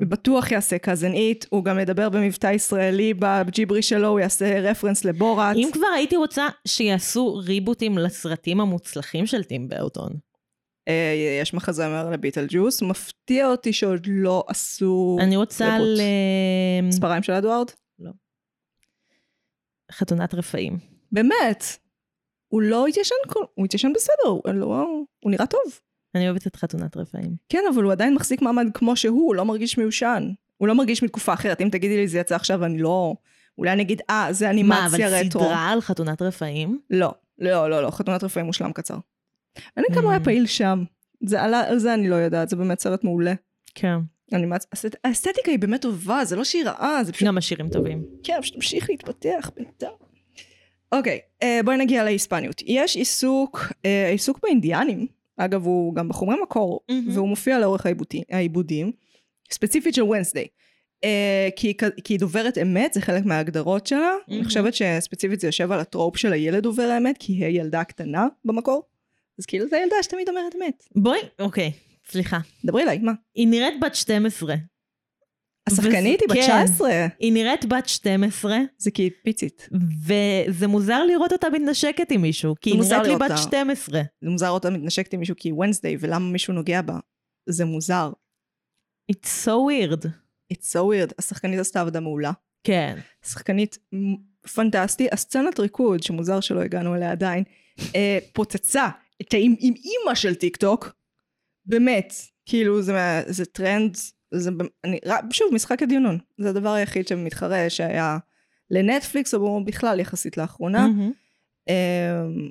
בטוח 0.06 0.52
יעשה 0.52 0.78
קאזן 0.78 1.14
איט, 1.14 1.46
הוא 1.50 1.64
גם 1.66 1.80
ידבר 1.80 2.10
במבטא 2.10 2.52
ישראלי 2.52 3.14
בג'יבריש 3.20 3.82
שלו, 3.82 4.08
הוא 4.08 4.20
יעשה 4.20 4.60
רפרנס 4.60 5.06
לבורת. 5.06 5.56
אם 5.56 5.70
כבר 5.74 5.88
הייתי 5.96 6.16
רוצה 6.18 6.48
שיעשו 6.68 7.36
ריבוטים 7.36 7.98
לסרטים 7.98 8.62
המוצלחים 8.62 9.26
של 9.26 9.44
טים 9.44 9.68
ברטון. 9.70 10.10
אה, 10.88 11.14
יש 11.42 11.54
מחזמר 11.54 12.10
לביטל 12.10 12.46
ג'וס, 12.50 12.82
מפתיע 12.82 13.48
אותי 13.48 13.74
שעוד 13.74 14.08
לא 14.10 14.44
עשו 14.48 15.18
אני 15.22 15.36
רוצה 15.38 15.78
ריבוט. 15.78 15.88
ל... 16.88 16.92
ספריים 16.92 17.24
של 17.24 17.34
אדוארד. 17.34 17.68
חתונת 19.92 20.34
רפאים. 20.34 20.78
באמת. 21.12 21.64
הוא 22.48 22.62
לא 22.62 22.88
התיישן, 22.88 23.16
כל- 23.28 23.46
הוא 23.54 23.66
התיישן 23.66 23.94
בסדר, 23.96 24.28
הוא, 24.30 24.42
לא, 24.54 24.86
הוא 25.20 25.32
נראה 25.32 25.46
טוב. 25.46 25.62
אני 26.16 26.30
אוהבת 26.30 26.48
את 26.48 26.56
חתונת 26.56 26.98
רפאים. 26.98 27.36
כן, 27.50 27.64
אבל 27.74 27.84
הוא 27.84 27.92
עדיין 27.92 28.14
מחזיק 28.16 28.42
מעמד 28.42 28.66
כמו 28.74 28.96
שהוא, 28.96 29.28
הוא 29.28 29.36
לא 29.36 29.46
מרגיש 29.46 29.78
מיושן. 29.78 30.32
הוא 30.58 30.68
לא 30.68 30.76
מרגיש 30.76 31.04
מתקופה 31.04 31.34
אחרת. 31.34 31.62
אם 31.62 31.70
תגידי 31.72 31.98
לי 31.98 32.08
זה 32.08 32.20
יצא 32.20 32.36
עכשיו, 32.36 32.66
אני 32.66 32.78
לא... 32.78 33.14
אולי 33.58 33.72
אני 33.72 33.82
אגיד, 33.82 34.02
אה, 34.10 34.28
זה 34.32 34.46
מה, 34.46 34.52
אנימציה 34.52 34.86
אבל 35.08 35.16
רטרו. 35.26 35.42
סדרה 35.42 35.70
על 35.70 35.82
חתונת 35.82 36.22
רפאים? 36.22 36.80
לא, 36.90 37.12
לא, 37.40 37.70
לא, 37.70 37.84
לא, 37.84 37.92
חתונת 37.92 38.24
רפאים 38.24 38.46
מושלם 38.46 38.74
קצר. 38.74 38.98
אני 39.78 39.86
כמה 39.94 40.02
הוא 40.02 40.12
היה 40.12 40.20
Mm. 40.20 40.24
פעיל 40.24 40.46
שם. 40.46 40.84
זה 41.26 41.42
עלה, 41.42 41.68
על 41.70 41.80
זה 41.80 41.94
אני 41.94 42.10
לא 42.10 42.16
יודעת, 42.16 42.50
זה 42.50 42.56
באמת 42.56 42.80
סרט 42.80 43.04
מעולה. 43.04 43.34
כן. 43.76 43.96
אנימציה, 44.34 44.70
האסת- 44.72 44.96
האסתטיקה 45.04 45.52
היא 45.52 45.60
באמת 45.60 45.82
טובה, 45.82 46.26
זה 46.26 46.36
לא 46.36 46.44
שהיא 46.44 46.64
רעה, 46.66 47.04
זה 47.04 47.14
פשוט, 47.14 47.28
גם 47.28 47.38
השירים 47.38 47.70
טובים. 47.70 48.04
כן, 48.24 48.38
פשוט 48.42 48.56
תמשיך 48.56 48.90
להתפתח 48.90 49.52
בינתיים. 49.56 49.92
אוקיי, 50.92 51.20
אה, 51.44 51.60
בואי 51.66 51.78
נגיע 51.78 52.04
להיספניות. 52.04 52.62
יש 52.66 52.96
עיסוק, 52.96 53.60
אה, 53.86 54.10
עיסוק 54.10 54.40
באינדיאנים, 54.44 55.08
אגב 55.38 55.66
הוא 55.66 55.96
גם 55.96 56.10
בחומרי 56.10 56.36
מקור, 56.44 56.80
מהמם. 56.90 57.10
והוא 57.14 57.28
מופיע 57.28 57.60
לאורך 57.60 57.86
העיבודים- 58.32 58.92
ספציפית 59.52 59.96
של 59.96 60.04
ונסדיי. 60.04 60.48
אה, 61.04 61.50
כי, 61.56 61.74
כי 62.04 62.14
היא 62.14 62.20
דוברת 62.20 62.58
אמת, 62.58 62.94
זה 62.94 63.02
חלק 63.02 63.26
מההגדרות 63.26 63.88
שלה. 63.88 64.12
אני 64.28 64.36
מהמם. 64.36 64.46
חושבת 64.48 64.74
שספציפית 64.74 65.40
זה 65.40 65.48
יושב 65.48 65.72
על 65.72 65.80
הטרופ 65.80 66.18
של 66.18 66.34
הילד 66.34 66.64
דובר 66.64 66.84
האמת, 66.84 67.16
כי 67.20 67.34
היא 67.34 67.46
הילדה 67.46 67.80
הקטנה 67.80 68.28
במקור. 68.46 68.84
אז 69.40 69.46
כאילו 69.46 69.68
זה 69.70 69.78
הילדה 69.78 69.96
שתמיד 70.04 70.30
אומרת 70.30 70.56
אמת. 70.56 70.84
בואי, 70.96 71.20
אוקיי, 71.40 71.72
סליחה. 72.12 72.40
דברי 72.66 72.84
אליי, 72.84 72.98
מה? 72.98 73.12
היא 73.36 73.48
נראית 73.48 73.80
בת 73.80 73.96
12. 73.96 74.56
השחקנית 75.68 76.22
היא 76.22 76.30
בת 76.30 76.36
כן. 76.36 76.66
19. 76.66 77.08
היא 77.20 77.34
נראית 77.34 77.66
בת 77.66 77.88
12, 77.88 78.58
זה 78.78 78.92
כי 78.92 79.02
היא 79.02 79.12
פיצית. 79.24 79.70
וזה 80.06 80.68
מוזר 80.68 81.04
לראות 81.04 81.32
אותה 81.34 81.50
מתנשקת 81.50 82.12
עם 82.12 82.22
מישהו, 82.22 82.56
כי 82.62 82.70
היא 82.70 82.80
נראית 82.80 82.92
לי 82.92 83.08
לראות 83.08 83.22
בת 83.22 83.32
אותה. 83.32 83.42
12. 83.42 84.02
זה 84.22 84.30
מוזר 84.30 84.50
אותה 84.50 84.70
מתנשקת 84.70 85.14
עם 85.14 85.20
מישהו 85.20 85.36
כי 85.38 85.50
היא 85.50 85.54
ונסדיי, 85.54 85.98
ולמה 86.00 86.30
מישהו 86.30 86.54
נוגע 86.54 86.82
בה? 86.82 87.00
זה 87.50 87.66
מוזר. 87.66 88.12
It's 89.12 89.46
so 89.46 89.52
weird. 89.70 90.06
It's 90.54 90.74
so 90.74 90.80
weird. 90.80 91.14
השחקנית 91.20 91.60
עשתה 91.60 91.82
עבודה 91.82 92.00
מעולה. 92.00 92.32
כן. 92.64 93.00
שחקנית 93.26 93.78
פנטסטי. 94.56 95.08
הסצנת 95.12 95.60
ריקוד, 95.60 96.04
שמוזר 96.04 96.40
שלא 96.40 96.62
הגענו 96.62 96.96
אליה 96.96 97.12
עדיין, 97.12 97.44
אה, 97.96 98.20
פוצצה 98.34 98.90
את 99.22 99.34
האמ-אמא 99.34 100.16
של 100.16 100.36
טיק 100.36 100.58
טוק. 100.58 101.01
באמת, 101.66 102.14
כאילו 102.46 102.82
זה, 102.82 102.94
מה- 102.94 103.22
זה 103.28 103.46
טרנד, 103.46 103.98
זה, 104.34 104.50
אני, 104.84 105.00
שוב, 105.32 105.48
משחק 105.54 105.84
הדיונון. 105.84 106.18
זה 106.38 106.50
הדבר 106.50 106.70
היחיד 106.74 107.08
שמתחרה 107.08 107.70
שהיה 107.70 108.18
לנטפליקס, 108.72 109.34
או 109.34 109.66
בכלל 109.66 110.00
יחסית 110.00 110.38
לאחרונה. 110.38 110.88
מהמם. 110.88 111.12
אמ, 111.70 112.50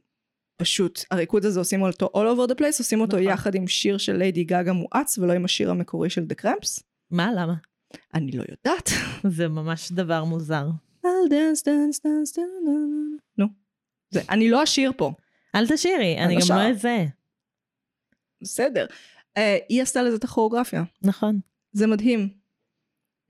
פשוט 0.57 1.05
הריקוד 1.11 1.45
הזה 1.45 1.61
עושים 1.61 1.83
אותו 1.83 2.11
all 2.17 2.37
over 2.37 2.51
the 2.51 2.55
place, 2.61 2.79
עושים 2.79 3.01
אותו 3.01 3.17
נכון. 3.17 3.29
יחד 3.33 3.55
עם 3.55 3.67
שיר 3.67 3.99
של 3.99 4.13
ליידי 4.17 4.45
גאגה 4.45 4.73
מואץ 4.73 5.19
ולא 5.19 5.33
עם 5.33 5.45
השיר 5.45 5.71
המקורי 5.71 6.11
של 6.11 6.25
דה 6.25 6.35
קרמפס. 6.35 6.83
מה, 7.11 7.33
למה? 7.37 7.55
אני 8.15 8.33
לא 8.33 8.45
יודעת. 8.49 8.91
זה 9.37 9.49
ממש 9.49 9.93
דבר 9.93 10.25
מוזר. 10.25 10.67
I'll 11.07 11.31
dance, 11.31 11.61
dance, 11.61 11.99
dance, 11.99 12.37
dance, 12.37 12.71
נו. 13.39 13.47
זה, 14.11 14.21
אני 14.31 14.51
לא 14.51 14.63
אשיר 14.63 14.93
פה, 14.97 15.13
אל 15.55 15.67
תשאירי, 15.69 16.17
אני 16.19 16.25
אני 16.25 16.35
לא 16.35 16.41
גם 16.41 16.47
שרה. 16.47 16.69
בסדר. 18.43 18.87
אה, 19.37 19.59
היא 19.69 19.83
עשתה 19.83 20.03
לזה 20.03 20.17
את 20.17 20.25
הכוריאוגרפיה, 20.25 20.83
נכון. 21.03 21.39
זה 21.73 21.87
מדהים. 21.87 22.29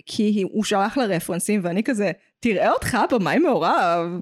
כי 0.07 0.23
היא- 0.23 0.47
הוא 0.53 0.65
שלח 0.65 0.97
לה 0.99 1.05
רפרנסים 1.05 1.61
ואני 1.65 1.83
כזה, 1.83 2.11
תראה 2.41 2.71
אותך 2.73 2.99
במאי 3.13 3.39
מעורב. 3.39 4.21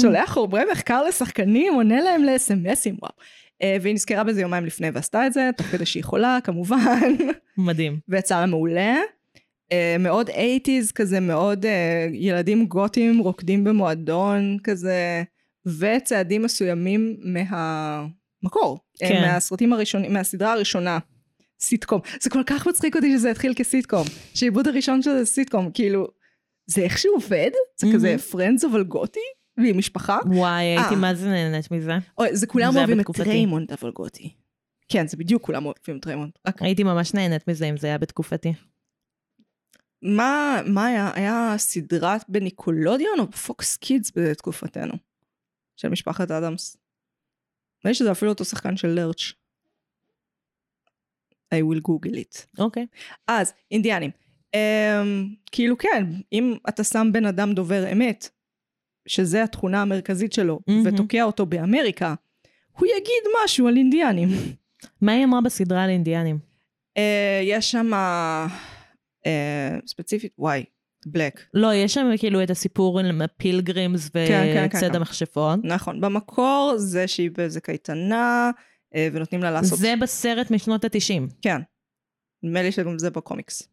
שולח 0.00 0.32
חומרי 0.32 0.62
מחקר 0.72 1.02
לשחקנים, 1.04 1.74
עונה 1.74 2.00
להם 2.00 2.24
לאס.אם.אסים, 2.24 2.96
וואו. 3.02 3.12
אה, 3.62 3.76
והיא 3.82 3.94
נזכרה 3.94 4.24
בזה 4.24 4.40
יומיים 4.40 4.64
לפני 4.64 4.90
ועשתה 4.90 5.26
את 5.26 5.32
זה, 5.32 5.50
תוך 5.56 5.66
כדי 5.66 5.86
שהיא 5.86 6.04
חולה, 6.04 6.38
כמובן. 6.44 7.12
מדהים. 7.58 7.98
ויצא 8.08 8.40
לה 8.40 8.46
מעולה. 8.46 8.96
אה, 9.72 9.96
מאוד 9.98 10.30
80's 10.30 10.92
כזה, 10.94 11.20
מאוד 11.20 11.66
אה, 11.66 12.06
ילדים 12.12 12.66
גותים 12.66 13.18
רוקדים 13.18 13.64
במועדון 13.64 14.56
כזה, 14.64 15.22
וצעדים 15.78 16.42
מסוימים 16.42 17.16
מהמקור. 17.22 18.17
אה, 19.02 19.08
כן. 19.08 19.22
מהסרטים 19.22 19.72
הראשונים, 19.72 20.12
מהסדרה 20.12 20.52
הראשונה. 20.52 20.98
סיטקום. 21.60 22.00
זה 22.20 22.30
כל 22.30 22.42
כך 22.46 22.66
מצחיק 22.66 22.96
אותי 22.96 23.18
שזה 23.18 23.30
התחיל 23.30 23.54
כסיטקום. 23.54 24.04
שהעיבוד 24.34 24.68
הראשון 24.68 25.02
של 25.02 25.10
זה 25.10 25.24
סיטקום, 25.24 25.70
כאילו, 25.74 26.08
זה 26.66 26.80
איך 26.80 26.98
שהוא 26.98 27.16
עובד? 27.16 27.50
זה 27.76 27.86
מהמם. 27.86 27.98
כזה 27.98 28.16
Friends 28.30 28.64
אבל 28.64 28.82
גותי? 28.82 29.20
ועם 29.56 29.78
משפחה? 29.78 30.18
וואי, 30.26 30.64
הייתי 30.64 30.94
אה. 30.94 31.00
מה 31.00 31.14
זה 31.14 31.28
נהנית 31.28 31.70
מזה. 31.70 31.92
אוי, 32.18 32.36
זה 32.36 32.46
כולם 32.46 32.72
זה 32.72 32.78
אוהבים 32.78 33.00
את. 33.00 33.20
ריימונד 33.20 33.72
אבל 33.72 33.90
גותי. 33.90 34.34
כן, 34.88 35.06
זה 35.06 35.16
בדיוק 35.16 35.42
כולם 35.42 35.66
אוהבים 35.66 35.98
את 35.98 36.06
ריימונד. 36.06 36.32
רק 36.46 36.62
הייתי 36.62 36.82
ממש 36.82 37.14
נהנית 37.14 37.48
מזה 37.48 37.66
אם 37.66 37.76
זה 37.76 37.86
היה 37.86 37.98
בתקופתי. 37.98 38.52
מה, 40.02 40.60
מה 40.66 40.86
היה? 40.86 41.10
היה 41.14 41.54
סדרה 41.58 42.16
בניקלודיאון 42.28 43.18
או 43.18 43.26
ב 43.26 43.38
Fox 43.38 43.76
Kids 43.76 44.12
בתקופתנו? 44.16 44.92
של 45.76 45.88
משפחת 45.88 46.30
אדמס. 46.30 46.76
נראה 47.84 47.90
לי 47.90 47.94
שזה 47.94 48.12
אפילו 48.12 48.30
אותו 48.30 48.44
שחקן 48.44 48.76
של 48.76 48.88
לרץ'. 48.88 49.32
I 51.54 51.58
will 51.58 51.80
google 51.88 52.14
it. 52.14 52.46
אוקיי. 52.58 52.86
אז, 53.28 53.52
אינדיאנים. 53.70 54.10
Um, 54.56 55.36
כאילו 55.52 55.78
כן, 55.78 56.04
אם 56.32 56.54
אתה 56.68 56.84
שם 56.84 57.10
בן 57.12 57.26
אדם 57.26 57.52
דובר 57.52 57.92
אמת, 57.92 58.28
שזה 59.08 59.42
התכונה 59.42 59.82
המרכזית 59.82 60.32
שלו, 60.32 60.60
מהמם. 60.66 60.82
ותוקע 60.86 61.22
אותו 61.22 61.46
באמריקה, 61.46 62.14
הוא 62.72 62.86
יגיד 62.86 63.22
משהו 63.44 63.68
על 63.68 63.76
אינדיאנים. 63.76 64.28
מה 65.02 65.12
היא 65.12 65.24
אמרה 65.24 65.40
בסדרה 65.40 65.84
על 65.84 65.90
אינדיאנים? 65.90 66.38
uh, 66.98 67.02
יש 67.42 67.70
שם 67.70 67.90
uh, 69.24 69.28
ספציפית, 69.86 70.32
וואי, 70.38 70.64
בלק. 71.06 71.40
לא, 71.54 71.74
יש 71.74 71.94
שם 71.94 72.06
כאילו 72.18 72.42
את 72.42 72.50
הסיפור 72.50 73.00
עם 73.00 73.22
הפילגרימס 73.22 74.08
כן, 74.08 74.68
כן, 74.70 74.76
וצד 74.76 74.88
כן. 74.88 74.94
המכשפות. 74.94 75.58
נכון, 75.64 76.00
במקור 76.00 76.74
זה 76.76 77.08
שהיא 77.08 77.30
באיזה 77.30 77.60
קייטנה, 77.60 78.50
אה, 78.94 79.08
ונותנים 79.12 79.42
לה 79.42 79.50
לעשות... 79.50 79.78
זה 79.78 79.94
בסרט 80.00 80.50
משנות 80.50 80.84
ה-90. 80.84 81.34
כן. 81.42 81.60
נדמה 82.42 82.62
לי 82.62 82.72
שגם 82.72 82.98
זה 82.98 83.10
בקומיקס. 83.10 83.68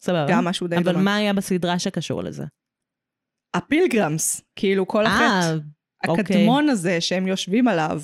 סבבה. 0.00 0.26
גם 0.28 0.44
משהו 0.44 0.66
די 0.66 0.76
אבל 0.76 0.92
דומה. 0.92 1.04
מה 1.04 1.16
היה 1.16 1.32
בסדרה 1.32 1.78
שקשור 1.78 2.22
לזה? 2.22 2.44
הפילגרמס, 3.54 4.40
כאילו 4.56 4.88
כל 4.88 5.06
אה, 5.06 5.38
החטא 5.38 5.58
אוקיי. 6.08 6.24
הקדמון 6.24 6.68
הזה 6.68 7.00
שהם 7.00 7.26
יושבים 7.26 7.68
עליו, 7.68 8.02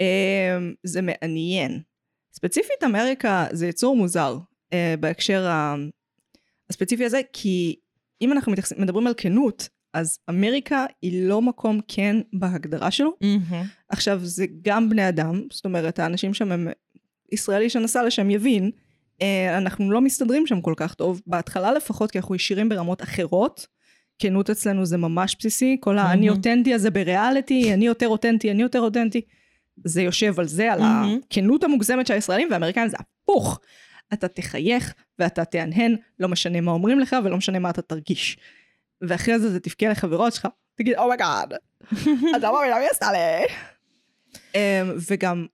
אה, 0.00 0.58
זה 0.84 1.00
מעניין. 1.02 1.82
ספציפית 2.32 2.84
אמריקה 2.84 3.46
זה 3.52 3.66
יצור 3.66 3.96
מוזר 3.96 4.38
אה, 4.72 4.94
בהקשר 5.00 5.46
הספציפי 6.70 7.04
הזה, 7.04 7.20
כי 7.32 7.76
אם 8.22 8.32
אנחנו 8.32 8.52
מתייחסים- 8.52 8.80
מדברים 8.80 9.06
על 9.06 9.14
כנות, 9.16 9.68
אז 9.94 10.18
אמריקה 10.30 10.86
היא 11.02 11.28
לא 11.28 11.42
מקום 11.42 11.80
כן 11.88 12.16
בהגדרה 12.32 12.90
שלו. 12.90 13.12
מהמם. 13.20 13.64
עכשיו, 13.88 14.20
זה 14.22 14.46
גם 14.62 14.90
בני 14.90 15.08
אדם, 15.08 15.42
זאת 15.52 15.64
אומרת, 15.64 15.98
האנשים 15.98 16.34
שם 16.34 16.52
הם... 16.52 16.68
ישראלי 17.32 17.70
שנסע 17.70 18.02
לשם 18.02 18.30
יבין, 18.30 18.70
אה, 19.22 19.58
אנחנו 19.58 19.90
לא 19.90 20.00
מסתדרים 20.00 20.46
שם 20.46 20.60
כל 20.60 20.74
כך 20.76 20.94
טוב, 20.94 21.22
בהתחלה 21.26 21.72
לפחות, 21.72 22.10
כי 22.10 22.18
אנחנו 22.18 22.34
ישירים 22.34 22.68
ברמות 22.68 23.02
אחרות. 23.02 23.66
כנות 24.18 24.50
אצלנו 24.50 24.86
זה 24.86 24.96
ממש 24.96 25.36
בסיסי, 25.38 25.76
כל 25.80 25.98
האני 25.98 26.26
מהמם. 26.26 26.36
אותנטי 26.38 26.74
הזה 26.74 26.90
בריאליטי, 26.90 27.74
אני 27.74 27.86
יותר 27.86 28.08
אותנטי, 28.08 28.50
אני 28.50 28.62
יותר 28.62 28.80
אותנטי. 28.80 29.20
זה 29.84 30.02
יושב 30.02 30.40
על 30.40 30.46
זה, 30.46 30.72
על 30.72 30.80
מהמם. 30.80 31.18
הכנות 31.30 31.64
המוגזמת 31.64 32.06
של 32.06 32.14
הישראלים, 32.14 32.48
והאמריקאים 32.50 32.88
זה 32.88 32.96
הפוך. 33.00 33.60
אתה 34.12 34.28
תחייך 34.28 34.94
ואתה 35.18 35.44
תהנהן, 35.44 35.96
לא 36.18 36.28
משנה 36.28 36.60
מה 36.60 36.70
אומרים 36.70 37.00
לך 37.00 37.16
ולא 37.24 37.36
משנה 37.36 37.58
מה 37.58 37.70
אתה 37.70 37.82
תרגיש. 37.82 38.36
ואחרי 39.00 39.38
זה 39.38 39.50
זה 39.50 39.60
תבכה 39.60 39.88
לחברות 39.88 40.32
שלך, 40.32 40.48
תגיד, 40.74 40.94
oh 40.98 41.11
my 41.11 41.25
god, 41.25 41.52
אתה 41.92 41.98
לא 42.42 42.58
מבין 42.58 42.70
מה 42.70 42.76
היא 42.76 42.88
עשתה 42.90 43.06
לי. 43.12 43.46
אמ, 44.54 44.92
וגם 45.10 45.46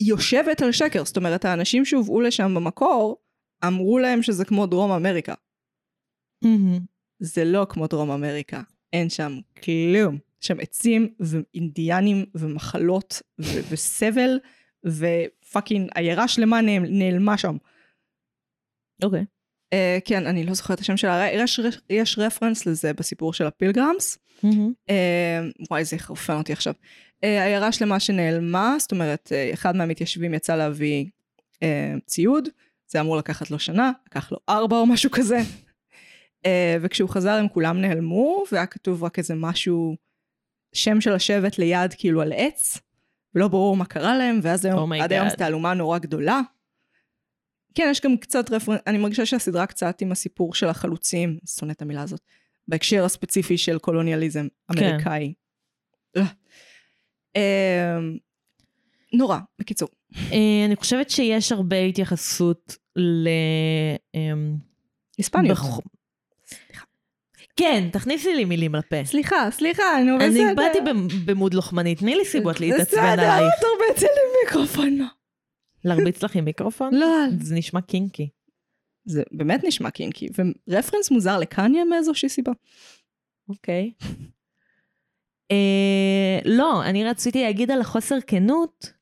יושבת 0.00 0.62
על 0.62 0.72
שקר, 0.72 1.04
זאת 1.04 1.16
אומרת, 1.16 1.44
האנשים 1.44 1.84
שהובאו 1.84 2.20
לשם 2.20 2.54
במקור, 2.54 3.16
אמרו 3.66 3.98
להם 3.98 4.22
שזה 4.22 4.44
כמו 4.44 4.66
דרום 4.66 4.90
אמריקה. 4.92 5.34
זה 7.20 7.44
לא 7.44 7.66
כמו 7.68 7.86
דרום 7.86 8.10
אמריקה, 8.10 8.60
אין 8.92 9.10
שם 9.10 9.38
כלום. 9.64 10.18
יש 10.42 10.46
שם 10.48 10.60
עצים 10.60 11.14
ואינדיאנים 11.20 12.24
ומחלות 12.34 13.22
ו- 13.40 13.60
וסבל, 13.70 14.38
ופאקינג 14.86 15.88
עיירה 15.94 16.28
שלמה 16.28 16.60
נעל- 16.60 16.88
נעלמה 16.90 17.38
שם. 17.38 17.56
אוקיי. 19.02 19.24
Uh, 19.74 20.00
כן, 20.04 20.26
אני 20.26 20.44
לא 20.44 20.54
זוכרת 20.54 20.76
את 20.76 20.80
השם 20.80 20.96
שלה, 20.96 21.32
יש, 21.32 21.60
יש 21.90 22.18
רפרנס 22.18 22.66
לזה 22.66 22.92
בסיפור 22.92 23.32
של 23.32 23.46
הפילגרמס. 23.46 24.18
מהמם. 24.42 24.72
אה, 24.90 25.40
וואי, 25.70 25.84
זה 25.84 25.96
יחרפן 25.96 26.36
אותי 26.36 26.52
עכשיו. 26.52 26.74
אה, 27.24 27.44
עיירה 27.44 27.72
שלמה 27.72 28.00
שנעלמה, 28.00 28.76
זאת 28.78 28.92
אומרת, 28.92 29.32
אה, 29.32 29.50
אחד 29.52 29.76
מהמתיישבים 29.76 30.34
יצא 30.34 30.56
להביא 30.56 31.06
אה, 31.62 31.94
ציוד, 32.06 32.48
זה 32.86 33.00
אמור 33.00 33.16
לקחת 33.16 33.50
לו 33.50 33.58
שנה, 33.58 33.92
לקח 34.06 34.32
לו 34.32 34.38
ארבע 34.48 34.76
או 34.76 34.86
משהו 34.86 35.10
כזה. 35.10 35.38
אה, 36.46 36.76
וכשהוא 36.80 37.10
חזר 37.10 37.32
הם 37.32 37.48
כולם 37.48 37.80
נעלמו, 37.80 38.44
והיה 38.52 38.66
כתוב 38.66 39.04
רק 39.04 39.18
איזה 39.18 39.34
משהו, 39.34 39.96
שם 40.72 41.00
של 41.00 41.12
השבט 41.12 41.58
ליד 41.58 41.94
כאילו 41.98 42.22
על 42.22 42.32
עץ, 42.36 42.78
ולא 43.34 43.48
ברור 43.48 43.76
מה 43.76 43.84
קרה 43.84 44.16
להם, 44.16 44.40
ואז 44.42 44.64
היום, 44.64 44.92
Oh 44.92 44.96
עד 45.02 45.12
היום. 45.12 45.28
זו 45.28 45.36
תעלומה 45.36 45.74
נורא 45.74 45.98
גדולה. 45.98 46.40
כן, 47.74 47.88
יש 47.90 48.00
גם 48.00 48.16
קצת 48.16 48.50
רפרנס, 48.50 48.80
אני 48.86 48.98
מרגישה 48.98 49.26
שהסדרה 49.26 49.66
קצת 49.66 50.00
עם 50.00 50.12
הסיפור 50.12 50.54
של 50.54 50.66
החלוצים, 50.68 51.38
שונא 51.58 51.72
את 51.72 51.82
המילה 51.82 52.02
הזאת, 52.02 52.20
בהקשר 52.68 53.04
הספציפי 53.04 53.58
של 53.58 53.78
קולוניאליזם 53.78 54.46
אמריקאי. 54.70 55.32
אה. 56.16 56.22
אמ, 57.36 58.16
נורא, 59.12 59.38
בקיצור. 59.58 59.88
אה, 60.32 60.64
אני 60.66 60.76
חושבת 60.76 61.10
שיש 61.10 61.52
הרבה 61.52 61.76
התייחסות 61.80 62.76
ל... 62.96 63.28
אמ, 64.14 64.56
היספניות. 65.18 65.58
כן, 67.56 67.88
תכניסי 67.92 68.34
לי 68.34 68.44
מילים 68.44 68.74
לפה. 68.74 69.04
סליחה, 69.04 69.36
סליחה, 69.50 69.82
נו 70.06 70.18
בסדר. 70.18 70.46
אני 70.46 70.54
באתי 70.54 70.78
במ- 70.80 71.08
במוד 71.26 71.54
לוחמני, 71.54 71.94
תני 71.94 72.14
לי 72.14 72.24
סיבות 72.24 72.60
להתעצבן 72.60 72.84
בסדר, 72.84 73.10
עלייך. 73.10 73.30
אל 73.42 73.48
תרביצי 73.60 74.04
לי 74.06 74.20
מיקרופון. 74.44 75.08
להרביץ 75.84 76.22
לך 76.22 76.36
עם 76.36 76.44
מיקרופון? 76.44 76.94
לא. 76.94 77.06
זה 77.40 77.54
נשמע 77.54 77.80
קינקי. 77.80 78.28
זה 79.04 79.22
באמת 79.32 79.64
נשמע 79.64 79.90
קינקי, 79.90 80.28
ורפרנס 80.68 81.10
מוזר 81.10 81.38
לקניה 81.38 81.84
מאיזושהי 81.84 82.28
סיבה. 82.28 82.52
אוקיי. 83.48 83.92
אה, 85.50 86.38
לא, 86.44 86.82
אני 86.84 87.04
רציתי 87.04 87.42
להגיד 87.42 87.70
על 87.70 87.80
החוסר 87.80 88.16
כנות, 88.26 88.92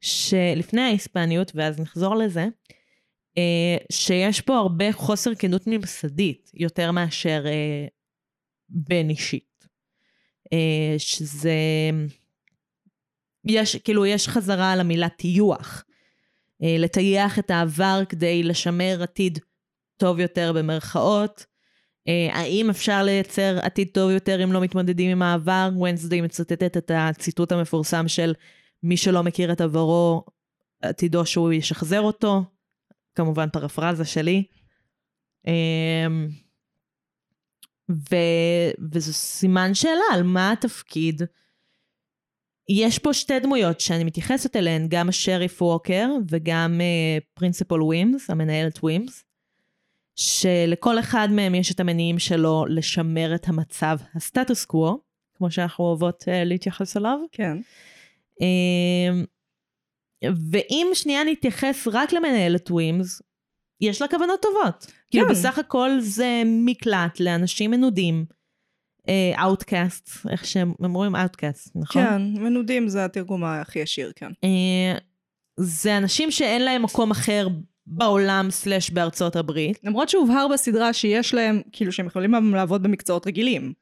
שלפני 0.00 0.80
ההיספניות, 0.80 1.52
ואז 1.54 1.80
נחזור 1.80 2.16
לזה, 2.16 2.46
אה, 3.38 3.76
שיש 3.92 4.40
פה 4.40 4.56
הרבה 4.56 4.92
חוסר 4.92 5.34
כנות 5.34 5.66
ממסדית, 5.66 6.50
יותר 6.54 6.90
מאשר 6.90 7.44
אה, 7.46 7.86
בין 8.68 9.10
אישית. 9.10 9.68
אה, 10.52 10.94
שזה... 10.98 11.58
יש, 13.44 13.76
כאילו, 13.76 14.06
יש 14.06 14.28
חזרה 14.28 14.72
על 14.72 14.80
המילה 14.80 15.08
טיוח. 15.08 15.84
אה, 16.62 16.76
לטייח 16.78 17.38
את 17.38 17.50
העבר 17.50 18.02
כדי 18.08 18.42
לשמר 18.42 19.02
עתיד 19.02 19.38
טוב 19.96 20.20
יותר 20.20 20.52
במרכאות. 20.52 21.46
אה, 22.08 22.28
האם 22.32 22.70
אפשר 22.70 23.02
לייצר 23.02 23.58
עתיד 23.62 23.88
טוב 23.92 24.10
יותר 24.10 24.44
אם 24.44 24.52
לא 24.52 24.60
מתמודדים 24.60 25.10
עם 25.10 25.22
העבר? 25.22 25.70
ונסדי 25.80 26.20
מצטטת 26.20 26.76
את 26.76 26.90
הציטוט 26.94 27.52
המפורסם 27.52 28.08
של 28.08 28.34
מי 28.82 28.96
שלא 28.96 29.22
מכיר 29.22 29.52
את 29.52 29.60
עברו, 29.60 30.24
עתידו 30.82 31.26
שהוא 31.26 31.52
ישחזר 31.52 32.00
אותו. 32.00 32.42
כמובן 33.14 33.48
פרפרזה 33.48 34.04
שלי. 34.04 34.44
אמ, 35.46 36.28
ו... 37.90 38.16
וזה 38.92 39.12
סימן 39.12 39.74
שאלה 39.74 40.04
על 40.14 40.22
מה 40.22 40.52
התפקיד. 40.52 41.22
יש 42.68 42.98
פה 42.98 43.12
שתי 43.12 43.38
דמויות 43.38 43.80
שאני 43.80 44.04
מתייחסת 44.04 44.56
אליהן, 44.56 44.86
גם 44.88 45.08
השריף 45.08 45.62
ווקר 45.62 46.08
וגם 46.30 46.80
principal 47.34 47.80
uh, 47.80 47.84
ווימס, 47.84 48.30
המנהלת 48.30 48.78
ווימס, 48.78 49.24
שלכל 50.16 50.98
אחד 50.98 51.28
מהם 51.30 51.54
יש 51.54 51.72
את 51.72 51.80
המניעים 51.80 52.18
שלו 52.18 52.64
לשמר 52.68 53.34
את 53.34 53.48
המצב 53.48 53.98
הסטטוס 54.14 54.64
קוו, 54.64 55.00
כמו 55.34 55.50
שאנחנו 55.50 55.84
אוהבות 55.84 56.22
uh, 56.22 56.26
להתייחס 56.44 56.96
אליו. 56.96 57.18
כן. 57.32 57.56
Uh, 58.40 59.26
ואם 60.50 60.86
שנייה 60.94 61.24
נתייחס 61.24 61.88
רק 61.92 62.12
למנהלת 62.12 62.70
ווימס, 62.70 63.22
יש 63.80 64.02
לה 64.02 64.08
כוונות 64.08 64.42
טובות. 64.42 64.86
כאילו 65.10 65.26
כן. 65.26 65.32
בסך 65.32 65.58
הכל 65.58 65.90
זה 66.00 66.42
מקלט 66.46 67.20
לאנשים 67.20 67.70
מנודים. 67.70 68.24
outcast, 69.38 70.08
uh, 70.08 70.30
איך 70.30 70.44
שהם 70.44 70.74
אומרים 70.82 71.16
outcast, 71.16 71.70
נכון? 71.74 72.02
כן, 72.02 72.22
מנודים 72.22 72.88
זה 72.88 73.04
התרגום 73.04 73.44
הכי 73.44 73.78
ישיר, 73.78 74.12
כן. 74.16 74.30
Uh, 74.30 75.00
זה 75.56 75.96
אנשים 75.96 76.30
שאין 76.30 76.62
להם 76.62 76.82
מקום 76.82 77.10
אחר 77.10 77.48
בעולם 77.86 78.50
slash 78.50 78.90
בארצות 78.90 79.36
הברית. 79.36 79.78
למרות 79.84 80.08
שהובהר 80.08 80.48
בסדרה 80.48 80.92
שיש 80.92 81.34
להם, 81.34 81.62
כאילו 81.72 81.92
שהם 81.92 82.06
יכולים 82.06 82.54
לעבוד 82.54 82.82
במקצועות 82.82 83.26
רגילים. 83.26 83.72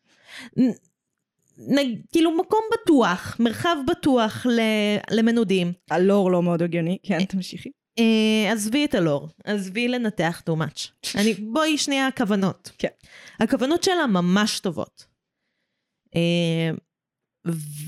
נ, 1.58 1.76
כאילו 2.12 2.36
מקום 2.36 2.60
בטוח, 2.72 3.36
מרחב 3.40 3.76
בטוח 3.86 4.46
למנודים. 5.10 5.72
הלור 5.90 6.30
לא 6.30 6.42
מאוד 6.42 6.62
הגיוני, 6.62 6.98
כן, 7.02 7.24
תמשיכי. 7.24 7.70
Uh, 8.00 8.52
עזבי 8.52 8.84
את 8.84 8.94
הלור, 8.94 9.28
עזבי 9.44 9.88
לנתח 9.88 10.42
too 10.50 10.52
much. 10.52 11.10
אני, 11.14 11.34
בואי 11.34 11.78
שנייה 11.78 12.06
הכוונות. 12.06 12.70
כן. 12.78 12.88
הכוונות 13.40 13.82
שלה 13.82 14.06
ממש 14.06 14.60
טובות. 14.60 15.11
Uh, 16.14 16.80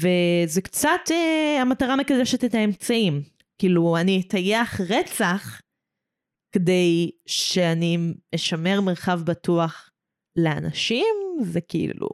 וזה 0.01 0.61
קצת, 0.61 1.01
uh, 1.09 1.61
המטרה 1.61 1.97
מקדשת 1.97 2.45
את 2.45 2.55
האמצעים. 2.55 3.23
כאילו, 3.59 3.97
אני 3.97 4.23
אטייח 4.27 4.81
רצח 4.81 5.61
כדי 6.53 7.11
שאני 7.27 7.99
אשמר 8.35 8.81
מרחב 8.81 9.21
בטוח 9.25 9.91
לאנשים, 10.37 11.15
זה 11.43 11.61
כאילו... 11.61 12.09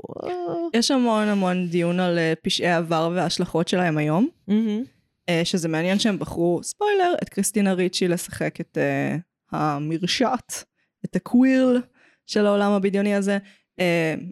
יש 0.75 0.91
המון 0.91 1.29
המון 1.29 1.69
דיון 1.69 2.01
על 2.01 2.19
פשעי 2.43 2.73
עבר 2.73 3.11
וההשלכות 3.15 3.69
שלהם 3.69 3.99
היום. 3.99 4.29
Mm-hmm. 4.51 5.33
שזה 5.45 5.69
מעניין 5.69 5.99
שהם 5.99 6.19
בחרו, 6.19 6.61
ספוילר, 6.63 7.15
את 7.23 7.29
קריסטינה 7.29 7.73
ריצ'י 7.73 8.09
לשחק 8.09 8.61
את 8.61 8.79
uh, 8.79 9.57
המרשעת, 9.57 10.65
את 11.05 11.17
הקווירל 11.17 11.81
של 12.27 12.47
העולם 12.47 12.73
הבדיוני 12.73 13.15
הזה. 13.15 13.39
Uh, 13.81 13.83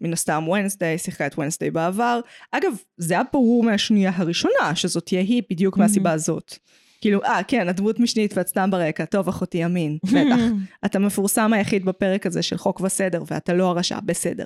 מן 0.00 0.12
הסתם 0.12 0.48
ונסדיי, 0.48 0.98
שיחקה 0.98 1.26
את 1.26 1.38
ונסדיי 1.38 1.70
בעבר. 1.70 2.20
אגב, 2.52 2.72
זה 2.96 3.14
היה 3.14 3.22
ברור 3.32 3.64
מהשנייה 3.64 4.12
הראשונה 4.14 4.74
שזאת 4.74 5.06
תהיה 5.06 5.20
היא 5.20 5.42
בדיוק 5.50 5.76
mm-hmm. 5.76 5.80
מהסיבה 5.80 6.12
הזאת. 6.12 6.58
כאילו, 7.00 7.24
אה, 7.24 7.40
כן, 7.48 7.68
הדמות 7.68 8.00
משנית 8.00 8.36
ואת 8.36 8.48
סתם 8.48 8.70
ברקע, 8.70 9.04
טוב, 9.04 9.28
אחותי 9.28 9.58
ימין, 9.58 9.98
בטח. 10.14 10.40
אתה 10.84 10.98
מפורסם 10.98 11.52
היחיד 11.52 11.84
בפרק 11.84 12.26
הזה 12.26 12.42
של 12.42 12.56
חוק 12.56 12.80
וסדר, 12.80 13.22
ואתה 13.26 13.52
לא 13.52 13.68
הרשע, 13.68 14.00
בסדר. 14.00 14.44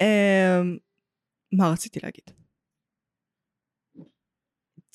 uh, 0.00 0.04
מה 1.52 1.70
רציתי 1.70 2.00
להגיד? 2.02 2.45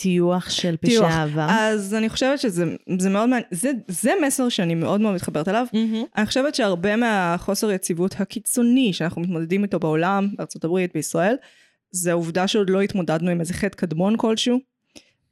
טיוח 0.01 0.49
של 0.49 0.75
פשעי 0.77 0.97
העבר. 1.05 1.47
אז 1.49 1.93
אני 1.93 2.09
חושבת 2.09 2.39
שזה 2.39 2.75
זה 2.99 3.09
מאוד 3.09 3.29
מעניין, 3.29 3.47
זה, 3.51 3.71
זה 3.87 4.13
מסר 4.25 4.49
שאני 4.49 4.75
מאוד 4.75 5.01
מאוד 5.01 5.15
מתחברת 5.15 5.47
אליו. 5.47 5.65
Mm-hmm. 5.73 6.17
אני 6.17 6.25
חושבת 6.25 6.55
שהרבה 6.55 6.95
מהחוסר 6.95 7.71
יציבות 7.71 8.15
הקיצוני 8.19 8.93
שאנחנו 8.93 9.21
מתמודדים 9.21 9.63
איתו 9.63 9.79
בעולם, 9.79 10.27
בארצות 10.37 10.63
הברית, 10.63 10.93
בישראל, 10.93 11.35
זה 11.91 12.11
העובדה 12.11 12.47
שעוד 12.47 12.69
לא 12.69 12.81
התמודדנו 12.81 13.31
עם 13.31 13.39
איזה 13.39 13.53
חטא 13.53 13.77
קדמון 13.77 14.17
כלשהו. 14.17 14.59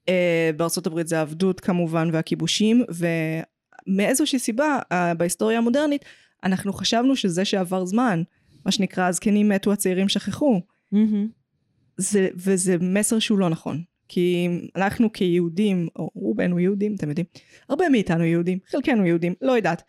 Uh, 0.06 0.10
בארצות 0.58 0.88
הברית 0.88 1.08
זה 1.08 1.20
העבדות 1.20 1.60
כמובן 1.60 2.10
והכיבושים, 2.14 2.84
ומאיזושהי 3.88 4.40
סיבה 4.40 4.80
uh, 4.94 4.96
בהיסטוריה 5.18 5.58
המודרנית, 5.58 6.06
אנחנו 6.44 6.74
חשבנו 6.74 7.16
שזה 7.16 7.46
שעבר 7.46 7.86
זמן, 7.86 8.24
מה 8.66 8.72
שנקרא 8.72 9.08
הזקנים 9.08 9.50
מתו 9.50 9.74
הצעירים 9.74 10.10
שכחו. 10.10 10.62
Mm-hmm. 10.94 10.98
זה, 11.98 12.28
וזה 12.36 12.78
מסר 12.82 13.20
שהוא 13.20 13.40
לא 13.40 13.50
נכון. 13.50 13.82
כי 14.10 14.48
אנחנו 14.76 15.12
כיהודים, 15.14 15.88
או 15.96 16.10
רובנו 16.16 16.60
יהודים, 16.60 16.96
אתם 16.96 17.10
יודעים, 17.10 17.26
הרבה 17.70 17.90
מאיתנו 17.90 18.24
יהודים, 18.24 18.60
חלקנו 18.68 19.06
יהודים, 19.06 19.34
לא 19.42 19.52
יודעת. 19.52 19.84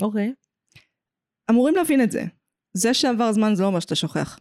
אוקיי. 0.00 0.32
Okay. 0.32 0.80
אמורים 1.50 1.74
להבין 1.74 2.02
את 2.02 2.10
זה. 2.10 2.24
זה 2.72 2.94
שעבר 2.94 3.32
זמן 3.32 3.54
זה 3.54 3.62
לא 3.62 3.68
אומר 3.68 3.80
שאתה 3.80 3.94
שוכח. 3.94 4.38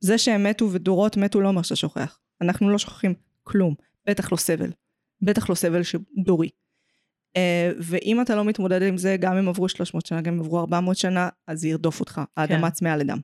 זה 0.00 0.18
שהם 0.18 0.44
מתו 0.44 0.72
ודורות 0.72 1.16
מתו 1.16 1.40
לא 1.40 1.48
אומר 1.48 1.62
שאתה 1.62 1.76
שוכח. 1.76 2.18
אנחנו 2.40 2.70
לא 2.70 2.78
שוכחים 2.78 3.14
כלום, 3.42 3.74
בטח 4.06 4.32
לא 4.32 4.36
סבל. 4.36 4.70
בטח 5.22 5.50
לא 5.50 5.54
סבל 5.54 5.80
דורי. 6.24 6.48
Uh, 7.38 7.76
ואם 7.78 8.20
אתה 8.20 8.34
לא 8.34 8.44
מתמודד 8.44 8.82
עם 8.82 8.96
זה, 8.96 9.16
גם 9.20 9.36
אם 9.36 9.48
עברו 9.48 9.68
300 9.68 10.06
שנה, 10.06 10.20
גם 10.20 10.34
אם 10.34 10.40
עברו 10.40 10.60
400 10.60 10.96
שנה, 10.96 11.28
אז 11.46 11.60
זה 11.60 11.68
ירדוף 11.68 12.00
אותך. 12.00 12.20
האדמה 12.36 12.70
צמאה 12.70 12.96
לדם. 12.96 13.18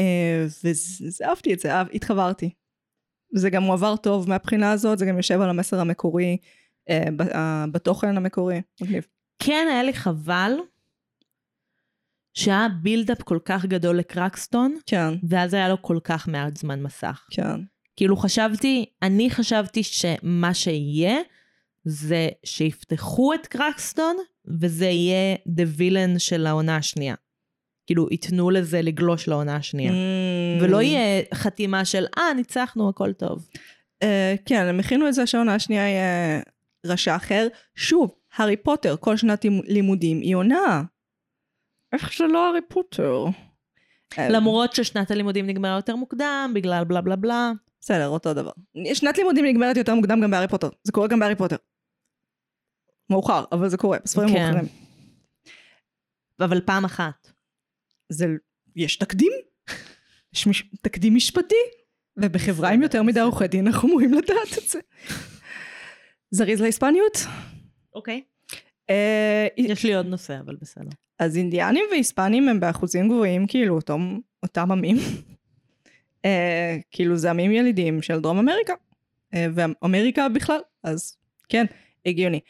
Uh, 0.00 0.02
וזה, 0.64 1.24
אהבתי 1.24 1.54
את 1.54 1.60
זה, 1.60 1.74
אהב, 1.74 1.86
התחברתי. 1.94 2.50
זה 3.32 3.50
גם 3.50 3.62
מועבר 3.62 3.96
טוב 3.96 4.28
מהבחינה 4.28 4.72
הזאת, 4.72 4.98
זה 4.98 5.06
גם 5.06 5.16
יושב 5.16 5.40
על 5.40 5.50
המסר 5.50 5.80
המקורי, 5.80 6.36
אה, 6.90 7.64
בתוכן 7.72 8.16
המקורי, 8.16 8.60
מגניב. 8.82 9.06
כן, 9.38 9.66
היה 9.70 9.82
לי 9.82 9.92
חבל 9.92 10.52
שהיה 12.34 12.66
בילדאפ 12.82 13.22
כל 13.22 13.38
כך 13.44 13.64
גדול 13.64 13.96
לקרקסטון, 13.96 14.76
כן. 14.86 15.14
ואז 15.28 15.54
היה 15.54 15.68
לו 15.68 15.82
כל 15.82 15.98
כך 16.04 16.28
מעט 16.28 16.56
זמן 16.56 16.82
מסך. 16.82 17.26
כן. 17.30 17.60
כאילו 17.96 18.16
חשבתי, 18.16 18.86
אני 19.02 19.30
חשבתי 19.30 19.82
שמה 19.82 20.54
שיהיה, 20.54 21.16
זה 21.84 22.28
שיפתחו 22.44 23.34
את 23.34 23.46
קרקסטון, 23.46 24.16
וזה 24.60 24.86
יהיה 24.86 25.36
the 25.48 25.78
villain 25.78 26.18
של 26.18 26.46
העונה 26.46 26.76
השנייה. 26.76 27.14
כאילו 27.86 28.08
ייתנו 28.10 28.50
לזה 28.50 28.82
לגלוש 28.82 29.28
לעונה 29.28 29.56
השנייה. 29.56 29.92
Mm. 29.92 30.62
ולא 30.62 30.82
יהיה 30.82 31.22
חתימה 31.34 31.84
של, 31.84 32.04
אה, 32.18 32.34
ניצחנו, 32.36 32.88
הכל 32.88 33.12
טוב. 33.12 33.48
Uh, 34.04 34.06
כן, 34.44 34.66
הם 34.66 34.80
הכינו 34.80 35.08
את 35.08 35.14
זה 35.14 35.26
שהעונה 35.26 35.54
השנייה 35.54 35.88
יהיה 35.88 36.40
רשע 36.86 37.16
אחר. 37.16 37.48
שוב, 37.74 38.14
הארי 38.36 38.56
פוטר, 38.56 38.96
כל 39.00 39.16
שנת 39.16 39.44
לימודים 39.64 40.20
היא 40.20 40.36
עונה. 40.36 40.82
איך 41.92 42.12
זה 42.18 42.26
לא 42.26 42.46
הארי 42.46 42.60
פוטר? 42.68 43.24
למרות 44.18 44.74
ששנת 44.74 45.10
הלימודים 45.10 45.46
נגמרה 45.46 45.76
יותר 45.76 45.96
מוקדם, 45.96 46.52
בגלל 46.54 46.84
בלה 46.84 47.00
בלה 47.00 47.16
בלה. 47.16 47.52
בסדר, 47.80 48.08
אותו 48.08 48.34
דבר. 48.34 48.50
שנת 48.94 49.18
לימודים 49.18 49.44
נגמרת 49.44 49.76
יותר 49.76 49.94
מוקדם 49.94 50.20
גם 50.20 50.30
בהארי 50.30 50.48
פוטר. 50.48 50.68
זה 50.84 50.92
קורה 50.92 51.08
גם 51.08 51.18
בהארי 51.18 51.36
פוטר. 51.36 51.56
מאוחר, 53.10 53.44
אבל 53.52 53.68
זה 53.68 53.76
קורה, 53.76 53.98
בספרים 54.04 54.28
כן. 54.28 54.44
מאוחרים. 54.44 54.68
אבל 56.40 56.60
פעם 56.60 56.84
אחת. 56.84 57.29
זה, 58.10 58.26
יש 58.76 58.96
תקדים, 58.96 59.32
יש 60.34 60.46
מש, 60.46 60.64
תקדים 60.82 61.14
משפטי, 61.14 61.54
ובחברה 62.16 62.70
עם 62.70 62.82
יותר 62.82 63.02
מדי 63.02 63.20
עורכי 63.20 63.48
דין 63.48 63.66
אנחנו 63.66 63.88
אמורים 63.88 64.14
לדעת 64.14 64.58
את 64.58 64.68
זה. 64.68 64.78
זריז 66.30 66.60
להיספניות? 66.60 67.18
אוקיי. 67.94 68.22
אה, 68.90 69.46
יש 69.56 69.84
לי 69.84 69.94
עוד 69.94 70.06
נושא, 70.06 70.38
אבל 70.40 70.56
בסדר. 70.60 70.90
אז 71.18 71.36
אינדיאנים 71.36 71.84
והיספנים 71.90 72.48
הם 72.48 72.60
באחוזים 72.60 73.08
גבוהים, 73.08 73.46
כאילו 73.46 73.74
אותם, 73.74 74.18
אותם 74.42 74.72
עמים. 74.72 74.96
אה, 76.24 76.78
כאילו 76.90 77.16
זה 77.16 77.30
עמים 77.30 77.52
ילידים 77.52 78.02
של 78.02 78.20
דרום 78.20 78.38
אמריקה, 78.38 78.74
אה, 79.34 79.46
ואמריקה 79.54 80.28
בכלל, 80.28 80.60
אז 80.82 81.16
כן, 81.48 81.66
הגיוני. 82.06 82.40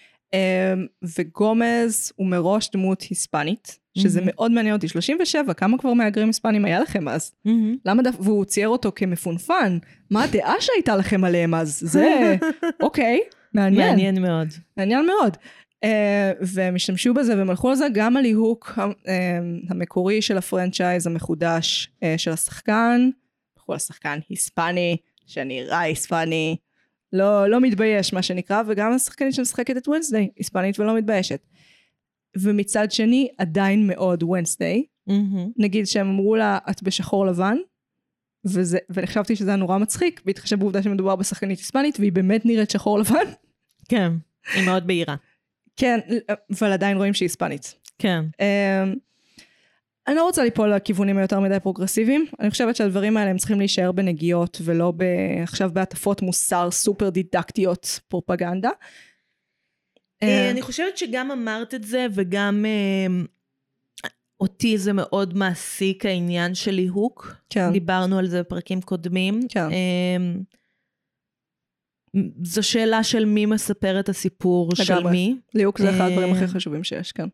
וגומז 1.02 2.12
הוא 2.16 2.26
מראש 2.26 2.70
דמות 2.70 3.02
היספנית, 3.02 3.78
שזה 3.98 4.20
mm-hmm. 4.20 4.24
מאוד 4.26 4.52
מעניין 4.52 4.74
אותי. 4.74 4.88
37, 4.88 5.54
כמה 5.54 5.78
כבר 5.78 5.92
מהגרים 5.92 6.28
היספנים 6.28 6.64
היה 6.64 6.80
לכם 6.80 7.08
אז? 7.08 7.32
Mm-hmm. 7.46 7.50
למה 7.84 8.02
דף... 8.02 8.14
והוא 8.20 8.44
צייר 8.44 8.68
אותו 8.68 8.92
כמפונפן. 8.94 9.78
מה 10.10 10.24
הדעה 10.24 10.54
שהייתה 10.60 10.96
לכם 10.96 11.24
עליהם 11.24 11.54
אז? 11.54 11.80
זה, 11.84 12.36
אוקיי, 12.82 13.20
מעניין. 13.54 13.88
מעניין 13.88 14.22
מאוד. 14.22 14.48
מעניין 14.76 15.06
מאוד. 15.06 15.36
אה, 15.84 16.32
והם 16.40 16.74
השתמשו 16.74 17.14
בזה 17.14 17.36
והם 17.36 17.50
הלכו 17.50 17.68
על 17.68 17.74
זה 17.74 17.86
גם 17.92 18.16
על 18.16 18.22
ליהוק 18.22 18.78
אה, 19.08 19.38
המקורי 19.68 20.22
של 20.22 20.38
הפרנצ'ייז 20.38 21.06
המחודש 21.06 21.90
אה, 22.02 22.14
של 22.18 22.30
השחקן. 22.30 23.10
הלכו 23.56 23.72
על 23.72 23.78
שחקן 23.78 24.18
היספני 24.28 24.96
שנראה 25.26 25.80
היספני, 25.80 26.56
לא, 27.12 27.50
לא 27.50 27.60
מתבייש 27.60 28.12
מה 28.12 28.22
שנקרא, 28.22 28.62
וגם 28.66 28.92
השחקנית 28.92 29.34
שמשחקת 29.34 29.76
את 29.76 29.88
ונסדיי, 29.88 30.28
היספנית 30.36 30.80
ולא 30.80 30.96
מתביישת. 30.96 31.40
ומצד 32.36 32.92
שני 32.92 33.28
עדיין 33.38 33.86
מאוד 33.86 34.22
ונסדיי. 34.22 34.84
מהמם. 35.06 35.50
נגיד 35.56 35.86
שהם 35.86 36.08
אמרו 36.08 36.36
לה 36.36 36.58
את 36.70 36.82
בשחור 36.82 37.26
לבן, 37.26 37.56
וזה, 38.44 38.78
וחשבתי 38.90 39.36
שזה 39.36 39.50
היה 39.50 39.56
נורא 39.56 39.78
מצחיק, 39.78 40.20
בהתחשב 40.24 40.58
בעובדה 40.58 40.82
שמדובר 40.82 41.16
בשחקנית 41.16 41.58
היספנית 41.58 42.00
והיא 42.00 42.12
באמת 42.12 42.46
נראית 42.46 42.70
שחור 42.70 42.98
לבן. 42.98 43.24
כן, 43.88 44.12
היא 44.54 44.66
מאוד 44.66 44.86
בהירה. 44.86 45.14
כן, 45.76 46.00
אבל 46.58 46.72
עדיין 46.72 46.96
רואים 46.96 47.14
שהיא 47.14 47.26
היספנית. 47.26 47.74
כן. 47.98 48.24
אמ, 48.40 48.94
אני 50.06 50.16
לא 50.16 50.24
רוצה 50.24 50.44
ליפול 50.44 50.74
לכיוונים 50.74 51.18
היותר 51.18 51.40
מדי 51.40 51.60
פרוגרסיביים. 51.60 52.26
אני 52.40 52.50
חושבת 52.50 52.76
שהדברים 52.76 53.16
האלה 53.16 53.30
הם 53.30 53.38
צריכים 53.38 53.58
להישאר 53.58 53.92
בנגיעות 53.92 54.58
ולא 54.64 54.92
ב... 54.96 55.04
עכשיו 55.42 55.70
בהטפות 55.72 56.22
מוסר 56.22 56.70
סופר 56.70 57.08
דידקטיות 57.08 58.00
פרופגנדה. 58.08 58.70
אה, 60.22 60.50
אני 60.50 60.62
חושבת 60.62 60.98
שגם 60.98 61.30
אמרת 61.30 61.74
את 61.74 61.84
זה 61.84 62.06
וגם 62.14 62.64
אה, 62.66 63.24
אותי 64.40 64.78
זה 64.78 64.92
מאוד 64.92 65.36
מעסיק 65.36 66.06
העניין 66.06 66.54
של 66.54 66.70
ליהוק. 66.70 67.36
כן. 67.50 67.72
דיברנו 67.72 68.18
על 68.18 68.26
זה 68.26 68.40
בפרקים 68.40 68.80
קודמים. 68.80 69.40
כן. 69.48 69.68
אה, 69.70 70.40
זו 72.44 72.62
שאלה 72.62 73.04
של 73.04 73.24
מי 73.24 73.46
מספר 73.46 74.00
את 74.00 74.08
הסיפור 74.08 74.74
של 74.74 74.94
לגמרי. 74.94 75.12
מי. 75.12 75.36
ליהוק 75.54 75.78
זה 75.78 75.90
אחד 75.90 76.08
הדברים 76.10 76.34
אה, 76.34 76.38
הכי 76.38 76.46
חשובים 76.46 76.84
שיש, 76.84 77.12
כן. 77.12 77.28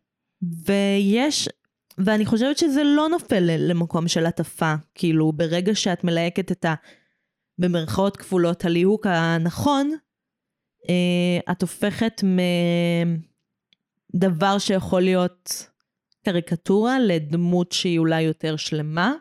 ויש, 0.65 1.49
ואני 1.97 2.25
חושבת 2.25 2.57
שזה 2.57 2.83
לא 2.83 3.09
נופל 3.09 3.43
למקום 3.57 4.07
של 4.07 4.25
הטפה. 4.25 4.73
כאילו, 4.95 5.31
ברגע 5.31 5.75
שאת 5.75 6.03
מלהקת 6.03 6.51
את 6.51 6.65
ה... 6.65 6.73
במרכאות 7.59 8.17
כפולות, 8.17 8.65
הליהוק 8.65 9.07
הנכון, 9.07 9.91
אה, 9.91 9.97
את 11.51 11.61
הופכת 11.61 12.21
מדבר 14.13 14.57
שיכול 14.59 15.01
להיות 15.01 15.69
קריקטורה 16.25 16.99
לדמות 16.99 17.71
שהיא 17.71 17.99
אולי 17.99 18.21
יותר 18.21 18.55
שלמה. 18.55 19.13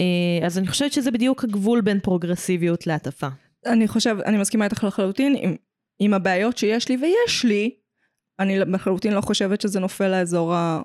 אה, 0.00 0.46
אז 0.46 0.58
אני 0.58 0.66
חושבת 0.66 0.92
שזה 0.92 1.10
בדיוק 1.10 1.44
הגבול 1.44 1.80
בין 1.80 2.00
פרוגרסיביות 2.00 2.86
להטפה. 2.86 3.28
אני 3.66 3.88
חושב, 3.88 4.16
אני 4.26 4.38
מסכימה 4.38 4.64
איתך 4.64 4.84
לחלוטין 4.84 5.36
עם, 5.38 5.56
עם 5.98 6.14
הבעיות 6.14 6.58
שיש 6.58 6.88
לי 6.88 6.96
ויש 6.96 7.44
לי, 7.44 7.74
אני 8.38 8.58
לחלוטין 8.58 9.12
לא 9.12 9.20
חושבת 9.20 9.60
שזה 9.60 9.80
נופל 9.80 10.08
לאזור 10.08 10.54
ה... 10.54 10.82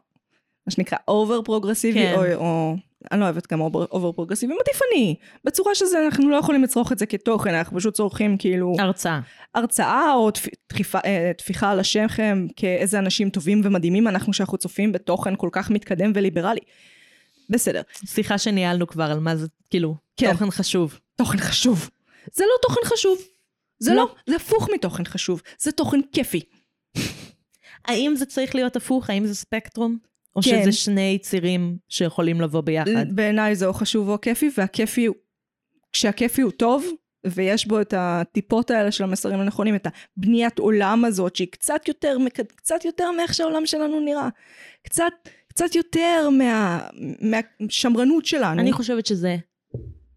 מה 0.67 0.71
שנקרא 0.71 0.97
over 1.07 1.41
פרוגרסיבי, 1.41 1.99
כן. 1.99 2.15
או, 2.17 2.33
או 2.35 2.75
אני 3.11 3.19
לא 3.19 3.25
אוהבת 3.25 3.51
גם 3.51 3.61
over 3.61 4.11
פרוגרסיבי, 4.11 4.53
עדיפני, 4.53 5.15
בצורה 5.43 5.75
שזה 5.75 6.05
אנחנו 6.05 6.29
לא 6.29 6.35
יכולים 6.35 6.63
לצרוך 6.63 6.91
את 6.91 6.99
זה 6.99 7.05
כתוכן, 7.05 7.53
אנחנו 7.53 7.77
פשוט 7.77 7.93
צורכים 7.93 8.37
כאילו 8.37 8.75
הרצאה. 8.79 9.19
הרצאה 9.55 10.13
או 10.13 10.29
אה, 11.05 11.31
טפיחה 11.37 11.71
על 11.71 11.79
השכם 11.79 12.47
כאיזה 12.55 12.99
אנשים 12.99 13.29
טובים 13.29 13.61
ומדהימים 13.63 14.07
אנחנו 14.07 14.33
שאנחנו 14.33 14.57
צופים 14.57 14.91
בתוכן 14.91 15.35
כל 15.35 15.49
כך 15.51 15.71
מתקדם 15.71 16.11
וליברלי. 16.15 16.61
בסדר, 17.49 17.81
שיחה 18.05 18.37
שניהלנו 18.37 18.87
כבר 18.87 19.03
על 19.03 19.19
מה 19.19 19.35
זה, 19.35 19.47
כאילו, 19.69 19.95
כן. 20.17 20.31
תוכן 20.31 20.51
חשוב. 20.51 20.99
תוכן 21.15 21.37
חשוב. 21.37 21.89
זה 22.33 22.43
לא 22.43 22.55
תוכן 22.61 22.81
חשוב. 22.85 23.17
זה 23.79 23.93
לא. 23.93 23.97
לא, 23.97 24.15
זה 24.29 24.35
הפוך 24.35 24.69
מתוכן 24.73 25.05
חשוב, 25.05 25.41
זה 25.59 25.71
תוכן 25.71 25.99
כיפי. 26.11 26.41
האם 27.87 28.15
זה 28.15 28.25
צריך 28.25 28.55
להיות 28.55 28.75
הפוך? 28.75 29.09
האם 29.09 29.25
זה 29.25 29.35
ספקטרום? 29.35 29.97
או 30.35 30.41
כן. 30.41 30.61
שזה 30.61 30.71
שני 30.71 31.17
צירים 31.21 31.77
שיכולים 31.89 32.41
לבוא 32.41 32.61
ביחד? 32.61 33.15
בעיניי 33.15 33.55
זה 33.55 33.65
או 33.65 33.73
חשוב 33.73 34.09
או 34.09 34.21
כיפי, 34.21 34.49
והכיפי, 34.57 35.07
כשהכיפי 35.93 36.41
הוא 36.41 36.51
טוב, 36.51 36.85
ויש 37.27 37.67
בו 37.67 37.81
את 37.81 37.93
הטיפות 37.97 38.71
האלה 38.71 38.91
של 38.91 39.03
המסרים 39.03 39.39
הנכונים, 39.39 39.75
את 39.75 39.87
הבניית 40.17 40.59
עולם 40.59 41.05
הזאת, 41.05 41.35
שהיא 41.35 41.47
קצת 41.51 41.87
יותר, 41.87 42.17
קצת 42.55 42.85
יותר 42.85 43.11
מאיך 43.11 43.33
שהעולם 43.33 43.65
שלנו 43.65 43.99
נראה. 43.99 44.29
קצת, 44.83 45.13
קצת 45.47 45.75
יותר 45.75 46.29
מה, 46.37 46.87
מהשמרנות 47.21 48.25
שלנו. 48.25 48.61
אני 48.61 48.71
חושבת 48.71 49.05
שזה 49.05 49.35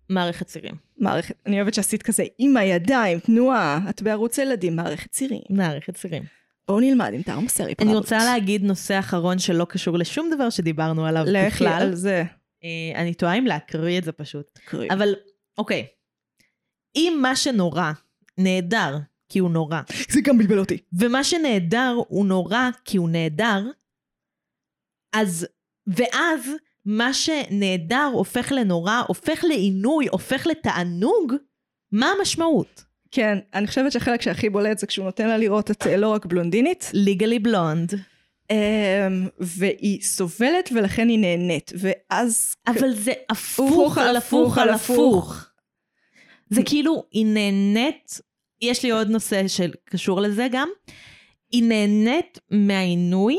מערכת 0.08 0.46
צירים. 0.46 0.74
מערכת, 0.98 1.34
אני 1.46 1.56
אוהבת 1.56 1.74
שעשית 1.74 2.02
כזה 2.02 2.24
עם 2.38 2.56
הידיים, 2.56 3.18
תנועה, 3.18 3.80
את 3.90 4.02
בערוץ 4.02 4.38
ילדים, 4.38 4.76
מערכת 4.76 5.10
צירים. 5.10 5.42
מערכת 5.50 5.96
צירים. 5.96 6.22
בואו 6.68 6.80
נלמד 6.80 7.10
עם 7.14 7.22
תאר 7.22 7.40
מסרי 7.40 7.74
אני 7.80 7.94
רוצה 7.94 8.18
להגיד 8.18 8.64
נושא 8.64 8.98
אחרון 8.98 9.38
שלא 9.38 9.64
קשור 9.64 9.98
לשום 9.98 10.30
דבר 10.34 10.50
שדיברנו 10.50 11.06
עליו 11.06 11.24
לכי 11.26 11.46
בכלל. 11.46 11.82
על 11.82 11.94
זה. 11.94 12.24
אה, 12.64 13.00
אני 13.00 13.14
תוהה 13.14 13.38
אם 13.38 13.46
להקריא 13.46 13.98
את 13.98 14.04
זה 14.04 14.12
פשוט. 14.12 14.58
קרי. 14.64 14.88
אבל, 14.90 15.14
אוקיי. 15.58 15.86
אם 16.96 17.18
מה 17.22 17.36
שנורא 17.36 17.92
נהדר 18.38 18.98
כי 19.28 19.38
הוא 19.38 19.50
נורא, 19.50 19.80
זה 20.08 20.20
גם 20.20 20.38
בלבל 20.38 20.58
אותי. 20.58 20.78
ומה 20.92 21.24
שנהדר 21.24 21.94
הוא 22.08 22.26
נורא 22.26 22.68
כי 22.84 22.96
הוא 22.96 23.08
נהדר, 23.08 23.62
אז, 25.12 25.46
ואז 25.86 26.50
מה 26.84 27.14
שנהדר 27.14 28.10
הופך 28.12 28.52
לנורא, 28.52 29.02
הופך 29.08 29.44
לעינוי, 29.48 30.08
הופך 30.08 30.46
לתענוג, 30.46 31.34
מה 31.92 32.12
המשמעות? 32.18 32.84
כן, 33.10 33.38
אני 33.54 33.66
חושבת 33.66 33.92
שהחלק 33.92 34.22
שהכי 34.22 34.50
בולט 34.50 34.78
זה 34.78 34.86
כשהוא 34.86 35.04
נותן 35.04 35.28
לה 35.28 35.38
לראות 35.38 35.70
את 35.70 35.86
אה, 35.86 35.96
לא 35.96 36.08
רק 36.08 36.26
בלונדינית, 36.26 36.90
ליגלי 36.94 37.38
בלונד. 37.38 37.94
אמ, 38.50 39.28
והיא 39.38 40.02
סובלת 40.02 40.70
ולכן 40.74 41.08
היא 41.08 41.18
נהנית, 41.18 41.72
ואז... 41.78 42.54
אבל 42.66 42.94
זה 42.94 43.12
הפוך 43.30 43.98
על 43.98 44.16
הפוך 44.16 44.58
על 44.58 44.68
הפוך. 44.68 45.46
זה 46.50 46.62
כאילו, 46.66 47.04
היא 47.10 47.26
נהנית, 47.26 48.20
יש 48.60 48.82
לי 48.82 48.90
עוד 48.90 49.08
נושא 49.08 49.48
שקשור 49.48 50.20
לזה 50.20 50.46
גם, 50.52 50.68
היא 51.50 51.62
נהנית 51.62 52.38
מהעינוי, 52.50 53.36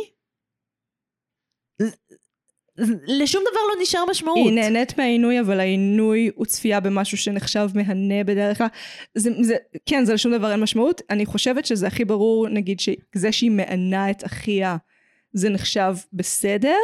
לשום 3.07 3.43
דבר 3.51 3.59
לא 3.69 3.81
נשאר 3.81 4.05
משמעות. 4.09 4.37
היא 4.37 4.53
נהנית 4.55 4.97
מהעינוי, 4.97 5.39
אבל 5.39 5.59
העינוי 5.59 6.31
הוא 6.35 6.45
צפייה 6.45 6.79
במשהו 6.79 7.17
שנחשב 7.17 7.69
מהנה 7.73 8.23
בדרך 8.23 8.57
כלל. 8.57 8.67
זה, 9.15 9.29
זה, 9.41 9.55
כן, 9.85 10.05
זה 10.05 10.13
לשום 10.13 10.33
דבר 10.33 10.51
אין 10.51 10.59
משמעות. 10.59 11.01
אני 11.09 11.25
חושבת 11.25 11.65
שזה 11.65 11.87
הכי 11.87 12.05
ברור, 12.05 12.49
נגיד, 12.49 12.79
שזה 12.79 13.31
שהיא 13.31 13.51
מענה 13.51 14.09
את 14.09 14.25
אחיה, 14.25 14.77
זה 15.33 15.49
נחשב 15.49 15.95
בסדר. 16.13 16.77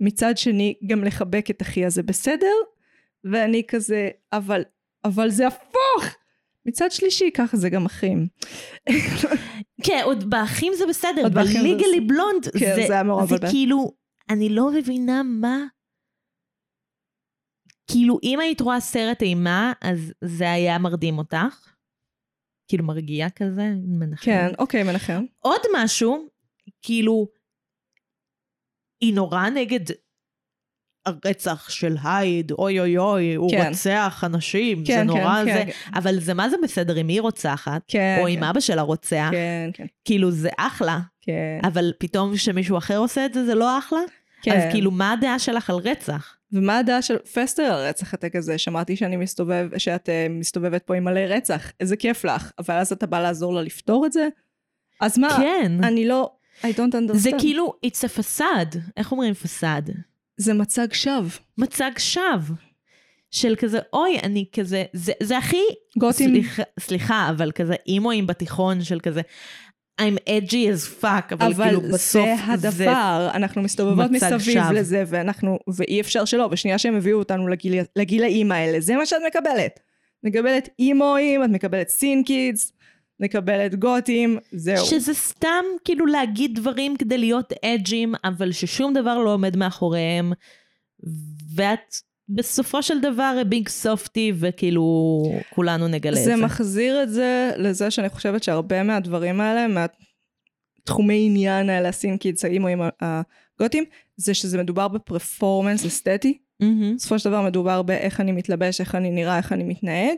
מצד 0.00 0.38
שני, 0.38 0.74
גם 0.86 1.04
לחבק 1.04 1.50
את 1.50 1.62
אחיה 1.62 1.90
זה 1.90 2.02
בסדר. 2.02 2.54
ואני 3.24 3.62
כזה, 3.68 4.08
אבל, 4.32 4.62
אבל 5.04 5.30
זה 5.30 5.46
הפוך! 5.46 6.16
מצד 6.66 6.92
שלישי, 6.92 7.30
ככה 7.34 7.56
זה 7.56 7.68
גם 7.68 7.86
אחים. 7.86 8.26
כן, 9.86 10.00
עוד 10.04 10.30
באחים 10.30 10.72
זה 10.78 10.86
בסדר, 10.86 11.22
זה 11.22 11.28
בליגלי. 11.28 12.00
בלונד, 12.00 12.48
כן, 12.48 12.58
זה, 12.58 12.74
זה 12.74 12.86
זה 12.86 13.02
מבלבל. 13.02 13.50
כאילו, 13.50 13.92
אני 14.30 14.48
לא 14.48 14.70
מבינה 14.78 15.22
מה... 15.22 15.56
כאילו, 17.90 18.18
אם 18.22 18.40
היית 18.40 18.60
רואה 18.60 18.80
סרט 18.80 19.22
אימה, 19.22 19.72
אז 19.80 20.12
זה 20.24 20.52
היה 20.52 20.78
מרדים 20.78 21.18
אותך. 21.18 21.74
כאילו, 22.68 22.84
מרגיע 22.84 23.30
כזה, 23.30 23.62
מנחם. 23.98 24.24
כן, 24.24 24.48
אוקיי, 24.58 24.82
מנחם. 24.82 25.24
עוד 25.38 25.60
משהו, 25.76 26.28
כאילו, 26.82 27.28
היא 29.00 29.14
נורא 29.14 29.48
נגד 29.48 29.94
הרצח 31.06 31.70
של 31.70 31.96
הייד, 32.04 32.52
אוי 32.52 32.80
אוי 32.80 32.98
אוי, 32.98 33.34
הוא 33.34 33.50
כן. 33.50 33.68
רוצח 33.68 34.24
אנשים, 34.26 34.84
זה 34.84 34.92
כן, 34.92 35.06
נורא 35.06 35.42
כן, 35.44 35.44
זה, 35.44 35.64
כן. 35.66 35.98
אבל 35.98 36.20
זה 36.20 36.34
מה 36.34 36.48
זה 36.48 36.56
בסדר 36.62 37.00
אם 37.00 37.08
היא 37.08 37.20
רוצחת, 37.20 37.82
כן, 37.88 38.16
או 38.20 38.24
כן. 38.24 38.30
אם 38.30 38.44
אבא 38.44 38.60
שלה 38.60 38.82
רוצח, 38.82 39.28
כן, 39.30 39.70
כן, 39.72 39.86
כאילו 40.04 40.30
זה 40.30 40.50
אחלה, 40.56 41.00
כן. 41.20 41.60
אבל 41.64 41.92
פתאום 41.98 42.34
כשמישהו 42.34 42.78
אחר 42.78 42.98
עושה 42.98 43.26
את 43.26 43.34
זה, 43.34 43.44
זה 43.44 43.54
לא 43.54 43.78
אחלה? 43.78 44.00
כן. 44.42 44.56
אז 44.56 44.72
כאילו, 44.72 44.90
מה 44.90 45.12
הדעה 45.12 45.38
שלך 45.38 45.70
על 45.70 45.76
רצח? 45.76 46.36
ומה 46.52 46.78
הדעה 46.78 47.02
של 47.02 47.18
פסטר 47.18 47.62
על 47.62 47.88
רצח 47.88 48.14
הטק 48.14 48.36
הזה? 48.36 48.58
שמעתי 48.58 48.96
שאני 48.96 49.16
מסתובב, 49.16 49.68
שאת 49.76 50.08
uh, 50.08 50.32
מסתובבת 50.32 50.82
פה 50.82 50.94
עם 50.96 51.04
מלא 51.04 51.20
רצח, 51.20 51.72
איזה 51.80 51.96
כיף 51.96 52.24
לך. 52.24 52.50
אבל 52.58 52.74
אז 52.74 52.92
אתה 52.92 53.06
בא 53.06 53.20
לעזור 53.20 53.54
לה 53.54 53.62
לפתור 53.62 54.06
את 54.06 54.12
זה? 54.12 54.28
אז 55.00 55.18
מה? 55.18 55.36
כן, 55.36 55.72
אני 55.82 56.08
לא... 56.08 56.30
I 56.62 56.64
don't 56.64 56.94
understand. 56.94 57.16
זה 57.16 57.30
כאילו, 57.38 57.74
it's 57.86 57.98
a 57.98 58.20
facade, 58.20 58.78
איך 58.96 59.12
אומרים 59.12 59.34
פסאד? 59.34 59.90
זה 60.42 60.54
מצג 60.54 60.92
שווא. 60.92 61.30
מצג 61.58 61.90
שווא. 61.98 62.56
של 63.30 63.54
כזה, 63.58 63.78
אוי, 63.92 64.18
אני 64.22 64.44
כזה, 64.52 64.84
זה, 64.92 65.12
זה 65.22 65.38
הכי, 65.38 65.62
גותים. 65.98 66.30
סליחה, 66.30 66.62
סליחה, 66.80 67.28
אבל 67.30 67.52
כזה 67.52 67.74
אימואים 67.86 68.26
בתיכון 68.26 68.84
של 68.84 69.00
כזה, 69.00 69.20
I'm 70.00 70.28
edgy 70.28 70.52
as 70.52 71.02
fuck, 71.02 71.32
אבל, 71.32 71.52
אבל 71.52 71.64
כאילו 71.64 71.80
בסוף 71.80 72.24
זה 72.24 72.52
הדבר, 72.52 73.30
אנחנו 73.34 73.62
מסתובבות 73.62 74.10
מסביב 74.10 74.38
שווא. 74.38 74.72
לזה, 74.72 75.04
ואנחנו, 75.06 75.58
ואי 75.76 76.00
אפשר 76.00 76.24
שלא, 76.24 76.48
בשנייה 76.48 76.78
שהם 76.78 76.96
הביאו 76.96 77.18
אותנו 77.18 77.48
לגיל, 77.48 77.80
לגילאים 77.96 78.52
האלה, 78.52 78.80
זה 78.80 78.96
מה 78.96 79.06
שאת 79.06 79.20
מקבלת. 79.26 79.80
מקבלת 80.24 80.68
אימואים, 80.78 81.44
את 81.44 81.50
מקבלת 81.50 81.88
סין 81.88 82.22
קידס, 82.24 82.72
נקבל 83.22 83.66
את 83.66 83.74
גותים, 83.74 84.38
זהו. 84.52 84.86
שזה 84.86 85.14
סתם 85.14 85.64
כאילו 85.84 86.06
להגיד 86.06 86.54
דברים 86.54 86.96
כדי 86.96 87.18
להיות 87.18 87.52
אג'ים, 87.64 88.14
אבל 88.24 88.52
ששום 88.52 88.94
דבר 88.94 89.18
לא 89.18 89.34
עומד 89.34 89.56
מאחוריהם, 89.56 90.32
ואת 91.54 91.96
בסופו 92.28 92.82
של 92.82 93.00
דבר 93.00 93.42
ביג 93.48 93.68
סופטי, 93.68 94.32
וכאילו 94.36 95.22
כולנו 95.54 95.88
נגלה 95.88 96.18
את 96.18 96.24
זה 96.24 96.36
זה. 96.36 96.44
מחזיר 96.44 97.02
את 97.02 97.10
זה 97.10 97.50
לזה 97.56 97.90
שאני 97.90 98.08
חושבת 98.08 98.42
שהרבה 98.42 98.82
מהדברים 98.82 99.40
האלה, 99.40 99.66
מהתחומי 99.68 101.26
עניין 101.26 101.70
האלה, 101.70 101.88
הסינקידסאים 101.88 102.64
או 102.64 102.68
עם 102.68 102.80
הגותים, 103.00 103.84
זה 104.16 104.34
שזה 104.34 104.58
מדובר 104.58 104.88
בפרפורמנס 104.88 105.86
אסתטי. 105.86 106.38
מהמם. 106.60 106.96
בסופו 106.96 107.18
של 107.18 107.30
דבר 107.30 107.42
מדובר 107.42 107.82
באיך 107.82 108.20
אני 108.20 108.32
מתלבש, 108.32 108.80
איך 108.80 108.94
אני 108.94 109.10
נראה, 109.10 109.36
איך 109.36 109.52
אני 109.52 109.64
מתנהג, 109.64 110.16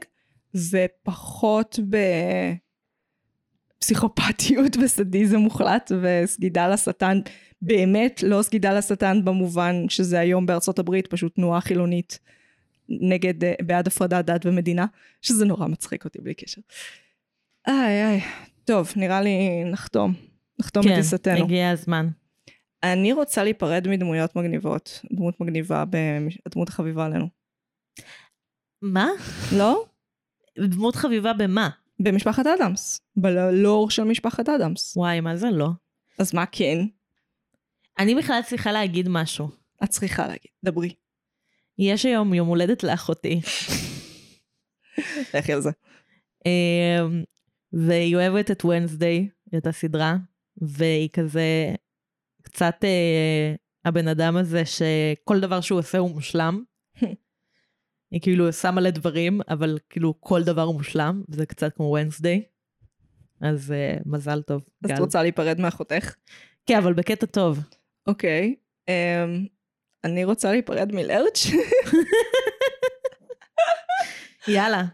ופחות 0.71 1.79
בפסיכופתיות 3.79 4.77
וסדיזם 4.85 5.37
מוחלט 5.37 5.93
וסגידה 6.03 6.69
לשטן, 6.69 7.21
באמת 7.63 8.23
לא 8.23 8.43
סגידה 8.43 8.73
לשטן 8.73 9.25
במובן 9.25 9.89
שזה 9.89 10.19
היום 10.19 10.47
בארצות 10.47 10.79
הברית, 10.79 11.07
פשוט 11.07 11.35
תנועה 11.35 11.61
חילונית 11.61 12.19
נגד, 12.89 13.45
אה, 13.45 13.55
בעד 13.67 13.87
הפרדת 13.87 14.25
דת 14.25 14.47
ומדינה, 14.47 14.87
שזה 15.23 15.45
נורא 15.45 15.67
מצחיק 15.67 16.05
אותי 16.05 16.19
בלי 16.23 16.35
קשר. 16.35 16.61
איי 17.67 18.05
איי, 18.05 18.21
טוב, 18.65 18.93
נראה 18.97 19.23
לי 19.23 19.65
נחתום, 19.65 20.15
נחתום 20.59 20.83
את 20.83 20.89
כן, 20.89 20.97
טיסתנו. 20.97 21.45
הגיע 21.45 21.71
הזמן. 21.71 22.09
אני 22.83 23.13
רוצה 23.13 23.45
להיפרד 23.45 23.89
מדמויות 23.89 24.37
מגניבות, 24.37 25.01
דמות 25.13 25.41
מגניבה, 25.41 25.85
הדמות 26.47 26.69
החביבה 26.69 27.07
עלינו. 27.07 27.29
מה? 28.83 29.09
לא? 29.57 29.85
דמות 30.59 30.97
חביבה 30.97 31.33
במה? 31.33 31.71
במשפחת 32.01 32.47
אדמס, 32.47 33.01
בלור 33.17 33.91
של 33.91 34.05
משפחת 34.05 34.49
אדמס. 34.49 34.97
וואי, 34.97 35.21
מה 35.21 35.37
זה 35.37 35.51
לא? 35.51 35.69
אז 36.19 36.35
מה 36.35 36.47
כן? 36.47 36.79
אני 37.99 38.15
בכלל 38.15 38.41
צריכה 38.47 38.73
להגיד 38.73 39.09
משהו. 39.09 39.49
את 39.85 39.89
צריכה 39.89 40.27
להגיד, 40.27 40.51
דברי. 40.65 40.95
יש 41.79 42.07
היום 42.07 42.35
יום 42.35 42.49
הולדת 42.49 42.83
לאחותי, 42.83 43.41
לכי 45.35 45.53
על 45.53 45.61
זה. 45.61 45.71
אמ, 46.47 47.25
והיא 47.73 48.17
אוהבת 48.17 48.51
את 48.51 48.65
ונסדיי, 48.65 49.29
את 49.57 49.67
הסדרה, 49.67 50.17
והיא 50.57 51.09
כזה 51.13 51.75
קצת 52.43 52.75
אה, 52.85 53.55
הבן 53.85 54.09
אדם 54.09 54.37
הזה 54.37 54.63
שכל 54.67 55.41
דבר 55.41 55.61
שהוא 55.61 55.79
עושה 55.79 55.99
הוא 55.99 56.11
מושלם. 56.11 56.63
היא 58.15 58.21
כאילו 58.21 58.47
עושה 58.47 58.71
מלא 58.71 58.91
דברים, 58.91 59.41
אבל 59.49 59.79
כאילו 59.91 60.15
כל 60.21 60.43
דבר 60.43 60.63
הוא 60.63 60.75
מושלם, 60.75 61.23
וזה 61.29 61.47
קצת 61.47 61.77
כמו 61.77 61.97
ונסדיי. 62.01 62.43
אז 63.41 63.73
אה, 63.73 63.97
מזל 64.07 64.43
טוב, 64.43 64.63
אז 64.85 64.91
את 64.91 64.97
גל. 64.97 65.03
רוצה 65.03 65.23
להיפרד 65.23 65.61
מאחותך? 65.61 66.15
כן, 66.67 66.77
אבל 66.77 66.93
בקטע 66.93 67.27
טוב. 67.27 67.59
אוקיי. 68.07 68.55
אמ, 68.89 68.95
אני 70.05 70.25
רוצה 70.25 70.53
להיפרד 70.53 70.93
מלרץ'. 70.93 71.47
יאללה. 74.49 74.85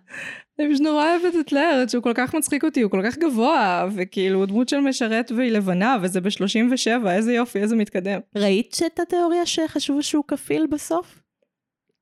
אני 0.58 0.74
פשוט 0.74 0.86
נורא 0.86 1.04
אוהבת 1.04 1.34
את 1.40 1.52
לרץ', 1.52 1.94
הוא 1.94 2.02
כל 2.02 2.12
כך 2.14 2.34
מצחיק 2.34 2.64
אותי, 2.64 2.82
הוא 2.82 2.90
כל 2.90 3.02
כך 3.04 3.18
גבוה, 3.18 3.88
וכאילו 3.96 4.38
הוא 4.38 4.46
דמות 4.46 4.68
של 4.68 4.80
משרת 4.80 5.32
והיא 5.36 5.52
לבנה, 5.52 5.96
וזה 6.02 6.20
ב-37, 6.20 7.08
איזה 7.10 7.32
יופי, 7.32 7.58
איזה 7.58 7.76
מתקדם. 7.76 8.20
ראית 8.36 8.76
את 8.86 9.00
התיאוריה 9.00 9.46
שחשבו 9.46 10.02
שהוא 10.02 10.24
כפיל 10.28 10.66
בסוף? 10.70 11.22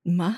מה? 0.07 0.33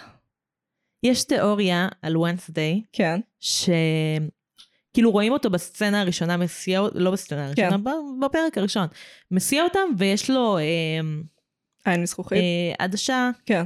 יש 1.03 1.25
תיאוריה 1.25 1.89
על 2.03 2.17
ונסדיי, 2.17 2.83
כן. 2.93 3.21
שכאילו 3.41 5.11
רואים 5.11 5.33
אותו 5.33 5.51
בסצנה 5.51 6.01
הראשונה 6.01 6.37
מסיע, 6.37 6.83
לא 6.95 7.11
בסצנה 7.11 7.47
הראשונה, 7.47 7.71
כן. 7.71 8.21
בפרק 8.21 8.59
הראשון. 8.59 8.87
מסיע 9.31 9.65
אותם 9.65 9.89
ויש 9.99 10.31
לו 10.31 10.59
אה, 10.59 10.63
עין 11.85 12.03
מזכוכית? 12.03 12.39
אה, 12.39 12.85
עדשה 12.85 13.31
כן. 13.47 13.65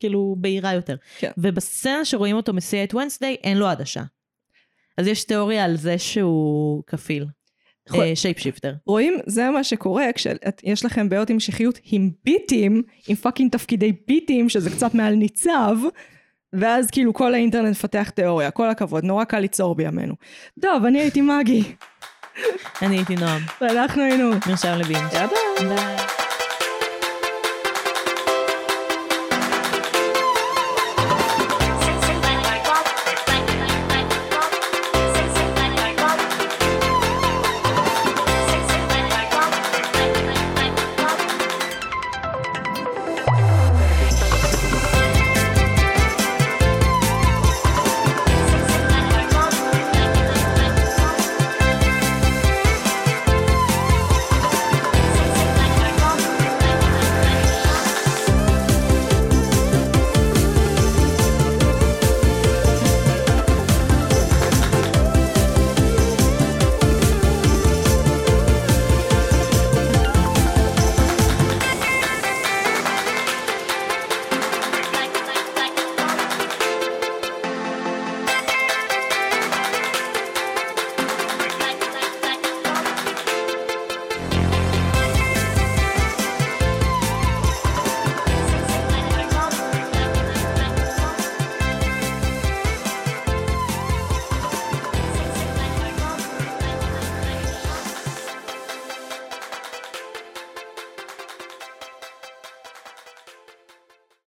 כאילו 0.00 0.36
בהירה 0.38 0.74
יותר. 0.74 0.96
כן. 1.18 1.30
ובסצנה 1.38 2.04
שרואים 2.04 2.36
אותו 2.36 2.52
מסיע 2.52 2.84
את 2.84 2.94
ונסדיי 2.94 3.36
אין 3.42 3.58
לו 3.58 3.68
עדשה. 3.68 4.02
אז 4.98 5.06
יש 5.06 5.24
תיאוריה 5.24 5.64
על 5.64 5.76
זה 5.76 5.98
שהוא 5.98 6.82
כפיל. 6.86 7.26
שייפ 8.14 8.38
שיפטר. 8.38 8.74
רואים, 8.86 9.18
זה 9.26 9.50
מה 9.50 9.64
שקורה 9.64 10.04
כשיש 10.14 10.84
לכם 10.84 11.08
בעיות 11.08 11.30
המשכיות 11.30 11.78
עם 11.84 12.10
ביטים, 12.24 12.82
עם 13.08 13.16
פאקינג 13.16 13.52
תפקידי 13.52 13.92
ביטים, 14.06 14.48
שזה 14.48 14.70
קצת 14.70 14.94
מעל 14.94 15.14
ניצב, 15.14 15.76
ואז 16.52 16.90
כאילו 16.90 17.14
כל 17.14 17.34
האינטרנט 17.34 17.70
מפתח 17.70 18.10
תיאוריה, 18.10 18.50
כל 18.50 18.70
הכבוד, 18.70 19.04
נורא 19.04 19.24
קל 19.24 19.38
ליצור 19.38 19.74
בימינו. 19.74 20.14
טוב, 20.60 20.84
אני 20.84 21.00
הייתי 21.00 21.20
מגי, 21.20 21.62
אני 22.82 22.96
הייתי 22.96 23.16
נועם. 23.16 23.40
ואנחנו 23.60 24.02
היינו. 24.02 24.30
מרשם 24.48 24.74
לבינג'. 24.78 25.12
יאללה. 25.12 25.76
ביי. 25.76 26.21